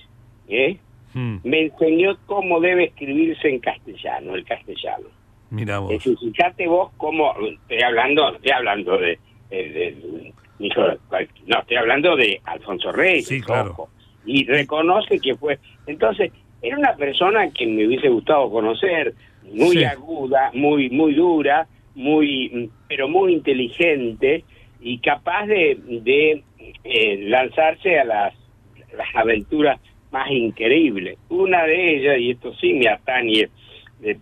¿eh? 0.47 0.77
mm, 1.13 1.37
me 1.43 1.61
enseñó 1.63 2.17
cómo 2.25 2.59
debe 2.59 2.85
escribirse 2.85 3.49
en 3.49 3.59
castellano, 3.59 4.35
el 4.35 4.43
castellano. 4.45 5.05
mira 5.49 5.79
vos. 5.79 5.91
Es 5.93 6.03
decir, 6.03 6.17
fíjate 6.33 6.67
vos 6.67 6.91
cómo, 6.97 7.33
estoy 7.39 7.81
hablando, 7.81 8.35
estoy 8.35 8.51
hablando 8.51 8.97
de, 8.97 9.17
de- 9.49 9.69
de- 9.69 10.33
hijo 10.59 10.81
de 10.81 10.97
cual- 11.07 11.29
no, 11.45 11.59
estoy 11.59 11.77
hablando 11.77 12.15
de 12.15 12.41
Alfonso 12.45 12.91
Reyes, 12.91 13.27
Sí, 13.27 13.41
claro. 13.41 13.71
ojo. 13.71 13.89
y 14.25 14.43
reconoce 14.45 15.19
que 15.19 15.35
fue, 15.35 15.57
entonces, 15.85 16.31
era 16.61 16.77
una 16.77 16.95
persona 16.97 17.49
que 17.51 17.65
me 17.65 17.87
hubiese 17.87 18.09
gustado 18.09 18.49
conocer, 18.49 19.13
muy 19.53 19.77
Sí. 19.77 19.83
aguda, 19.85 20.51
muy, 20.53 20.89
muy 20.89 21.13
dura, 21.13 21.65
muy, 21.95 22.69
pero 22.89 23.07
muy 23.07 23.33
inteligente 23.33 24.43
y 24.81 24.97
capaz 24.99 25.45
de, 25.47 25.77
de 26.03 26.43
eh, 26.83 27.17
lanzarse 27.23 27.99
a 27.99 28.05
las, 28.05 28.33
aventuras 29.13 29.79
más 30.11 30.31
increíbles. 30.31 31.17
Una 31.29 31.63
de 31.63 31.97
ellas, 31.97 32.17
y 32.19 32.31
esto 32.31 32.53
sí 32.55 32.73
me 32.73 32.87
atañe 32.87 33.49
de, 33.99 34.17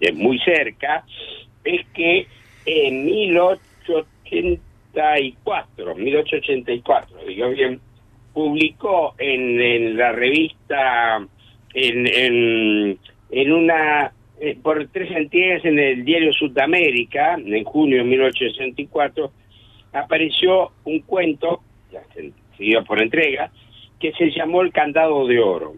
de 0.00 0.12
muy 0.12 0.38
cerca, 0.40 1.04
es 1.64 1.86
que 1.88 2.26
en 2.66 3.04
1884, 3.04 5.94
1884, 5.94 7.18
digo 7.26 7.50
bien, 7.50 7.80
publicó 8.32 9.14
en, 9.18 9.60
en 9.60 9.96
la 9.96 10.12
revista, 10.12 11.18
en, 11.72 12.06
en, 12.06 12.98
en 13.30 13.52
una, 13.52 14.12
eh, 14.40 14.56
por 14.60 14.86
tres 14.88 15.08
entidades 15.10 15.64
en 15.64 15.78
el 15.78 16.04
diario 16.04 16.32
Sudamérica, 16.32 17.34
en 17.34 17.62
junio 17.64 17.98
de 17.98 18.04
1864, 18.04 19.30
apareció 19.94 20.72
un 20.84 21.00
cuento, 21.00 21.60
ya 21.92 22.02
se- 22.14 22.32
seguido 22.56 22.84
por 22.84 23.00
entrega, 23.02 23.50
que 24.00 24.12
se 24.12 24.30
llamó 24.30 24.62
El 24.62 24.72
Candado 24.72 25.26
de 25.26 25.38
Oro. 25.40 25.74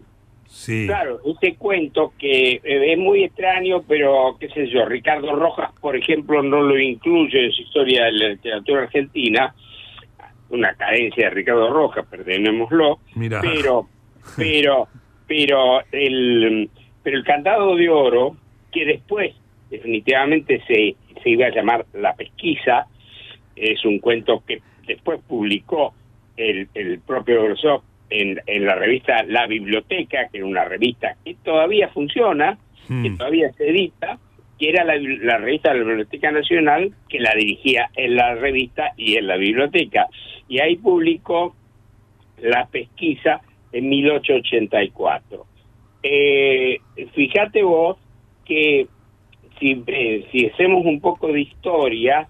Sí. 0.47 0.85
Claro, 0.87 1.19
este 1.25 1.55
cuento 1.55 2.13
que 2.17 2.53
eh, 2.63 2.93
es 2.93 2.97
muy 2.97 3.23
extraño, 3.25 3.83
pero 3.87 4.37
qué 4.39 4.47
sé 4.49 4.67
yo, 4.67 4.85
Ricardo 4.85 5.35
Rojas, 5.35 5.71
por 5.81 5.95
ejemplo, 5.95 6.41
no 6.41 6.61
lo 6.61 6.79
incluye 6.79 7.45
en 7.45 7.51
su 7.51 7.61
historia 7.63 8.05
de 8.05 8.11
la 8.13 8.29
literatura 8.29 8.83
argentina, 8.83 9.53
una 10.49 10.73
cadencia 10.75 11.25
de 11.25 11.35
Ricardo 11.35 11.69
Rojas, 11.69 12.05
perdónemoslo, 12.09 12.99
Mira. 13.15 13.41
pero, 13.41 13.87
pero, 14.37 14.87
pero 15.27 15.81
el, 15.91 16.69
pero 17.03 17.17
el 17.17 17.23
candado 17.25 17.75
de 17.75 17.89
oro, 17.89 18.37
que 18.71 18.85
después 18.85 19.35
definitivamente 19.69 20.61
se, 20.65 20.95
se 21.21 21.29
iba 21.29 21.47
a 21.47 21.51
llamar 21.51 21.85
La 21.93 22.13
Pesquisa, 22.15 22.87
es 23.59 23.83
un 23.85 23.99
cuento 23.99 24.43
que 24.45 24.61
después 24.85 25.19
publicó 25.27 25.93
el, 26.35 26.67
el 26.73 26.99
propio 26.99 27.43
Grosov 27.43 27.81
en, 28.09 28.39
en 28.45 28.65
la 28.65 28.75
revista 28.75 29.23
La 29.23 29.47
Biblioteca, 29.47 30.29
que 30.31 30.37
era 30.37 30.45
una 30.45 30.63
revista 30.65 31.15
que 31.25 31.35
todavía 31.43 31.89
funciona, 31.89 32.57
que 32.87 33.09
Mm. 33.09 33.17
todavía 33.17 33.51
se 33.53 33.69
edita, 33.69 34.17
que 34.57 34.69
era 34.69 34.85
la, 34.85 34.95
la 34.97 35.37
revista 35.39 35.73
de 35.73 35.79
la 35.79 35.85
Biblioteca 35.85 36.31
Nacional, 36.31 36.93
que 37.09 37.19
la 37.19 37.33
dirigía 37.35 37.89
en 37.95 38.15
la 38.15 38.35
revista 38.35 38.93
y 38.95 39.15
en 39.17 39.27
la 39.27 39.35
biblioteca. 39.35 40.07
Y 40.47 40.59
ahí 40.59 40.77
publicó 40.77 41.53
la 42.41 42.65
pesquisa 42.67 43.41
en 43.73 43.89
1884. 43.89 45.45
Eh, 46.03 46.79
fíjate 47.13 47.63
vos 47.63 47.97
que 48.45 48.87
si, 49.59 49.83
eh, 49.87 50.25
si 50.31 50.45
hacemos 50.45 50.85
un 50.85 51.01
poco 51.01 51.27
de 51.27 51.41
historia, 51.41 52.27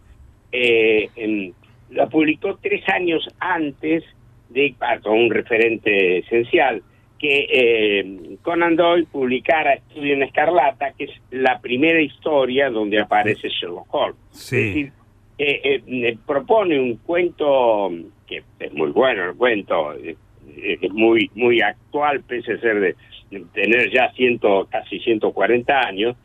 eh, 0.52 1.10
en- 1.16 1.54
la 1.90 2.08
publicó 2.08 2.58
tres 2.62 2.88
años 2.90 3.28
antes 3.40 4.04
de 4.50 4.76
ah, 4.82 4.98
con 5.02 5.14
un 5.18 5.30
referente 5.32 6.20
esencial 6.20 6.82
que 7.20 7.48
eh, 7.52 8.36
Conan 8.44 8.76
Doyle 8.76 9.08
publicara 9.12 9.74
Estudio 9.74 10.14
en 10.14 10.24
Escarlata, 10.24 10.92
que 10.98 11.06
es 11.06 11.12
la 11.32 11.60
primera 11.60 12.00
historia 12.02 12.70
donde 12.70 13.00
aparece 13.00 13.50
Sherlock 13.50 13.88
Holmes. 13.94 14.18
Sí. 14.32 14.56
Es 14.58 14.66
decir, 14.66 14.92
eh, 15.40 15.82
eh, 15.88 16.18
propone 16.28 16.80
un 16.80 16.98
cuento 16.98 17.92
que 18.28 18.44
es 18.60 18.74
muy 18.74 18.92
bueno 18.92 19.30
el 19.32 19.36
cuento, 19.36 19.94
eh, 19.96 20.16
es 20.58 20.92
muy 20.92 21.30
muy 21.36 21.62
actual, 21.62 22.22
pese 22.24 22.54
a 22.54 22.60
ser 22.60 22.80
de, 22.80 22.96
de 23.32 23.46
tener 23.54 23.90
ya 23.92 24.12
ciento, 24.14 24.68
casi 24.70 25.00
140 25.00 25.80
años, 25.88 26.16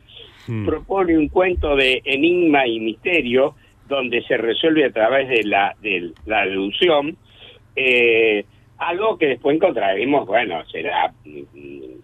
Mm. 0.45 0.65
propone 0.65 1.17
un 1.17 1.29
cuento 1.29 1.73
de 1.77 2.01
enigma 2.03 2.67
y 2.67 2.77
misterio 2.81 3.55
donde 3.87 4.21
se 4.23 4.37
resuelve 4.37 4.85
a 4.85 4.91
través 4.91 5.27
de 5.29 5.43
la, 5.43 5.75
de 5.81 6.11
la 6.25 6.45
deducción 6.45 7.17
eh, 7.75 8.45
algo 8.77 9.17
que 9.17 9.27
después 9.27 9.55
encontraremos, 9.55 10.25
bueno, 10.27 10.63
será 10.65 11.13
mm, 11.25 11.39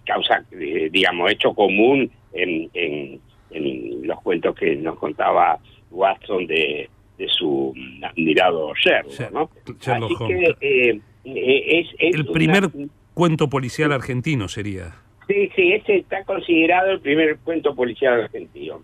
causa, 0.06 0.44
eh, 0.52 0.90
digamos, 0.92 1.32
hecho 1.32 1.54
común 1.54 2.10
en, 2.34 2.70
en, 2.74 3.20
en 3.52 4.08
los 4.08 4.22
cuentos 4.22 4.56
que 4.56 4.76
nos 4.76 4.98
contaba 4.98 5.60
Watson 5.92 6.48
de, 6.48 6.90
de 7.18 7.28
su 7.28 7.74
admirado 8.04 8.74
Sherlock, 8.76 9.32
¿no? 9.32 9.50
Sherlock 9.80 10.12
Así 10.12 10.24
Holmes. 10.24 10.56
que 10.60 10.90
eh, 10.92 11.02
es, 11.26 11.88
es 12.00 12.16
El 12.16 12.22
una- 12.22 12.32
primer 12.32 12.70
cuento 13.14 13.50
policial 13.50 13.92
argentino 13.92 14.48
sería. 14.48 14.94
Sí, 15.28 15.50
sí, 15.56 15.74
ese 15.74 15.98
está 15.98 16.24
considerado 16.24 16.92
el 16.92 17.02
primer 17.02 17.38
cuento 17.40 17.76
policial 17.76 18.22
argentino. 18.24 18.82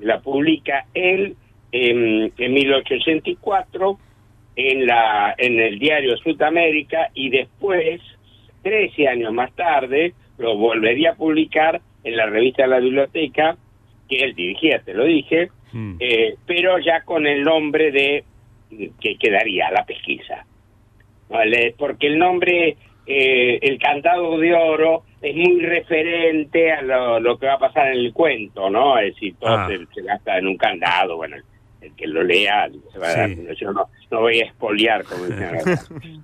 La 0.00 0.20
publica 0.20 0.86
él 0.92 1.36
en, 1.72 2.32
en 2.36 2.52
1884 2.52 3.98
en, 4.56 4.86
la, 4.86 5.34
en 5.38 5.58
el 5.60 5.78
diario 5.78 6.16
Sudamérica 6.18 7.10
y 7.14 7.30
después, 7.30 8.00
13 8.62 9.08
años 9.08 9.32
más 9.32 9.54
tarde, 9.54 10.14
lo 10.38 10.56
volvería 10.56 11.10
a 11.12 11.14
publicar 11.16 11.80
en 12.04 12.16
la 12.16 12.26
revista 12.26 12.62
de 12.62 12.68
la 12.68 12.80
biblioteca, 12.80 13.56
que 14.08 14.16
él 14.20 14.34
dirigía, 14.34 14.80
te 14.84 14.94
lo 14.94 15.04
dije, 15.04 15.50
Mm. 15.70 15.96
eh, 16.00 16.34
pero 16.46 16.78
ya 16.78 17.02
con 17.02 17.26
el 17.26 17.42
nombre 17.42 17.92
de 17.92 18.24
que 19.00 19.16
quedaría 19.18 19.70
la 19.70 19.84
pesquisa. 19.84 20.46
¿Vale? 21.28 21.74
Porque 21.76 22.06
el 22.06 22.18
nombre, 22.18 22.74
eh, 23.06 23.58
el 23.60 23.78
cantado 23.78 24.38
de 24.38 24.54
oro, 24.54 25.02
es 25.20 25.36
muy 25.36 25.60
referente 25.60 26.72
a 26.72 26.80
lo, 26.80 27.20
lo 27.20 27.38
que 27.38 27.44
va 27.46 27.54
a 27.54 27.58
pasar 27.58 27.88
en 27.88 27.98
el 27.98 28.14
cuento, 28.14 28.70
¿no? 28.70 28.98
Es 28.98 29.12
decir, 29.14 29.34
todo 29.38 29.50
Ah. 29.58 29.68
se, 29.68 29.84
se 29.94 30.02
gasta 30.06 30.38
en 30.38 30.46
un 30.46 30.56
candado, 30.56 31.16
bueno, 31.16 31.36
el, 31.80 31.94
que 31.94 32.06
lo 32.06 32.22
lea 32.22 32.68
se 32.92 32.98
va 32.98 33.08
a 33.08 33.16
dar, 33.16 33.30
Sí. 33.30 33.46
yo 33.60 33.72
no, 33.72 33.86
no 34.10 34.20
voy 34.20 34.40
a 34.40 34.44
espoliar, 34.46 35.04
como 35.04 35.26
dicen 35.26 35.58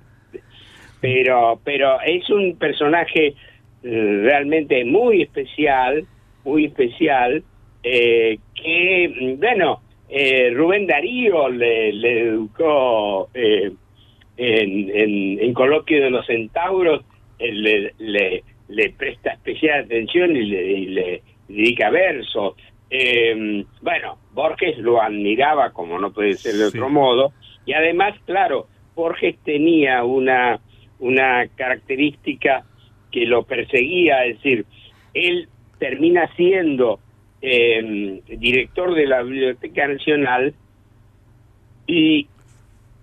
pero, 1.01 1.61
pero 1.65 2.01
es 2.01 2.29
un 2.31 2.57
personaje 2.57 3.35
eh, 3.83 4.21
realmente 4.23 4.85
muy 4.85 5.23
especial, 5.23 6.07
muy 6.45 6.67
especial, 6.67 7.43
eh, 7.83 8.39
que, 8.55 9.37
bueno, 9.39 9.83
eh, 10.09 10.51
Rubén 10.55 10.87
Darío 10.87 11.49
le, 11.51 11.93
le 11.93 12.21
educó 12.29 13.29
eh, 13.35 13.71
en, 14.37 14.91
en, 14.91 15.41
en 15.41 15.53
Coloquio 15.55 16.03
de 16.03 16.11
los 16.11 16.27
Centauros, 16.27 17.05
eh, 17.39 17.53
le, 17.53 17.95
le, 17.99 18.43
le 18.69 18.91
presta 18.91 19.33
especial 19.33 19.85
atención 19.85 20.35
y 20.35 20.45
le, 20.45 20.73
y 20.73 20.87
le 20.87 21.23
dedica 21.49 21.91
versos. 21.91 22.55
Eh, 22.89 23.65
bueno, 23.83 24.19
Borges 24.35 24.77
lo 24.79 25.01
admiraba 25.01 25.71
como 25.71 25.99
no 25.99 26.13
puede 26.13 26.35
ser 26.35 26.55
de 26.55 26.71
Sí. 26.71 26.77
otro 26.79 26.91
modo, 26.91 27.33
y 27.65 27.73
además, 27.73 28.15
claro, 28.27 28.67
Borges 28.95 29.37
tenía 29.45 30.05
una, 30.05 30.61
una 30.99 31.47
característica 31.57 32.65
que 33.11 33.27
lo 33.27 33.45
perseguía, 33.45 34.25
es 34.27 34.37
decir, 34.37 34.67
él 35.15 35.49
termina 35.79 36.29
siendo 36.37 36.99
eh, 37.41 38.21
director 38.27 38.95
de 38.95 39.07
la 39.07 39.23
Biblioteca 39.23 39.87
Nacional 39.87 40.55
y 41.87 42.27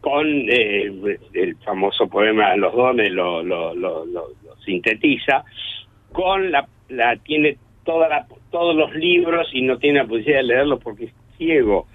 con 0.02 0.26
eh, 0.50 0.92
el 1.34 1.56
famoso 1.58 2.08
poema 2.08 2.56
Los 2.56 2.74
dones 2.74 3.12
lo, 3.12 3.44
lo, 3.44 3.76
lo, 3.76 4.04
sintetiza, 4.66 5.44
con 6.12 6.52
la, 6.52 6.68
la 6.90 7.16
tiene 7.18 7.58
toda 7.86 8.10
la, 8.10 8.28
todos 8.52 8.76
los 8.76 8.94
libros 8.96 9.48
y 9.54 9.62
no 9.62 9.78
tiene 9.78 10.00
la 10.00 10.06
posibilidad 10.06 10.38
de 10.38 10.44
leerlos 10.44 10.80
porque 10.84 11.06
es 11.06 11.14
ciego. 11.46 11.88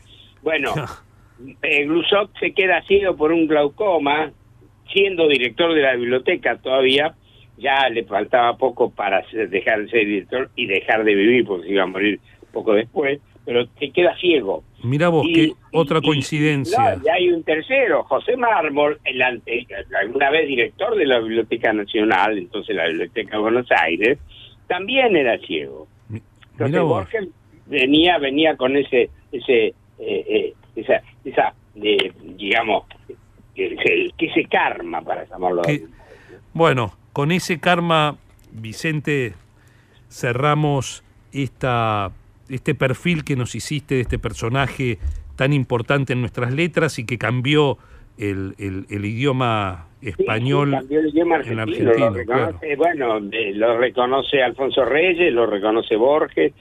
Bueno, 0.42 0.72
eh, 1.62 1.84
Glusoc 1.84 2.30
se 2.40 2.52
queda 2.52 2.82
ciego 2.82 3.16
por 3.16 3.32
un 3.32 3.46
glaucoma, 3.46 4.32
siendo 4.92 5.28
director 5.28 5.72
de 5.74 5.82
la 5.82 5.94
biblioteca 5.94 6.56
todavía, 6.58 7.14
ya 7.58 7.88
le 7.88 8.04
faltaba 8.04 8.56
poco 8.56 8.90
para 8.90 9.24
dejar 9.50 9.82
de 9.82 9.88
ser 9.88 10.06
director 10.06 10.50
y 10.56 10.66
dejar 10.66 11.04
de 11.04 11.14
vivir 11.14 11.44
porque 11.46 11.66
se 11.66 11.72
iba 11.72 11.84
a 11.84 11.86
morir 11.86 12.20
poco 12.52 12.74
después, 12.74 13.20
pero 13.44 13.66
se 13.78 13.90
queda 13.90 14.16
ciego. 14.18 14.64
Mira 14.82 15.08
vos, 15.08 15.26
Y- 15.28 15.32
qué 15.32 15.52
otra 15.72 15.98
y- 16.02 16.06
coincidencia. 16.06 16.96
no, 16.96 17.02
y 17.04 17.08
hay 17.08 17.28
un 17.30 17.42
tercero, 17.44 18.02
José 18.04 18.36
Mármol, 18.36 18.98
el 19.04 19.22
ante- 19.22 19.66
alguna 20.00 20.30
vez 20.30 20.46
director 20.48 20.96
de 20.96 21.06
la 21.06 21.18
Biblioteca 21.20 21.72
Nacional, 21.72 22.36
entonces 22.36 22.74
la 22.76 22.86
Biblioteca 22.88 23.36
de 23.36 23.42
Buenos 23.42 23.66
Aires, 23.70 24.18
también 24.66 25.16
era 25.16 25.38
ciego. 25.38 25.86
Entonces 26.10 26.70
Mira 26.72 26.82
vos. 26.82 26.90
Borges 27.04 27.28
venía, 27.66 28.18
venía 28.18 28.56
con 28.56 28.76
ese, 28.76 29.10
ese, 29.32 29.66
eh, 29.68 29.74
eh, 29.98 30.54
esa, 30.76 31.02
esa, 31.24 31.54
eh, 31.82 32.12
digamos, 32.36 32.84
que 33.54 33.66
ese, 33.74 34.10
ese 34.18 34.44
karma 34.48 35.00
para 35.02 35.24
llamarlo. 35.26 35.62
Que-. 35.62 35.84
Bueno, 36.52 36.92
con 37.12 37.32
ese 37.32 37.58
karma, 37.60 38.16
Vicente, 38.52 39.34
cerramos 40.08 41.02
esta, 41.32 42.10
este 42.48 42.74
perfil 42.74 43.24
que 43.24 43.36
nos 43.36 43.54
hiciste 43.54 43.96
de 43.96 44.00
este 44.02 44.18
personaje 44.18 44.98
tan 45.36 45.52
importante 45.52 46.12
en 46.14 46.20
nuestras 46.20 46.52
letras 46.52 46.98
y 46.98 47.04
que 47.04 47.18
cambió 47.18 47.76
el, 48.18 48.54
el- 48.58 48.86
el 48.88 49.04
idioma 49.04 49.86
español. 50.00 50.70
Sí, 50.70 50.74
sí, 50.74 50.78
cambió 50.80 51.00
el 51.00 51.08
idioma 51.08 51.34
en 51.36 51.40
argentino, 51.60 51.90
argentino, 51.90 52.10
lo 52.10 52.14
reconoce, 52.16 52.76
bueno, 52.76 53.18
eh, 53.32 53.52
lo 53.54 53.78
reconoce 53.78 54.42
Alfonso 54.42 54.84
Reyes, 54.84 55.32
lo 55.34 55.46
reconoce 55.46 55.96
Borges, 55.96 56.52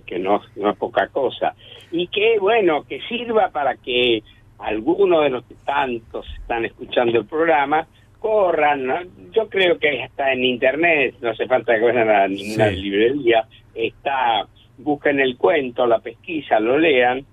que 0.00 0.18
no, 0.18 0.40
no 0.56 0.70
es 0.70 0.76
poca 0.76 1.08
cosa. 1.08 1.54
Y 1.90 2.06
que, 2.08 2.38
bueno, 2.38 2.84
que 2.88 3.00
sirva 3.02 3.50
para 3.50 3.76
que 3.76 4.22
algunos 4.58 5.24
de 5.24 5.30
los 5.30 5.44
que 5.44 5.54
tantos 5.64 6.26
están 6.40 6.64
escuchando 6.64 7.18
el 7.18 7.26
programa 7.26 7.86
corran, 8.20 8.86
¿no? 8.86 8.94
yo 9.32 9.48
creo 9.48 9.78
que 9.78 10.04
está 10.04 10.32
en 10.32 10.44
internet, 10.44 11.16
no 11.20 11.30
hace 11.30 11.46
falta 11.48 11.74
que 11.74 11.80
vayan 11.80 12.08
a 12.08 12.28
ninguna 12.28 12.68
Sí. 12.70 12.76
librería, 12.76 13.46
está, 13.74 14.46
busquen 14.78 15.18
el 15.18 15.36
cuento, 15.36 15.86
la 15.86 15.98
pesquisa, 15.98 16.60
lo 16.60 16.78
lean, 16.78 17.24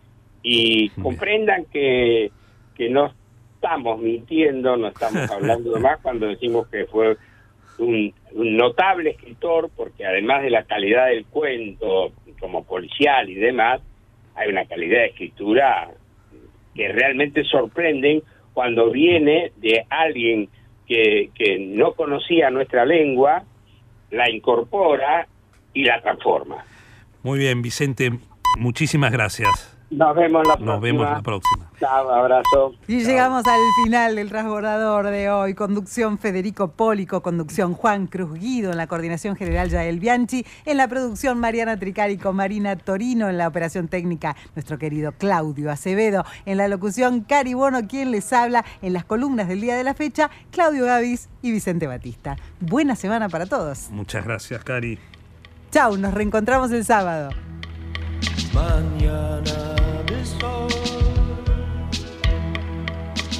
y 0.41 0.89
comprendan 1.03 1.65
que, 1.65 2.31
que 2.75 2.89
no 2.89 3.13
estamos 3.53 3.99
mintiendo, 3.99 4.77
no 4.77 4.87
estamos 4.87 5.29
hablando 5.31 5.73
de 5.73 5.79
más 5.79 5.99
cuando 6.01 6.25
decimos 6.27 6.67
que 6.69 6.85
fue 6.85 7.15
un, 7.77 8.11
un 8.31 8.57
notable 8.57 9.11
escritor, 9.11 9.69
porque 9.77 10.05
además 10.05 10.41
de 10.41 10.49
la 10.49 10.63
calidad 10.63 11.07
del 11.07 11.25
cuento 11.25 12.11
como 12.39 12.63
policial 12.63 13.29
y 13.29 13.35
demás, 13.35 13.81
hay 14.35 14.49
una 14.49 14.65
calidad 14.65 14.99
de 14.99 15.07
escritura 15.07 15.91
que 16.75 16.87
realmente 16.89 17.43
sorprenden 17.43 18.23
cuando 18.53 18.91
viene 18.91 19.51
de 19.57 19.85
alguien 19.89 20.49
que, 20.87 21.29
que 21.35 21.59
no 21.59 21.93
conocía 21.93 22.49
nuestra 22.49 22.85
lengua, 22.85 23.43
la 24.11 24.29
incorpora 24.29 25.27
y 25.73 25.83
la 25.83 26.01
transforma. 26.01 26.65
Muy 27.21 27.39
bien, 27.39 27.61
Vicente, 27.61 28.11
muchísimas 28.57 29.11
gracias. 29.11 29.78
Nos 29.91 30.15
vemos 30.15 30.47
la 30.47 30.53
próxima. 30.53 30.71
Nos 30.71 30.81
vemos 30.81 31.09
la 31.09 31.21
próxima. 31.21 31.71
Chao, 31.79 32.09
abrazo. 32.11 32.73
Y 32.87 32.99
llegamos 33.03 33.43
al 33.47 33.59
final 33.83 34.15
del 34.15 34.29
transbordador 34.29 35.07
de 35.07 35.31
hoy. 35.31 35.55
Conducción 35.55 36.19
Federico 36.19 36.71
Pólico, 36.71 37.21
conducción 37.21 37.73
Juan 37.73 38.05
Cruz 38.05 38.39
Guido, 38.39 38.71
en 38.71 38.77
la 38.77 38.85
coordinación 38.85 39.35
general 39.35 39.69
Yael 39.69 39.99
Bianchi, 39.99 40.45
en 40.65 40.77
la 40.77 40.87
producción 40.87 41.39
Mariana 41.39 41.79
Tricarico, 41.79 42.33
Marina 42.33 42.75
Torino, 42.75 43.29
en 43.29 43.37
la 43.37 43.47
operación 43.47 43.87
técnica 43.87 44.35
nuestro 44.55 44.77
querido 44.77 45.11
Claudio 45.13 45.71
Acevedo, 45.71 46.23
en 46.45 46.57
la 46.57 46.67
locución 46.67 47.21
Cari 47.21 47.55
Bono, 47.55 47.87
quien 47.87 48.11
les 48.11 48.31
habla, 48.31 48.65
en 48.83 48.93
las 48.93 49.05
columnas 49.05 49.47
del 49.47 49.61
día 49.61 49.75
de 49.75 49.83
la 49.83 49.95
fecha, 49.95 50.29
Claudio 50.51 50.85
Gavis 50.85 51.29
y 51.41 51.51
Vicente 51.51 51.87
Batista. 51.87 52.35
Buena 52.59 52.95
semana 52.95 53.27
para 53.27 53.47
todos. 53.47 53.89
Muchas 53.89 54.23
gracias, 54.23 54.63
Cari. 54.63 54.99
Chau, 55.71 55.97
nos 55.97 56.13
reencontramos 56.13 56.71
el 56.71 56.85
sábado. 56.85 57.29
Mañana 58.53 59.78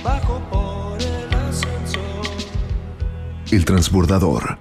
bajo 0.04 0.40
por 0.52 1.02
el 1.02 1.34
ascensor. 1.34 2.26
El 3.52 3.66
transbordador. 3.66 4.60